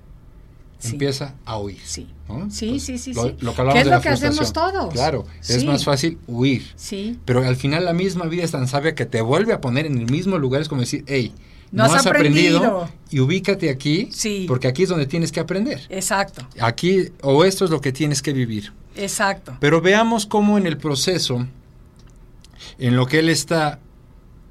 Sí. 0.78 0.92
Empieza 0.92 1.34
a 1.44 1.58
huir. 1.58 1.78
Sí. 1.84 2.06
¿no? 2.28 2.50
Sí, 2.50 2.80
sí, 2.80 2.98
sí, 2.98 3.12
Lo, 3.14 3.28
lo 3.40 3.54
que 3.54 3.60
hablamos 3.60 3.72
¿Qué 3.74 3.78
es 3.78 3.84
de 3.84 3.90
lo 3.90 3.96
la 3.96 4.02
que 4.02 4.08
hacemos 4.10 4.52
todos? 4.52 4.92
Claro, 4.92 5.26
es 5.48 5.64
más 5.64 5.84
fácil 5.84 6.18
huir. 6.26 6.66
Sí. 6.76 7.18
Pero 7.24 7.42
al 7.44 7.56
final 7.56 7.84
la 7.84 7.92
misma 7.92 8.26
vida 8.26 8.42
es 8.44 8.50
tan 8.50 8.66
sabia 8.68 8.94
que 8.94 9.06
te 9.06 9.20
vuelve 9.20 9.52
a 9.52 9.60
poner 9.60 9.86
en 9.86 9.96
el 9.98 10.10
mismo 10.10 10.36
lugar. 10.38 10.60
Es 10.60 10.68
como 10.68 10.80
decir, 10.82 11.04
hey, 11.06 11.32
No 11.72 11.84
has 11.84 12.06
aprendido. 12.06 12.88
y 13.10 13.20
ubícate 13.20 13.70
aquí, 13.70 14.08
Sí. 14.12 14.44
porque 14.48 14.68
aquí 14.68 14.82
es 14.82 14.88
donde 14.88 15.06
tienes 15.06 15.32
que 15.32 15.40
aprender. 15.40 15.80
Exacto. 15.88 16.46
Aquí, 16.60 17.10
o 17.22 17.44
esto 17.44 17.64
es 17.64 17.70
lo 17.70 17.80
que 17.80 17.92
tienes 17.92 18.20
que 18.22 18.32
vivir. 18.32 18.72
Exacto. 18.96 19.56
Pero 19.60 19.80
veamos 19.80 20.26
cómo 20.26 20.58
en 20.58 20.66
el 20.66 20.76
proceso, 20.78 21.46
en 22.78 22.96
lo 22.96 23.06
que 23.06 23.20
él 23.20 23.28
está 23.28 23.78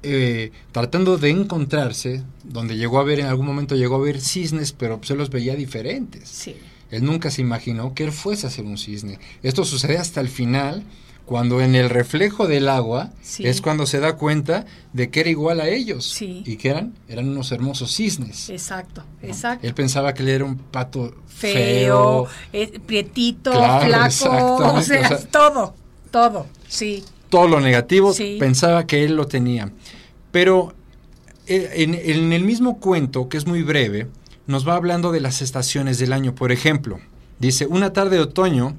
eh, 0.06 0.52
tratando 0.72 1.18
de 1.18 1.30
encontrarse, 1.30 2.22
donde 2.44 2.76
llegó 2.76 2.98
a 3.00 3.04
ver, 3.04 3.20
en 3.20 3.26
algún 3.26 3.46
momento 3.46 3.74
llegó 3.74 3.96
a 3.96 4.00
ver 4.00 4.20
cisnes, 4.20 4.72
pero 4.72 5.00
se 5.02 5.14
los 5.14 5.30
veía 5.30 5.54
diferentes. 5.56 6.28
Sí. 6.28 6.56
Él 6.90 7.04
nunca 7.04 7.30
se 7.30 7.42
imaginó 7.42 7.94
que 7.94 8.04
él 8.04 8.12
fuese 8.12 8.46
a 8.46 8.50
ser 8.50 8.64
un 8.64 8.78
cisne. 8.78 9.18
Esto 9.42 9.64
sucede 9.64 9.98
hasta 9.98 10.20
el 10.20 10.28
final, 10.28 10.84
cuando 11.24 11.60
en 11.60 11.74
el 11.74 11.90
reflejo 11.90 12.46
del 12.46 12.68
agua 12.68 13.10
Sí. 13.20 13.44
es 13.44 13.60
cuando 13.60 13.84
se 13.86 13.98
da 13.98 14.14
cuenta 14.16 14.64
de 14.92 15.10
que 15.10 15.18
era 15.20 15.30
igual 15.30 15.60
a 15.60 15.68
ellos. 15.68 16.04
Sí. 16.08 16.44
Y 16.46 16.56
que 16.56 16.68
eran, 16.68 16.94
eran 17.08 17.28
unos 17.28 17.50
hermosos 17.50 17.92
cisnes. 17.92 18.48
Exacto. 18.48 19.02
¿no? 19.20 19.28
Exacto. 19.28 19.66
Él 19.66 19.74
pensaba 19.74 20.14
que 20.14 20.22
él 20.22 20.28
era 20.28 20.44
un 20.44 20.56
pato 20.56 21.12
Feo, 21.26 22.26
feo, 22.26 22.28
eh, 22.52 22.78
prietito, 22.86 23.50
Claro, 23.50 23.86
flaco, 23.86 24.56
o 24.76 24.80
sea, 24.82 25.00
o 25.00 25.08
sea- 25.08 25.18
todo, 25.30 25.74
todo. 26.12 26.46
Sí. 26.68 27.02
todo 27.28 27.48
lo 27.48 27.60
negativo, 27.60 28.14
Sí. 28.14 28.36
pensaba 28.38 28.86
que 28.86 29.04
él 29.04 29.16
lo 29.16 29.26
tenía. 29.26 29.72
Pero 30.36 30.74
eh, 31.46 31.70
en, 31.76 32.30
el 32.34 32.44
mismo 32.44 32.78
cuento, 32.78 33.30
que 33.30 33.38
es 33.38 33.46
muy 33.46 33.62
breve, 33.62 34.06
nos 34.46 34.68
va 34.68 34.74
hablando 34.74 35.10
de 35.10 35.22
las 35.22 35.40
estaciones 35.40 35.98
del 35.98 36.12
año. 36.12 36.34
Por 36.34 36.52
ejemplo, 36.52 37.00
dice, 37.38 37.64
una 37.64 37.94
tarde 37.94 38.16
de 38.16 38.22
otoño 38.24 38.76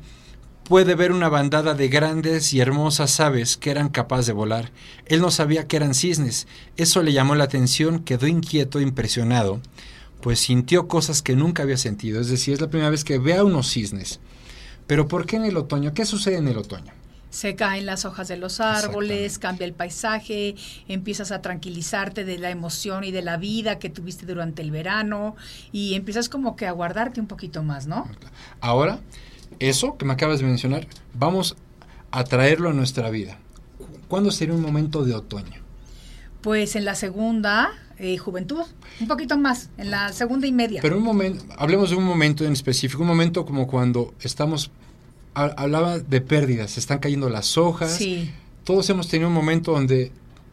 puede 0.65 0.93
ver 0.93 1.11
una 1.11 1.29
bandada 1.29 1.73
de 1.73 1.87
grandes 1.87 2.53
y 2.53 2.59
hermosas 2.59 3.19
aves 3.19 3.57
que 3.57 3.71
eran 3.71 3.89
capaces 3.89 4.27
de 4.27 4.33
volar. 4.33 4.71
Él 5.07 5.19
no 5.19 5.31
sabía 5.31 5.65
que 5.65 5.77
eran 5.77 5.95
cisnes. 5.95 6.45
Eso 6.75 7.01
le 7.01 7.11
llamó 7.11 7.33
la 7.33 7.45
atención, 7.45 8.03
quedó 8.03 8.27
inquieto, 8.27 8.79
impresionado, 8.79 9.59
pues 10.21 10.37
sintió 10.37 10.87
cosas 10.87 11.23
que 11.23 11.35
nunca 11.35 11.63
había 11.63 11.77
sentido. 11.77 12.21
Es 12.21 12.29
decir, 12.29 12.53
es 12.53 12.61
la 12.61 12.69
primera 12.69 12.91
vez 12.91 13.03
que 13.03 13.17
ve 13.17 13.33
a 13.33 13.43
unos 13.43 13.67
cisnes. 13.71 14.19
Pero 14.85 15.07
¿por 15.07 15.25
qué 15.25 15.37
en 15.37 15.45
el 15.45 15.57
otoño? 15.57 15.95
¿Qué 15.95 16.05
sucede 16.05 16.37
en 16.37 16.49
el 16.49 16.57
otoño? 16.59 16.93
Se 17.37 17.55
caen 17.55 17.85
las 17.85 18.03
hojas 18.03 18.27
de 18.27 18.35
los 18.35 18.59
árboles, 18.59 19.37
cambia 19.37 19.65
el 19.65 19.73
paisaje, 19.73 20.55
empiezas 20.87 21.31
a 21.31 21.39
tranquilizarte 21.39 22.25
de 22.25 22.39
la 22.39 22.49
emoción 22.49 23.03
y 23.03 23.11
de 23.11 23.21
la 23.21 23.37
vida 23.37 23.77
que 23.77 23.91
tuviste 23.91 24.25
durante 24.25 24.63
el 24.63 24.71
verano 24.71 25.35
y 25.71 25.93
empiezas 25.93 26.29
como 26.29 26.55
que 26.55 26.65
a 26.65 26.71
guardarte 26.71 27.21
un 27.21 27.27
poquito 27.27 27.61
más, 27.61 27.85
¿no? 27.85 28.09
Ahora, 28.59 29.01
eso 29.59 29.99
que 29.99 30.05
me 30.05 30.13
acabas 30.13 30.39
de 30.39 30.45
mencionar, 30.47 30.87
vamos 31.13 31.55
a 32.09 32.23
traerlo 32.23 32.71
a 32.71 32.73
nuestra 32.73 33.11
vida. 33.11 33.37
¿Cuándo 34.07 34.31
sería 34.31 34.55
un 34.55 34.63
momento 34.63 35.05
de 35.05 35.13
otoño? 35.13 35.61
Pues 36.41 36.75
en 36.75 36.85
la 36.85 36.95
segunda 36.95 37.69
eh, 37.99 38.17
juventud, 38.17 38.63
un 38.99 39.07
poquito 39.07 39.37
más, 39.37 39.69
en 39.77 39.91
la 39.91 40.11
segunda 40.11 40.47
y 40.47 40.51
media. 40.51 40.81
Pero 40.81 40.97
un 40.97 41.03
momento, 41.03 41.45
hablemos 41.55 41.91
de 41.91 41.97
un 41.97 42.03
momento 42.03 42.45
en 42.45 42.53
específico, 42.53 43.03
un 43.03 43.09
momento 43.09 43.45
como 43.45 43.67
cuando 43.67 44.15
estamos, 44.21 44.71
hablaba 45.45 45.99
de 45.99 46.21
pérdidas, 46.21 46.71
se 46.71 46.79
están 46.79 46.99
cayendo 46.99 47.29
las 47.29 47.57
hojas, 47.57 47.95
sí. 47.95 48.31
todos 48.63 48.89
hemos 48.89 49.07
tenido 49.07 49.27
un 49.29 49.33
momento 49.35 49.71
donde 49.71 50.11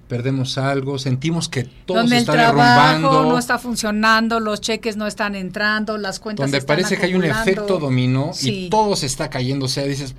perdemos 0.09 0.59
algo, 0.59 0.99
sentimos 0.99 1.49
que 1.49 1.64
todo 1.64 1.97
donde 1.99 2.11
se 2.11 2.16
el 2.16 2.20
está 2.22 2.32
trabajo 2.35 2.59
derrumbando, 2.59 3.30
no 3.30 3.39
está 3.39 3.59
funcionando, 3.59 4.39
los 4.41 4.61
cheques 4.61 4.97
no 4.97 5.07
están 5.07 5.35
entrando, 5.35 5.97
las 5.97 6.20
cuentas 6.20 6.45
donde 6.45 6.59
están 6.59 6.76
parece 6.76 6.97
que 6.99 7.07
hay 7.07 7.14
un 7.14 7.22
acumulando. 7.24 7.51
efecto 7.51 7.78
dominó 7.78 8.30
Sí. 8.35 8.66
y 8.66 8.70
todo 8.70 8.95
se 8.97 9.07
está 9.07 9.30
cayendo, 9.30 9.64
o 9.64 9.68
sea, 9.68 9.85
dices, 9.85 10.14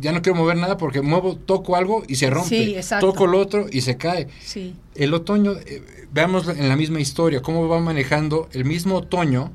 ya 0.00 0.12
no 0.12 0.22
quiero 0.22 0.36
mover 0.38 0.56
nada 0.56 0.76
porque 0.78 1.02
muevo, 1.02 1.36
toco 1.36 1.76
algo 1.76 2.02
y 2.08 2.16
se 2.16 2.30
rompe, 2.30 2.48
Sí, 2.48 2.74
exacto. 2.74 3.06
toco 3.10 3.26
lo 3.26 3.38
otro 3.38 3.66
y 3.70 3.82
se 3.82 3.96
cae. 3.96 4.28
Sí, 4.42 4.74
El 4.94 5.12
otoño, 5.14 5.52
eh, 5.66 5.82
veamos 6.12 6.48
en 6.48 6.68
la 6.68 6.76
misma 6.76 7.00
historia, 7.00 7.40
cómo 7.42 7.68
va 7.68 7.80
manejando 7.80 8.48
el 8.52 8.64
mismo 8.64 8.96
otoño, 8.96 9.52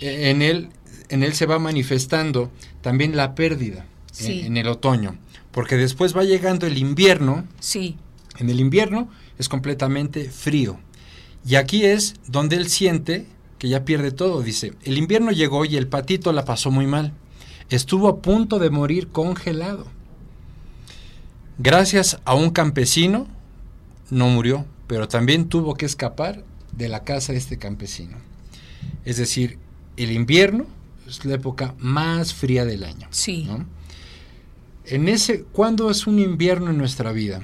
eh, 0.00 0.30
en 0.30 0.42
él, 0.42 0.70
en 1.08 1.22
él 1.22 1.34
se 1.34 1.46
va 1.46 1.58
manifestando 1.58 2.50
también 2.82 3.16
la 3.16 3.34
pérdida 3.34 3.86
en- 4.20 4.46
en, 4.46 4.56
el 4.56 4.68
otoño, 4.68 5.16
porque 5.52 5.76
después 5.76 6.16
va 6.16 6.24
llegando 6.24 6.66
el 6.66 6.78
invierno, 6.78 7.44
sí, 7.60 7.96
en 8.38 8.50
el 8.50 8.60
invierno 8.60 9.08
es 9.38 9.48
completamente 9.48 10.28
frío, 10.30 10.78
y 11.46 11.54
aquí 11.56 11.84
es 11.84 12.14
donde 12.26 12.56
él 12.56 12.68
siente 12.68 13.26
que 13.58 13.68
ya 13.68 13.84
pierde 13.84 14.12
todo, 14.12 14.42
dice, 14.42 14.72
el 14.84 14.98
invierno 14.98 15.30
llegó 15.32 15.64
y 15.64 15.76
el 15.76 15.88
patito 15.88 16.32
la 16.32 16.44
pasó 16.44 16.70
muy 16.70 16.86
mal, 16.86 17.12
estuvo 17.70 18.08
a 18.08 18.22
punto 18.22 18.58
de 18.58 18.70
morir 18.70 19.08
congelado. 19.08 19.86
Gracias 21.58 22.20
a 22.24 22.34
un 22.34 22.50
campesino, 22.50 23.26
no 24.10 24.28
murió, 24.28 24.64
pero 24.86 25.08
también 25.08 25.48
tuvo 25.48 25.74
que 25.74 25.86
escapar 25.86 26.44
de 26.72 26.88
la 26.88 27.02
casa 27.04 27.32
de 27.32 27.38
este 27.38 27.58
campesino. 27.58 28.16
Es 29.04 29.16
decir, 29.16 29.58
el 29.96 30.12
invierno 30.12 30.66
es 31.08 31.24
la 31.24 31.34
época 31.34 31.74
más 31.78 32.34
fría 32.34 32.64
del 32.64 32.84
año. 32.84 33.08
sí. 33.10 33.44
¿no? 33.44 33.78
En 34.90 35.06
ese, 35.06 35.42
¿cuándo 35.42 35.90
es 35.90 36.06
un 36.06 36.18
invierno 36.18 36.70
en 36.70 36.78
nuestra 36.78 37.12
vida? 37.12 37.42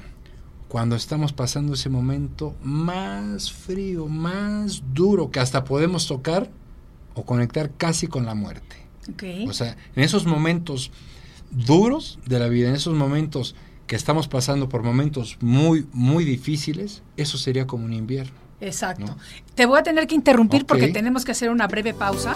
Cuando 0.67 0.95
estamos 0.95 1.31
pasando 1.31 1.75
ese 1.75 1.89
momento 1.89 2.55
más 2.63 3.51
frío, 3.51 4.07
más 4.07 4.81
duro, 4.95 5.29
que 5.29 5.39
hasta 5.39 5.63
podemos 5.63 6.07
tocar 6.07 6.49
o 7.13 7.23
conectar 7.23 7.69
casi 7.77 8.07
con 8.07 8.25
la 8.25 8.33
muerte. 8.33 8.77
ok. 9.11 9.47
O 9.47 9.53
sea, 9.53 9.77
en 9.95 10.03
esos 10.03 10.25
momentos 10.25 10.91
duros 11.51 12.17
de 12.25 12.39
la 12.39 12.47
vida, 12.47 12.69
en 12.69 12.75
esos 12.75 12.95
momentos 12.95 13.55
que 13.85 13.95
estamos 13.95 14.27
pasando 14.27 14.67
por 14.67 14.81
momentos 14.81 15.37
muy, 15.39 15.85
muy 15.93 16.25
difíciles, 16.25 17.03
eso 17.15 17.37
sería 17.37 17.67
como 17.67 17.85
un 17.85 17.93
invierno. 17.93 18.33
Exacto. 18.59 19.05
¿no? 19.05 19.17
Te 19.53 19.67
voy 19.67 19.79
a 19.79 19.83
tener 19.83 20.07
que 20.07 20.15
interrumpir 20.15 20.65
porque 20.65 20.87
tenemos 20.87 21.25
que 21.25 21.31
hacer 21.31 21.51
una 21.51 21.67
breve 21.67 21.93
pausa. 21.93 22.35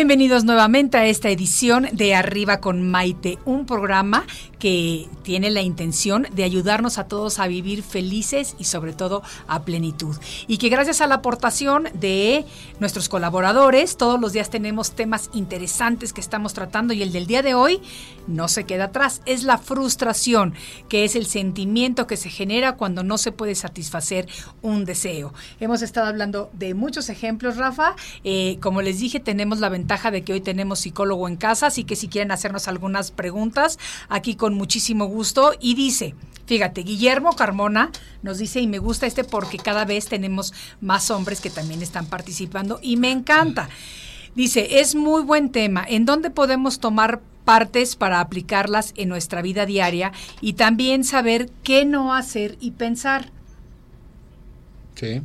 Bienvenidos 0.00 0.44
nuevamente 0.44 0.96
a 0.96 1.04
esta 1.04 1.28
edición 1.28 1.86
de 1.92 2.14
Arriba 2.14 2.58
con 2.62 2.90
Maite, 2.90 3.36
un 3.44 3.66
programa 3.66 4.24
que 4.60 5.08
tiene 5.22 5.50
la 5.50 5.62
intención 5.62 6.28
de 6.32 6.44
ayudarnos 6.44 6.98
a 6.98 7.08
todos 7.08 7.40
a 7.40 7.48
vivir 7.48 7.82
felices 7.82 8.54
y 8.58 8.64
sobre 8.64 8.92
todo 8.92 9.22
a 9.48 9.62
plenitud. 9.62 10.16
Y 10.46 10.58
que 10.58 10.68
gracias 10.68 11.00
a 11.00 11.08
la 11.08 11.16
aportación 11.16 11.88
de 11.94 12.44
nuestros 12.78 13.08
colaboradores, 13.08 13.96
todos 13.96 14.20
los 14.20 14.32
días 14.32 14.50
tenemos 14.50 14.92
temas 14.92 15.30
interesantes 15.32 16.12
que 16.12 16.20
estamos 16.20 16.52
tratando 16.52 16.92
y 16.92 17.02
el 17.02 17.10
del 17.10 17.26
día 17.26 17.42
de 17.42 17.54
hoy 17.54 17.80
no 18.26 18.46
se 18.48 18.64
queda 18.64 18.84
atrás, 18.84 19.22
es 19.26 19.42
la 19.42 19.58
frustración, 19.58 20.54
que 20.88 21.04
es 21.04 21.16
el 21.16 21.26
sentimiento 21.26 22.06
que 22.06 22.16
se 22.16 22.30
genera 22.30 22.76
cuando 22.76 23.02
no 23.02 23.18
se 23.18 23.32
puede 23.32 23.54
satisfacer 23.54 24.28
un 24.62 24.84
deseo. 24.84 25.32
Hemos 25.58 25.82
estado 25.82 26.06
hablando 26.06 26.50
de 26.52 26.74
muchos 26.74 27.08
ejemplos, 27.08 27.56
Rafa. 27.56 27.96
Eh, 28.22 28.58
como 28.60 28.82
les 28.82 29.00
dije, 29.00 29.20
tenemos 29.20 29.58
la 29.58 29.68
ventaja 29.68 30.10
de 30.10 30.22
que 30.22 30.34
hoy 30.34 30.40
tenemos 30.40 30.80
psicólogo 30.80 31.26
en 31.28 31.36
casa, 31.36 31.68
así 31.68 31.84
que 31.84 31.96
si 31.96 32.08
quieren 32.08 32.30
hacernos 32.30 32.68
algunas 32.68 33.10
preguntas, 33.10 33.78
aquí 34.08 34.36
con 34.36 34.49
muchísimo 34.54 35.06
gusto. 35.06 35.52
Y 35.60 35.74
dice, 35.74 36.14
fíjate, 36.46 36.82
Guillermo 36.82 37.34
Carmona 37.34 37.90
nos 38.22 38.38
dice, 38.38 38.60
y 38.60 38.66
me 38.66 38.78
gusta 38.78 39.06
este 39.06 39.24
porque 39.24 39.58
cada 39.58 39.84
vez 39.84 40.06
tenemos 40.06 40.52
más 40.80 41.10
hombres 41.10 41.40
que 41.40 41.50
también 41.50 41.82
están 41.82 42.06
participando 42.06 42.78
y 42.82 42.96
me 42.96 43.10
encanta. 43.10 43.68
Dice, 44.34 44.80
es 44.80 44.94
muy 44.94 45.22
buen 45.22 45.50
tema. 45.50 45.84
¿En 45.88 46.04
dónde 46.06 46.30
podemos 46.30 46.78
tomar 46.78 47.20
partes 47.44 47.96
para 47.96 48.20
aplicarlas 48.20 48.92
en 48.96 49.08
nuestra 49.08 49.42
vida 49.42 49.66
diaria 49.66 50.12
y 50.40 50.52
también 50.52 51.02
saber 51.04 51.50
qué 51.64 51.84
no 51.84 52.14
hacer 52.14 52.56
y 52.60 52.72
pensar? 52.72 53.30
Sí. 54.94 55.22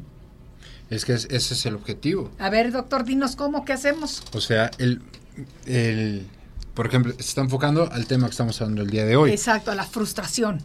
Es 0.89 1.03
que 1.05 1.13
es- 1.13 1.25
ese 1.29 1.53
es 1.55 1.65
el 1.65 1.75
objetivo. 1.75 2.31
A 2.39 2.49
ver, 2.49 2.71
doctor, 2.71 3.03
dinos 3.05 3.35
cómo, 3.35 3.65
qué 3.65 3.73
hacemos. 3.73 4.23
O 4.33 4.39
sea, 4.41 4.71
el, 4.77 5.01
el, 5.65 6.25
por 6.75 6.85
ejemplo, 6.85 7.13
se 7.13 7.21
está 7.21 7.41
enfocando 7.41 7.89
al 7.91 8.05
tema 8.05 8.27
que 8.27 8.31
estamos 8.31 8.61
hablando 8.61 8.83
el 8.83 8.89
día 8.91 9.05
de 9.05 9.15
hoy. 9.15 9.31
Exacto, 9.31 9.71
a 9.71 9.75
la 9.75 9.83
frustración. 9.85 10.61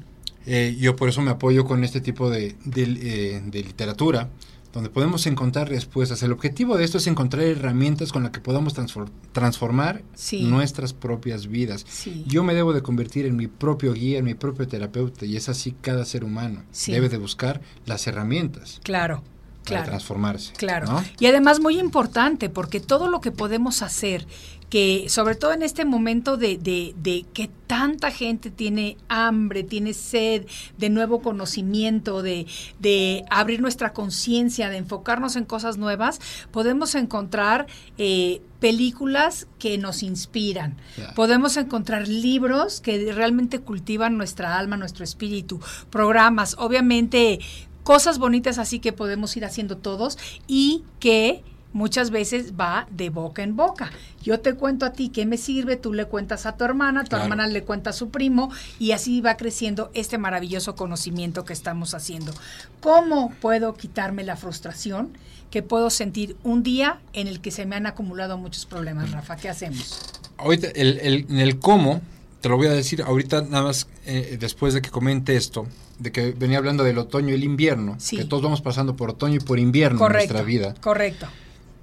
Eh, 0.46 0.76
yo 0.78 0.96
por 0.96 1.08
eso 1.08 1.22
me 1.22 1.30
apoyo 1.30 1.64
con 1.64 1.84
este 1.84 2.00
tipo 2.00 2.28
de, 2.30 2.56
de, 2.64 2.82
eh, 2.82 3.42
de 3.44 3.62
literatura, 3.62 4.28
donde 4.72 4.88
podemos 4.88 5.26
encontrar 5.26 5.68
respuestas. 5.68 6.22
El 6.22 6.30
objetivo 6.32 6.76
de 6.76 6.84
esto 6.84 6.98
es 6.98 7.06
encontrar 7.08 7.42
herramientas 7.44 8.12
con 8.12 8.22
las 8.22 8.30
que 8.32 8.40
podamos 8.40 8.74
transfor- 8.76 9.10
transformar 9.32 10.02
Sí. 10.14 10.44
nuestras 10.44 10.92
propias 10.92 11.48
vidas. 11.48 11.84
Sí. 11.88 12.24
Yo 12.26 12.44
me 12.44 12.54
debo 12.54 12.72
de 12.72 12.80
convertir 12.82 13.26
en 13.26 13.36
mi 13.36 13.48
propio 13.48 13.92
guía, 13.94 14.18
en 14.18 14.24
mi 14.26 14.34
propio 14.34 14.68
terapeuta, 14.68 15.26
y 15.26 15.36
es 15.36 15.48
así 15.48 15.74
cada 15.80 16.04
ser 16.04 16.22
humano. 16.24 16.62
Sí. 16.70 16.92
Debe 16.92 17.08
de 17.08 17.18
buscar 17.18 17.60
las 17.84 18.06
herramientas 18.06 18.80
Claro, 18.84 19.22
para 19.64 19.64
claro. 19.64 19.84
transformarse. 19.86 20.52
Claro. 20.54 20.86
¿no? 20.86 21.04
Y 21.18 21.26
además 21.26 21.58
muy 21.60 21.78
importante, 21.78 22.48
porque 22.48 22.78
todo 22.80 23.08
lo 23.08 23.20
que 23.20 23.32
podemos 23.32 23.82
hacer, 23.82 24.26
que 24.70 25.06
sobre 25.08 25.34
todo 25.34 25.52
en 25.52 25.62
este 25.62 25.84
momento 25.84 26.36
de, 26.36 26.56
de, 26.56 26.94
de 26.96 27.26
que 27.34 27.50
tanta 27.66 28.10
gente 28.12 28.50
tiene 28.50 28.96
hambre, 29.08 29.64
tiene 29.64 29.94
sed 29.94 30.46
de 30.78 30.90
nuevo 30.90 31.20
conocimiento, 31.20 32.22
de, 32.22 32.46
de 32.78 33.24
abrir 33.30 33.60
nuestra 33.60 33.92
conciencia, 33.92 34.70
de 34.70 34.76
enfocarnos 34.76 35.34
en 35.34 35.44
cosas 35.44 35.76
nuevas, 35.76 36.20
podemos 36.52 36.94
encontrar 36.94 37.66
eh, 37.98 38.42
películas 38.60 39.48
que 39.58 39.76
nos 39.76 40.02
inspiran. 40.04 40.76
Podemos 41.16 41.56
encontrar 41.56 42.06
libros 42.06 42.80
que 42.80 43.12
realmente 43.12 43.58
cultivan 43.58 44.16
nuestra 44.16 44.56
alma, 44.56 44.76
nuestro 44.76 45.02
espíritu, 45.02 45.60
programas, 45.90 46.54
obviamente 46.58 47.40
cosas 47.82 48.18
bonitas 48.18 48.58
así 48.58 48.78
que 48.78 48.92
podemos 48.92 49.36
ir 49.36 49.44
haciendo 49.44 49.78
todos 49.78 50.18
y 50.46 50.84
que 51.00 51.42
muchas 51.72 52.10
veces 52.10 52.52
va 52.58 52.86
de 52.90 53.10
boca 53.10 53.42
en 53.42 53.56
boca. 53.56 53.90
Yo 54.22 54.40
te 54.40 54.54
cuento 54.54 54.84
a 54.86 54.92
ti 54.92 55.08
qué 55.08 55.26
me 55.26 55.36
sirve, 55.36 55.76
tú 55.76 55.92
le 55.92 56.04
cuentas 56.06 56.46
a 56.46 56.56
tu 56.56 56.64
hermana, 56.64 57.02
tu 57.04 57.10
Claro. 57.10 57.24
hermana 57.24 57.46
le 57.46 57.62
cuenta 57.62 57.90
a 57.90 57.92
su 57.92 58.10
primo 58.10 58.50
y 58.78 58.92
así 58.92 59.20
va 59.20 59.36
creciendo 59.36 59.90
este 59.94 60.18
maravilloso 60.18 60.74
conocimiento 60.74 61.44
que 61.44 61.52
estamos 61.52 61.94
haciendo. 61.94 62.32
¿Cómo 62.80 63.32
puedo 63.40 63.74
quitarme 63.74 64.24
la 64.24 64.36
frustración 64.36 65.10
que 65.50 65.62
puedo 65.62 65.90
sentir 65.90 66.36
un 66.44 66.62
día 66.62 67.00
en 67.12 67.26
el 67.26 67.40
que 67.40 67.50
se 67.50 67.66
me 67.66 67.76
han 67.76 67.86
acumulado 67.86 68.38
muchos 68.38 68.66
problemas, 68.66 69.10
Rafa? 69.10 69.36
¿Qué 69.36 69.48
hacemos? 69.48 70.00
Ahorita, 70.38 70.68
el, 70.74 70.98
el- 71.00 71.26
en 71.28 71.38
el 71.38 71.58
cómo, 71.58 72.00
te 72.40 72.48
lo 72.48 72.56
voy 72.56 72.68
a 72.68 72.70
decir 72.72 73.02
ahorita 73.02 73.42
nada 73.42 73.64
más 73.64 73.86
eh, 74.06 74.36
después 74.40 74.72
de 74.74 74.80
que 74.80 74.90
comente 74.90 75.36
esto, 75.36 75.66
de 75.98 76.10
que 76.12 76.32
venía 76.32 76.56
hablando 76.58 76.82
del 76.84 76.96
otoño 76.98 77.28
y 77.30 77.34
el 77.34 77.44
invierno, 77.44 77.96
Sí. 77.98 78.16
que 78.16 78.24
todos 78.24 78.42
vamos 78.42 78.62
pasando 78.62 78.96
por 78.96 79.10
otoño 79.10 79.34
y 79.36 79.40
por 79.40 79.58
invierno 79.58 80.04
en 80.06 80.12
nuestra 80.12 80.42
vida. 80.42 80.74
Correcto. 80.80 81.26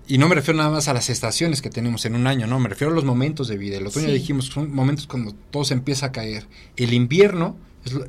Y 0.08 0.18
no 0.18 0.28
me 0.28 0.36
refiero 0.36 0.58
nada 0.58 0.70
más 0.70 0.88
a 0.88 0.94
las 0.94 1.10
estaciones 1.10 1.62
que 1.62 1.70
tenemos 1.70 2.06
en 2.06 2.16
un 2.16 2.28
año, 2.28 2.48
no, 2.48 2.60
me 2.60 2.70
refiero 2.70 2.92
a 2.92 2.96
los 2.96 3.04
momentos 3.06 3.48
de 3.48 3.58
vida. 3.58 3.78
El 3.78 3.88
otoño 3.88 4.08
Sí. 4.08 4.14
dijimos 4.14 4.46
son 4.46 4.74
momentos 4.74 5.08
cuando 5.08 5.34
todo 5.52 5.64
se 5.66 5.74
empieza 5.74 6.08
a 6.08 6.12
caer. 6.12 6.48
El 6.76 6.94
invierno 6.94 7.58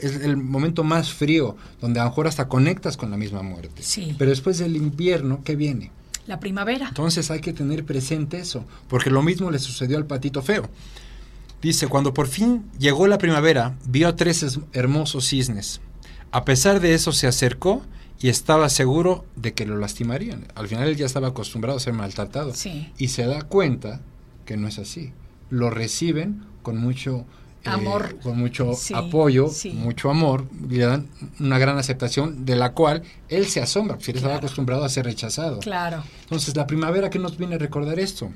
es, 0.01 0.17
el 0.17 0.37
momento 0.37 0.85
más 0.85 1.13
frío, 1.13 1.57
donde 1.81 2.01
a 2.01 2.05
lo 2.05 2.11
mejor 2.11 2.27
hasta 2.27 2.49
conectas 2.49 2.97
con 2.97 3.11
la 3.11 3.17
misma 3.17 3.43
muerte. 3.43 3.83
Sí. 3.83 4.15
Pero 4.19 4.31
después 4.31 4.59
del 4.59 4.77
invierno, 4.77 5.43
¿qué 5.45 5.57
viene? 5.57 5.91
La 6.27 6.41
primavera. 6.41 6.89
Entonces 6.89 7.31
hay 7.31 7.41
que 7.41 7.53
tener 7.53 7.85
presente 7.85 8.39
eso, 8.39 8.65
porque 8.89 9.11
lo 9.11 9.23
mismo 9.23 9.51
le 9.51 9.59
sucedió 9.59 9.97
al 9.97 10.07
patito 10.07 10.43
feo. 10.43 10.69
Dice, 11.63 11.89
cuando 11.89 12.15
por 12.15 12.29
fin 12.29 12.65
llegó 12.79 13.07
la 13.09 13.19
primavera, 13.19 13.77
vio 13.87 14.09
a 14.09 14.17
tres 14.17 14.43
es- 14.43 14.61
hermosos 14.73 15.27
cisnes. 15.27 15.81
A 16.31 16.45
pesar 16.45 16.81
de 16.81 16.95
eso 16.95 17.11
se 17.13 17.27
acercó 17.27 17.83
y 18.21 18.29
estaba 18.29 18.69
seguro 18.69 19.25
de 19.37 19.55
que 19.55 19.65
lo 19.67 19.77
lastimarían. 19.77 20.47
Al 20.55 20.69
final 20.69 20.89
él 20.89 20.97
ya 20.97 21.07
estaba 21.07 21.29
acostumbrado 21.29 21.77
a 21.77 21.81
ser 21.81 21.93
maltratado. 21.93 22.53
Sí. 22.55 22.93
Y 22.99 23.09
se 23.09 23.27
da 23.27 23.43
cuenta 23.43 24.01
que 24.45 24.57
no 24.57 24.67
es 24.69 24.79
así. 24.79 25.13
Lo 25.51 25.71
reciben 25.71 26.45
con 26.63 26.79
mucho 26.79 27.25
eh, 27.65 27.71
Amor. 27.71 28.19
con 28.23 28.39
mucho 28.39 28.75
Sí, 28.75 28.95
apoyo, 28.95 29.49
sí. 29.49 29.71
mucho 29.73 30.11
amor, 30.11 30.47
le 30.69 30.85
dan 30.85 31.09
una 31.41 31.59
gran 31.59 31.77
aceptación 31.79 32.45
de 32.45 32.55
la 32.57 32.73
cual 32.73 33.03
él 33.29 33.47
se 33.47 33.61
asombra, 33.61 33.97
porque 33.97 34.13
él 34.13 34.17
estaba 34.19 34.35
Claro. 34.35 34.47
acostumbrado 34.47 34.85
a 34.85 34.89
ser 34.89 35.05
rechazado. 35.07 35.59
Claro. 35.59 36.03
Entonces, 36.23 36.55
la 36.57 36.67
primavera, 36.69 37.11
¿qué 37.11 37.19
nos 37.19 37.37
viene 37.37 37.57
a 37.57 37.59
recordar 37.59 37.99
esto? 37.99 38.31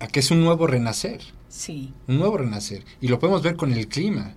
A 0.00 0.06
que 0.08 0.20
es 0.20 0.30
un 0.30 0.42
nuevo 0.44 0.66
renacer, 0.66 1.20
Sí. 1.48 1.92
un 2.06 2.18
nuevo 2.18 2.36
renacer. 2.36 2.84
Y 3.00 3.08
lo 3.08 3.18
podemos 3.18 3.42
ver 3.42 3.56
con 3.56 3.72
el 3.72 3.88
clima. 3.88 4.34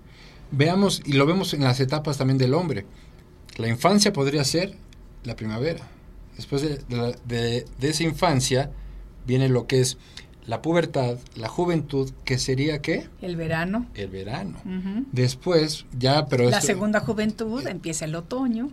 Veamos, 0.51 1.01
y 1.05 1.13
lo 1.13 1.25
vemos 1.25 1.53
en 1.53 1.63
las 1.63 1.79
etapas 1.81 2.17
también 2.17 2.37
del 2.37 2.53
hombre. 2.53 2.85
La 3.59 3.67
infancia 3.67 4.11
podría 4.13 4.43
ser 4.43 4.73
la 5.23 5.35
primavera. 5.35 5.87
Después 6.35 6.61
de, 6.61 6.77
de 6.77 6.97
la- 6.97 7.11
de- 7.25 7.65
de 7.79 7.89
esa 7.89 8.03
infancia 8.03 8.71
viene 9.27 9.49
lo 9.49 9.67
que 9.67 9.81
es 9.81 9.97
la 10.47 10.61
pubertad, 10.61 11.17
la 11.35 11.47
juventud, 11.47 12.09
que 12.25 12.39
sería 12.39 12.81
¿qué? 12.81 13.07
El 13.21 13.35
verano. 13.35 13.85
El 13.93 14.07
verano. 14.09 14.57
Después, 15.11 15.85
ya, 15.97 16.25
pero 16.27 16.49
La 16.49 16.57
esto- 16.57 16.67
segunda 16.67 16.99
juventud 17.01 17.67
empieza 17.67 18.05
el 18.05 18.15
otoño. 18.15 18.69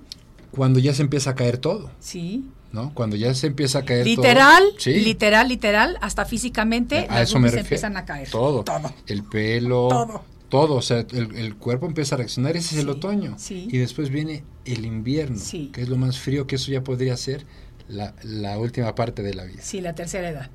cuando 0.53 0.79
ya 0.79 0.95
se 0.95 1.03
empieza 1.03 1.31
a 1.31 1.35
caer 1.35 1.59
todo, 1.59 1.91
Sí. 2.01 2.47
¿no? 2.73 2.95
Cuando 2.95 3.15
ya 3.17 3.35
se 3.35 3.49
empieza 3.49 3.81
a 3.81 3.85
caer 3.85 4.05
todo. 4.05 4.17
Literal, 4.25 4.63
Sí. 4.79 4.93
literal, 5.01 5.49
literal, 5.49 5.99
hasta 6.01 6.25
físicamente 6.25 7.07
A 7.11 7.17
las 7.17 7.29
eso 7.29 7.39
me 7.39 7.49
refiero. 7.49 7.65
empiezan 7.67 7.97
a 7.99 8.07
caer. 8.07 8.31
Todo. 8.31 8.65
Todo. 8.65 8.91
El 9.07 9.23
pelo. 9.25 9.89
Todo. 9.89 10.25
Todo. 10.49 10.75
O 10.75 10.83
sea, 10.83 11.05
el, 11.13 11.35
el 11.37 11.57
cuerpo 11.57 11.87
empieza 11.87 12.15
a 12.15 12.19
reaccionar. 12.19 12.57
Ese 12.57 12.77
es 12.77 12.83
el 12.83 12.89
otoño. 12.89 13.35
sí. 13.39 13.69
Y 13.71 13.79
después 13.79 14.11
viene 14.11 14.45
el 14.65 14.85
invierno, 14.85 15.39
Sí. 15.39 15.71
que 15.73 15.83
es 15.83 15.89
lo 15.89 15.97
más 15.97 16.19
frío, 16.19 16.47
que 16.47 16.57
eso 16.57 16.71
ya 16.71 16.83
podría 16.85 17.17
ser 17.17 17.45
la, 17.89 18.15
la 18.23 18.59
última 18.59 18.95
parte 18.95 19.23
de 19.23 19.35
la 19.35 19.45
vida. 19.45 19.61
Sí, 19.63 19.81
la 19.81 19.95
tercera 19.95 20.29
edad. 20.31 20.51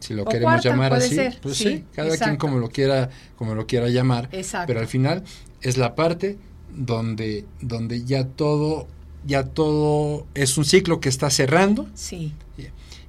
Si 0.00 0.14
lo 0.14 0.22
O 0.22 0.26
queremos 0.26 0.52
cuarta, 0.54 0.68
llamar 0.70 0.94
así, 0.94 1.14
ser. 1.14 1.38
pues 1.42 1.56
Sí, 1.58 1.84
cada 1.94 2.16
quien 2.16 2.36
como 2.36 2.58
lo 2.58 2.70
quiera, 2.70 3.10
como 3.36 3.54
lo 3.54 3.66
quiera 3.66 3.88
llamar. 3.88 4.28
Exacto. 4.32 4.66
Pero 4.68 4.80
al 4.80 4.86
final 4.86 5.24
es 5.60 5.76
la 5.76 5.94
parte 5.94 6.38
donde, 6.74 7.44
donde 7.60 8.04
ya 8.04 8.24
todo, 8.24 8.86
ya 9.26 9.44
todo 9.44 10.26
es 10.34 10.56
un 10.56 10.64
ciclo 10.64 11.00
que 11.00 11.08
está 11.10 11.28
cerrando 11.30 11.86
Sí. 11.94 12.32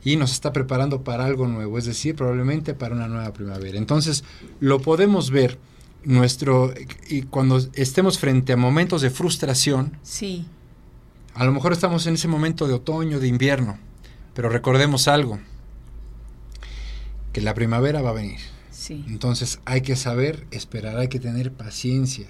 y 0.03 0.15
nos 0.17 0.31
está 0.33 0.51
preparando 0.51 1.03
para 1.03 1.25
algo 1.25 1.47
nuevo, 1.47 1.77
es 1.77 1.85
decir, 1.85 2.15
probablemente 2.15 2.73
para 2.73 2.93
una 2.95 3.07
nueva 3.07 3.31
primavera. 3.31 3.77
Entonces, 3.77 4.23
lo 4.59 4.79
podemos 4.81 5.29
ver 5.31 5.57
nuestro 6.03 6.73
y 7.09 7.23
cuando 7.23 7.57
estemos 7.73 8.17
frente 8.19 8.53
a 8.53 8.57
momentos 8.57 9.01
de 9.01 9.09
frustración, 9.09 9.97
Sí. 10.03 10.45
a 11.35 11.45
lo 11.45 11.51
mejor 11.51 11.73
estamos 11.73 12.07
en 12.07 12.15
ese 12.15 12.27
momento 12.27 12.67
de 12.67 12.73
otoño, 12.73 13.19
de 13.19 13.27
invierno, 13.27 13.77
pero 14.33 14.49
recordemos 14.49 15.07
algo, 15.07 15.39
que 17.33 17.41
la 17.41 17.53
primavera 17.53 18.01
va 18.01 18.09
a 18.09 18.13
venir. 18.13 18.39
Sí. 18.71 19.05
Entonces, 19.07 19.59
hay 19.65 19.81
que 19.81 19.95
saber 19.95 20.47
esperar, 20.51 20.97
hay 20.97 21.07
que 21.07 21.19
tener 21.19 21.51
paciencia. 21.53 22.27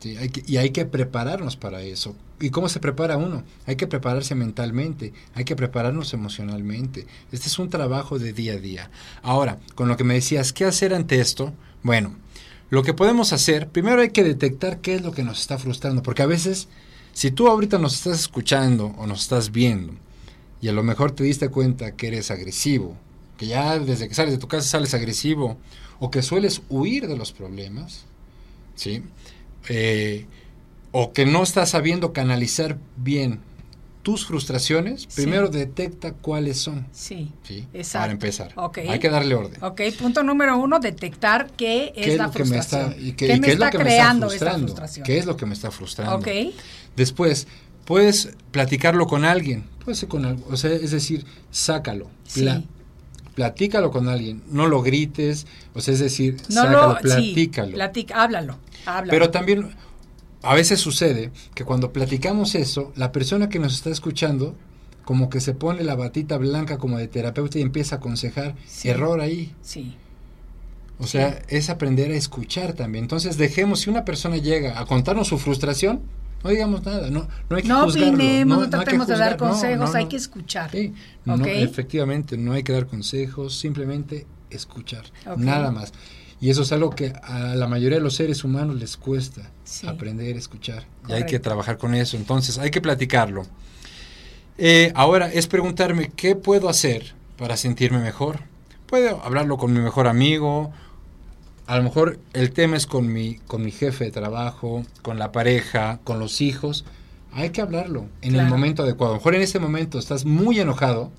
¿sí? 0.00 0.16
Hay 0.16 0.28
que- 0.28 0.44
y 0.46 0.58
hay 0.58 0.70
que 0.70 0.84
prepararnos 0.86 1.56
para 1.56 1.82
eso. 1.82 2.14
¿Y 2.40 2.50
cómo 2.50 2.68
se 2.68 2.78
prepara 2.78 3.16
uno? 3.16 3.42
Hay 3.66 3.74
que 3.74 3.88
prepararse 3.88 4.36
mentalmente, 4.36 5.12
hay 5.34 5.44
que 5.44 5.56
prepararnos 5.56 6.14
emocionalmente. 6.14 7.04
Este 7.32 7.48
es 7.48 7.58
un 7.58 7.68
trabajo 7.68 8.20
de 8.20 8.32
día 8.32 8.52
a 8.52 8.58
día. 8.58 8.90
Ahora, 9.22 9.58
con 9.74 9.88
lo 9.88 9.96
que 9.96 10.04
me 10.04 10.14
decías, 10.14 10.52
¿qué 10.52 10.64
hacer 10.64 10.94
ante 10.94 11.18
esto? 11.20 11.52
Bueno, 11.82 12.14
lo 12.70 12.82
que 12.82 12.94
podemos 12.94 13.32
hacer, 13.32 13.68
primero 13.68 14.02
hay 14.02 14.10
que 14.10 14.24
detectar 14.24 14.80
qué 14.80 14.96
es 14.96 15.02
lo 15.02 15.12
que 15.12 15.22
nos 15.22 15.40
está 15.40 15.58
frustrando, 15.58 16.02
porque 16.02 16.22
a 16.22 16.26
veces, 16.26 16.68
si 17.12 17.30
tú 17.30 17.48
ahorita 17.48 17.78
nos 17.78 17.94
estás 17.94 18.20
escuchando 18.20 18.94
o 18.98 19.06
nos 19.06 19.22
estás 19.22 19.52
viendo, 19.52 19.94
y 20.60 20.68
a 20.68 20.72
lo 20.72 20.82
mejor 20.82 21.12
te 21.12 21.24
diste 21.24 21.48
cuenta 21.48 21.92
que 21.92 22.08
eres 22.08 22.30
agresivo, 22.30 22.96
que 23.36 23.46
ya 23.46 23.78
desde 23.78 24.08
que 24.08 24.14
sales 24.14 24.32
de 24.32 24.38
tu 24.38 24.48
casa 24.48 24.68
sales 24.68 24.92
agresivo, 24.92 25.56
o 26.00 26.10
que 26.10 26.22
sueles 26.22 26.62
huir 26.68 27.08
de 27.08 27.16
los 27.16 27.32
problemas, 27.32 28.04
¿sí? 28.74 29.02
Eh, 29.68 30.26
o 30.92 31.12
que 31.12 31.26
no 31.26 31.42
estás 31.42 31.70
sabiendo 31.70 32.12
canalizar 32.12 32.78
bien 32.96 33.40
tus 34.08 34.24
frustraciones, 34.24 35.02
Sí. 35.02 35.08
primero 35.16 35.48
detecta 35.48 36.12
cuáles 36.12 36.58
son. 36.58 36.86
Sí. 36.92 37.30
¿sí? 37.42 37.66
Exacto. 37.74 38.02
Para 38.04 38.12
empezar. 38.12 38.54
Hay 38.88 38.98
que 38.98 39.10
darle 39.10 39.34
orden. 39.34 39.62
Ok, 39.62 39.82
punto 39.98 40.22
número 40.22 40.56
uno, 40.56 40.78
detectar 40.80 41.50
qué 41.58 41.92
es 41.94 42.06
¿Qué 42.06 42.16
la 42.16 42.28
lo 42.28 42.32
que 42.32 42.38
me 42.38 42.44
frustración. 42.56 42.90
está, 42.92 43.00
y 43.02 43.12
qué, 43.12 43.26
¿Qué 43.26 43.34
y 43.34 43.40
me 43.40 43.46
qué 43.48 43.52
es 43.52 43.58
lo 43.58 43.68
que 43.70 43.78
me 43.78 43.84
está 43.84 43.94
creando 43.96 44.26
esta 44.28 44.38
frustrando? 44.38 44.66
frustración? 44.68 45.04
¿Qué 45.06 45.18
es 45.18 45.26
lo 45.26 45.36
que 45.36 45.44
me 45.44 45.52
está 45.52 45.70
frustrando? 45.70 46.14
Ok. 46.16 46.28
Después, 46.96 47.46
puedes 47.84 48.30
platicarlo 48.50 49.06
con 49.06 49.26
alguien. 49.26 49.64
Puede 49.84 49.94
ser 49.96 50.08
con 50.08 50.24
algo. 50.24 50.46
O 50.50 50.56
sea, 50.56 50.70
es 50.72 50.90
decir, 50.90 51.26
sácalo. 51.50 52.08
Sí. 52.24 52.40
Pla- 52.40 52.62
platícalo 53.34 53.90
con 53.90 54.08
alguien. 54.08 54.42
No 54.50 54.66
lo 54.66 54.80
grites. 54.82 55.46
O 55.74 55.80
sea, 55.82 55.92
es 55.94 56.00
decir, 56.00 56.36
No 56.48 56.62
sácalo, 56.62 56.88
lo, 56.88 56.94
sí, 56.96 57.00
platícalo. 57.02 57.74
platica, 57.74 58.22
háblalo, 58.22 58.56
háblalo. 58.86 59.10
Pero 59.10 59.30
también 59.30 59.70
a 60.42 60.54
veces 60.54 60.80
sucede 60.80 61.30
que 61.54 61.64
cuando 61.64 61.92
platicamos 61.92 62.54
eso, 62.54 62.92
la 62.96 63.12
persona 63.12 63.48
que 63.48 63.58
nos 63.58 63.74
está 63.74 63.90
escuchando 63.90 64.54
como 65.04 65.30
que 65.30 65.40
se 65.40 65.54
pone 65.54 65.82
la 65.84 65.94
batita 65.96 66.36
blanca 66.36 66.76
como 66.78 66.98
de 66.98 67.08
terapeuta 67.08 67.58
y 67.58 67.62
empieza 67.62 67.96
a 67.96 67.98
aconsejar. 67.98 68.54
Sí. 68.66 68.88
Error 68.90 69.20
ahí. 69.20 69.54
Sí, 69.62 69.96
O 70.98 71.06
sea, 71.06 71.40
es 71.48 71.70
aprender 71.70 72.10
a 72.10 72.14
escuchar 72.14 72.74
también. 72.74 73.04
Entonces 73.04 73.38
dejemos, 73.38 73.80
si 73.80 73.90
una 73.90 74.04
persona 74.04 74.36
llega 74.36 74.78
a 74.78 74.84
contarnos 74.84 75.28
su 75.28 75.38
frustración, 75.38 76.02
no 76.44 76.50
digamos 76.50 76.84
nada, 76.84 77.08
no, 77.10 77.26
no 77.48 77.56
hay 77.56 77.62
que 77.62 77.68
no 77.68 77.84
juzgarlo. 77.84 78.08
opinemos, 78.14 78.58
no, 78.58 78.70
tratemos 78.70 79.06
de 79.06 79.16
dar 79.16 79.36
consejos, 79.38 79.94
hay 79.94 80.06
que 80.06 80.16
escuchar. 80.16 80.70
Sí, 80.70 80.92
no, 81.24 81.34
Ok. 81.34 81.46
efectivamente, 81.46 82.36
no 82.36 82.52
hay 82.52 82.62
que 82.62 82.72
dar 82.72 82.86
consejos, 82.86 83.58
simplemente 83.58 84.26
escuchar, 84.50 85.04
nada 85.36 85.70
más. 85.70 85.92
Y 86.40 86.50
eso 86.50 86.62
es 86.62 86.70
algo 86.72 86.90
que 86.90 87.12
a 87.24 87.54
la 87.56 87.66
mayoría 87.66 87.98
de 87.98 88.04
los 88.04 88.14
seres 88.14 88.44
humanos 88.44 88.76
les 88.76 88.96
cuesta, 88.96 89.50
Sí. 89.64 89.86
aprender 89.86 90.36
a 90.36 90.38
escuchar. 90.38 90.84
Y 91.08 91.12
hay 91.12 91.26
que 91.26 91.38
trabajar 91.40 91.78
con 91.78 91.94
eso, 91.94 92.16
entonces 92.16 92.58
hay 92.58 92.70
que 92.70 92.80
platicarlo. 92.80 93.44
Eh, 94.56 94.92
ahora 94.94 95.32
es 95.32 95.46
preguntarme, 95.46 96.10
¿qué 96.16 96.34
puedo 96.36 96.68
hacer 96.68 97.14
para 97.36 97.56
sentirme 97.56 97.98
mejor? 97.98 98.40
Puedo 98.86 99.22
hablarlo 99.22 99.56
con 99.58 99.72
mi 99.72 99.80
mejor 99.80 100.06
amigo, 100.06 100.72
a 101.66 101.76
lo 101.76 101.82
mejor 101.82 102.18
el 102.32 102.52
tema 102.52 102.76
es 102.76 102.86
con 102.86 103.12
mi, 103.12 103.36
con 103.46 103.62
mi 103.64 103.70
jefe 103.70 104.04
de 104.06 104.10
trabajo, 104.10 104.84
con 105.02 105.18
la 105.18 105.32
pareja, 105.32 106.00
con 106.04 106.18
los 106.18 106.40
hijos. 106.40 106.84
Hay 107.32 107.50
que 107.50 107.60
hablarlo 107.60 108.06
en 108.22 108.36
el 108.36 108.46
momento 108.46 108.82
adecuado. 108.84 109.12
A 109.12 109.16
lo 109.16 109.20
mejor 109.20 109.34
en 109.34 109.42
este 109.42 109.58
momento 109.58 109.98
estás 109.98 110.24
muy 110.24 110.58
enojado, 110.60 111.12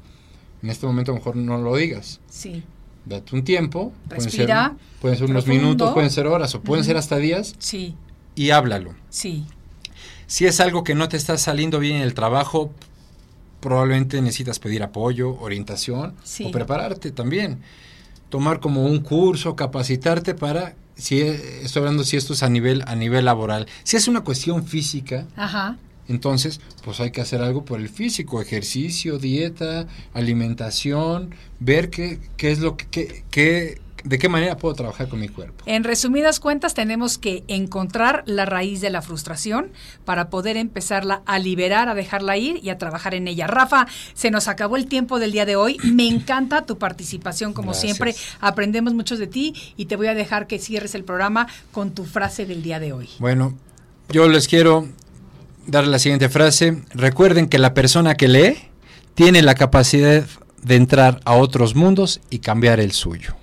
en 0.63 0.71
este 0.71 0.87
momento 0.87 1.11
a 1.11 1.13
lo 1.15 1.19
mejor 1.19 1.35
no 1.35 1.59
lo 1.59 1.75
digas. 1.75 2.19
Sí, 2.29 2.63
Date 3.05 3.35
un 3.35 3.43
tiempo, 3.43 3.91
pueden 4.07 4.21
ser, 4.23 4.31
Respira, 4.31 4.75
pueden 5.01 5.17
ser 5.17 5.29
unos 5.29 5.43
profundo. 5.43 5.65
minutos, 5.67 5.93
pueden 5.93 6.09
ser 6.11 6.27
horas 6.27 6.53
o 6.55 6.61
pueden 6.61 6.83
ser 6.85 6.97
hasta 6.97 7.17
días 7.17 7.55
sí, 7.57 7.95
y 8.35 8.51
háblalo. 8.51 8.93
sí, 9.09 9.45
Si 10.27 10.45
es 10.45 10.59
algo 10.59 10.83
que 10.83 10.93
no 10.95 11.09
te 11.09 11.17
está 11.17 11.37
saliendo 11.37 11.79
bien 11.79 11.95
en 11.97 12.01
el 12.03 12.13
trabajo, 12.13 12.71
probablemente 13.61 14.21
necesitas 14.21 14.59
pedir 14.59 14.83
apoyo, 14.83 15.37
orientación 15.39 16.13
Sí. 16.23 16.45
o 16.45 16.51
prepararte 16.51 17.11
también. 17.11 17.59
Tomar 18.29 18.59
como 18.59 18.85
un 18.85 18.99
curso, 18.99 19.55
capacitarte 19.55 20.35
para, 20.35 20.75
si 20.95 21.19
estoy 21.21 21.79
hablando 21.81 22.03
si 22.03 22.15
esto 22.15 22.33
es 22.33 22.43
a 22.43 22.49
nivel, 22.49 22.83
a 22.85 22.95
nivel 22.95 23.25
laboral. 23.25 23.65
Si 23.83 23.97
es 23.97 24.07
una 24.07 24.21
cuestión 24.21 24.65
física, 24.65 25.25
ajá, 25.35 25.77
entonces 26.09 26.59
pues 26.83 26.99
hay 26.99 27.11
que 27.11 27.21
hacer 27.21 27.41
algo 27.41 27.63
por 27.63 27.79
el 27.79 27.87
físico, 27.89 28.41
ejercicio, 28.41 29.17
dieta, 29.19 29.87
alimentación, 30.43 31.35
ver 31.59 31.89
qué, 31.89 32.19
qué 32.37 32.51
es 32.51 32.59
lo 32.59 32.75
que, 32.77 32.87
qué- 32.87 33.23
qué- 33.31 33.81
de 34.05 34.17
qué 34.17 34.29
manera 34.29 34.55
puedo 34.55 34.73
trabajar 34.75 35.09
con 35.09 35.19
mi 35.19 35.27
cuerpo. 35.27 35.61
En 35.65 35.83
resumidas 35.83 36.39
cuentas, 36.39 36.73
tenemos 36.73 37.17
que 37.17 37.43
encontrar 37.49 38.23
la 38.27 38.45
raíz 38.45 38.79
de 38.79 38.89
la 38.89 39.01
frustración 39.01 39.73
para 40.05 40.29
poder 40.29 40.55
empezarla 40.55 41.21
a 41.25 41.37
liberar, 41.37 41.89
a 41.89 41.95
dejarla 41.95 42.37
ir 42.37 42.61
y 42.63 42.69
a 42.69 42.77
trabajar 42.77 43.13
en 43.13 43.27
ella. 43.27 43.45
Rafa, 43.47 43.87
se 44.13 44.31
nos 44.31 44.47
acabó 44.47 44.77
el 44.77 44.87
tiempo 44.87 45.19
del 45.19 45.33
día 45.33 45.45
de 45.45 45.57
hoy. 45.57 45.75
Me 45.83 46.07
encanta 46.07 46.65
tu 46.65 46.77
participación, 46.77 47.51
como 47.51 47.71
Gracias. 47.71 47.97
siempre. 47.97 48.15
Aprendemos 48.39 48.93
mucho 48.93 49.17
de 49.17 49.27
ti 49.27 49.53
y 49.75 49.87
te 49.87 49.97
voy 49.97 50.07
a 50.07 50.13
dejar 50.15 50.47
que 50.47 50.59
cierres 50.59 50.95
el 50.95 51.03
programa 51.03 51.47
con 51.73 51.91
tu 51.91 52.05
frase 52.05 52.45
del 52.45 52.63
día 52.63 52.79
de 52.79 52.93
hoy. 52.93 53.09
Bueno, 53.19 53.53
yo 54.07 54.29
les 54.29 54.47
quiero 54.47 54.87
dar 55.69 55.87
la 55.87 55.99
siguiente 55.99 56.29
frase. 56.29 56.83
Recuerden 56.93 57.47
que 57.47 57.59
la 57.59 57.73
persona 57.73 58.15
que 58.15 58.27
lee 58.27 58.57
tiene 59.15 59.41
la 59.41 59.55
capacidad 59.55 60.25
de 60.63 60.75
entrar 60.75 61.19
a 61.25 61.33
otros 61.33 61.75
mundos 61.75 62.21
y 62.29 62.39
cambiar 62.39 62.79
el 62.79 62.91
suyo. 62.91 63.35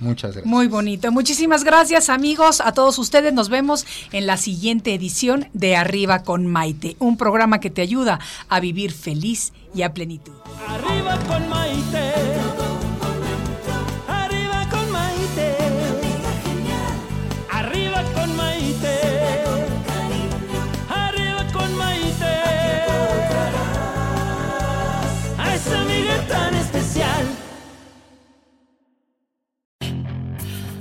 Muchas 0.00 0.32
gracias. 0.32 0.46
Muy 0.46 0.66
bonito. 0.66 1.12
Muchísimas 1.12 1.64
gracias 1.64 2.08
amigos, 2.08 2.60
a 2.60 2.72
todos 2.72 2.98
ustedes. 2.98 3.32
Nos 3.32 3.48
vemos 3.48 3.86
en 4.12 4.26
la 4.26 4.36
siguiente 4.36 4.92
edición 4.92 5.48
de 5.52 5.76
Arriba 5.76 6.22
con 6.22 6.46
Maite, 6.46 6.96
un 6.98 7.16
programa 7.16 7.60
que 7.60 7.70
te 7.70 7.82
ayuda 7.82 8.18
a 8.48 8.60
vivir 8.60 8.92
feliz 8.92 9.52
y 9.74 9.82
a 9.82 9.94
plenitud. 9.94 10.32
Arriba 10.68 11.18
con 11.26 11.48
Maite. 11.48 12.03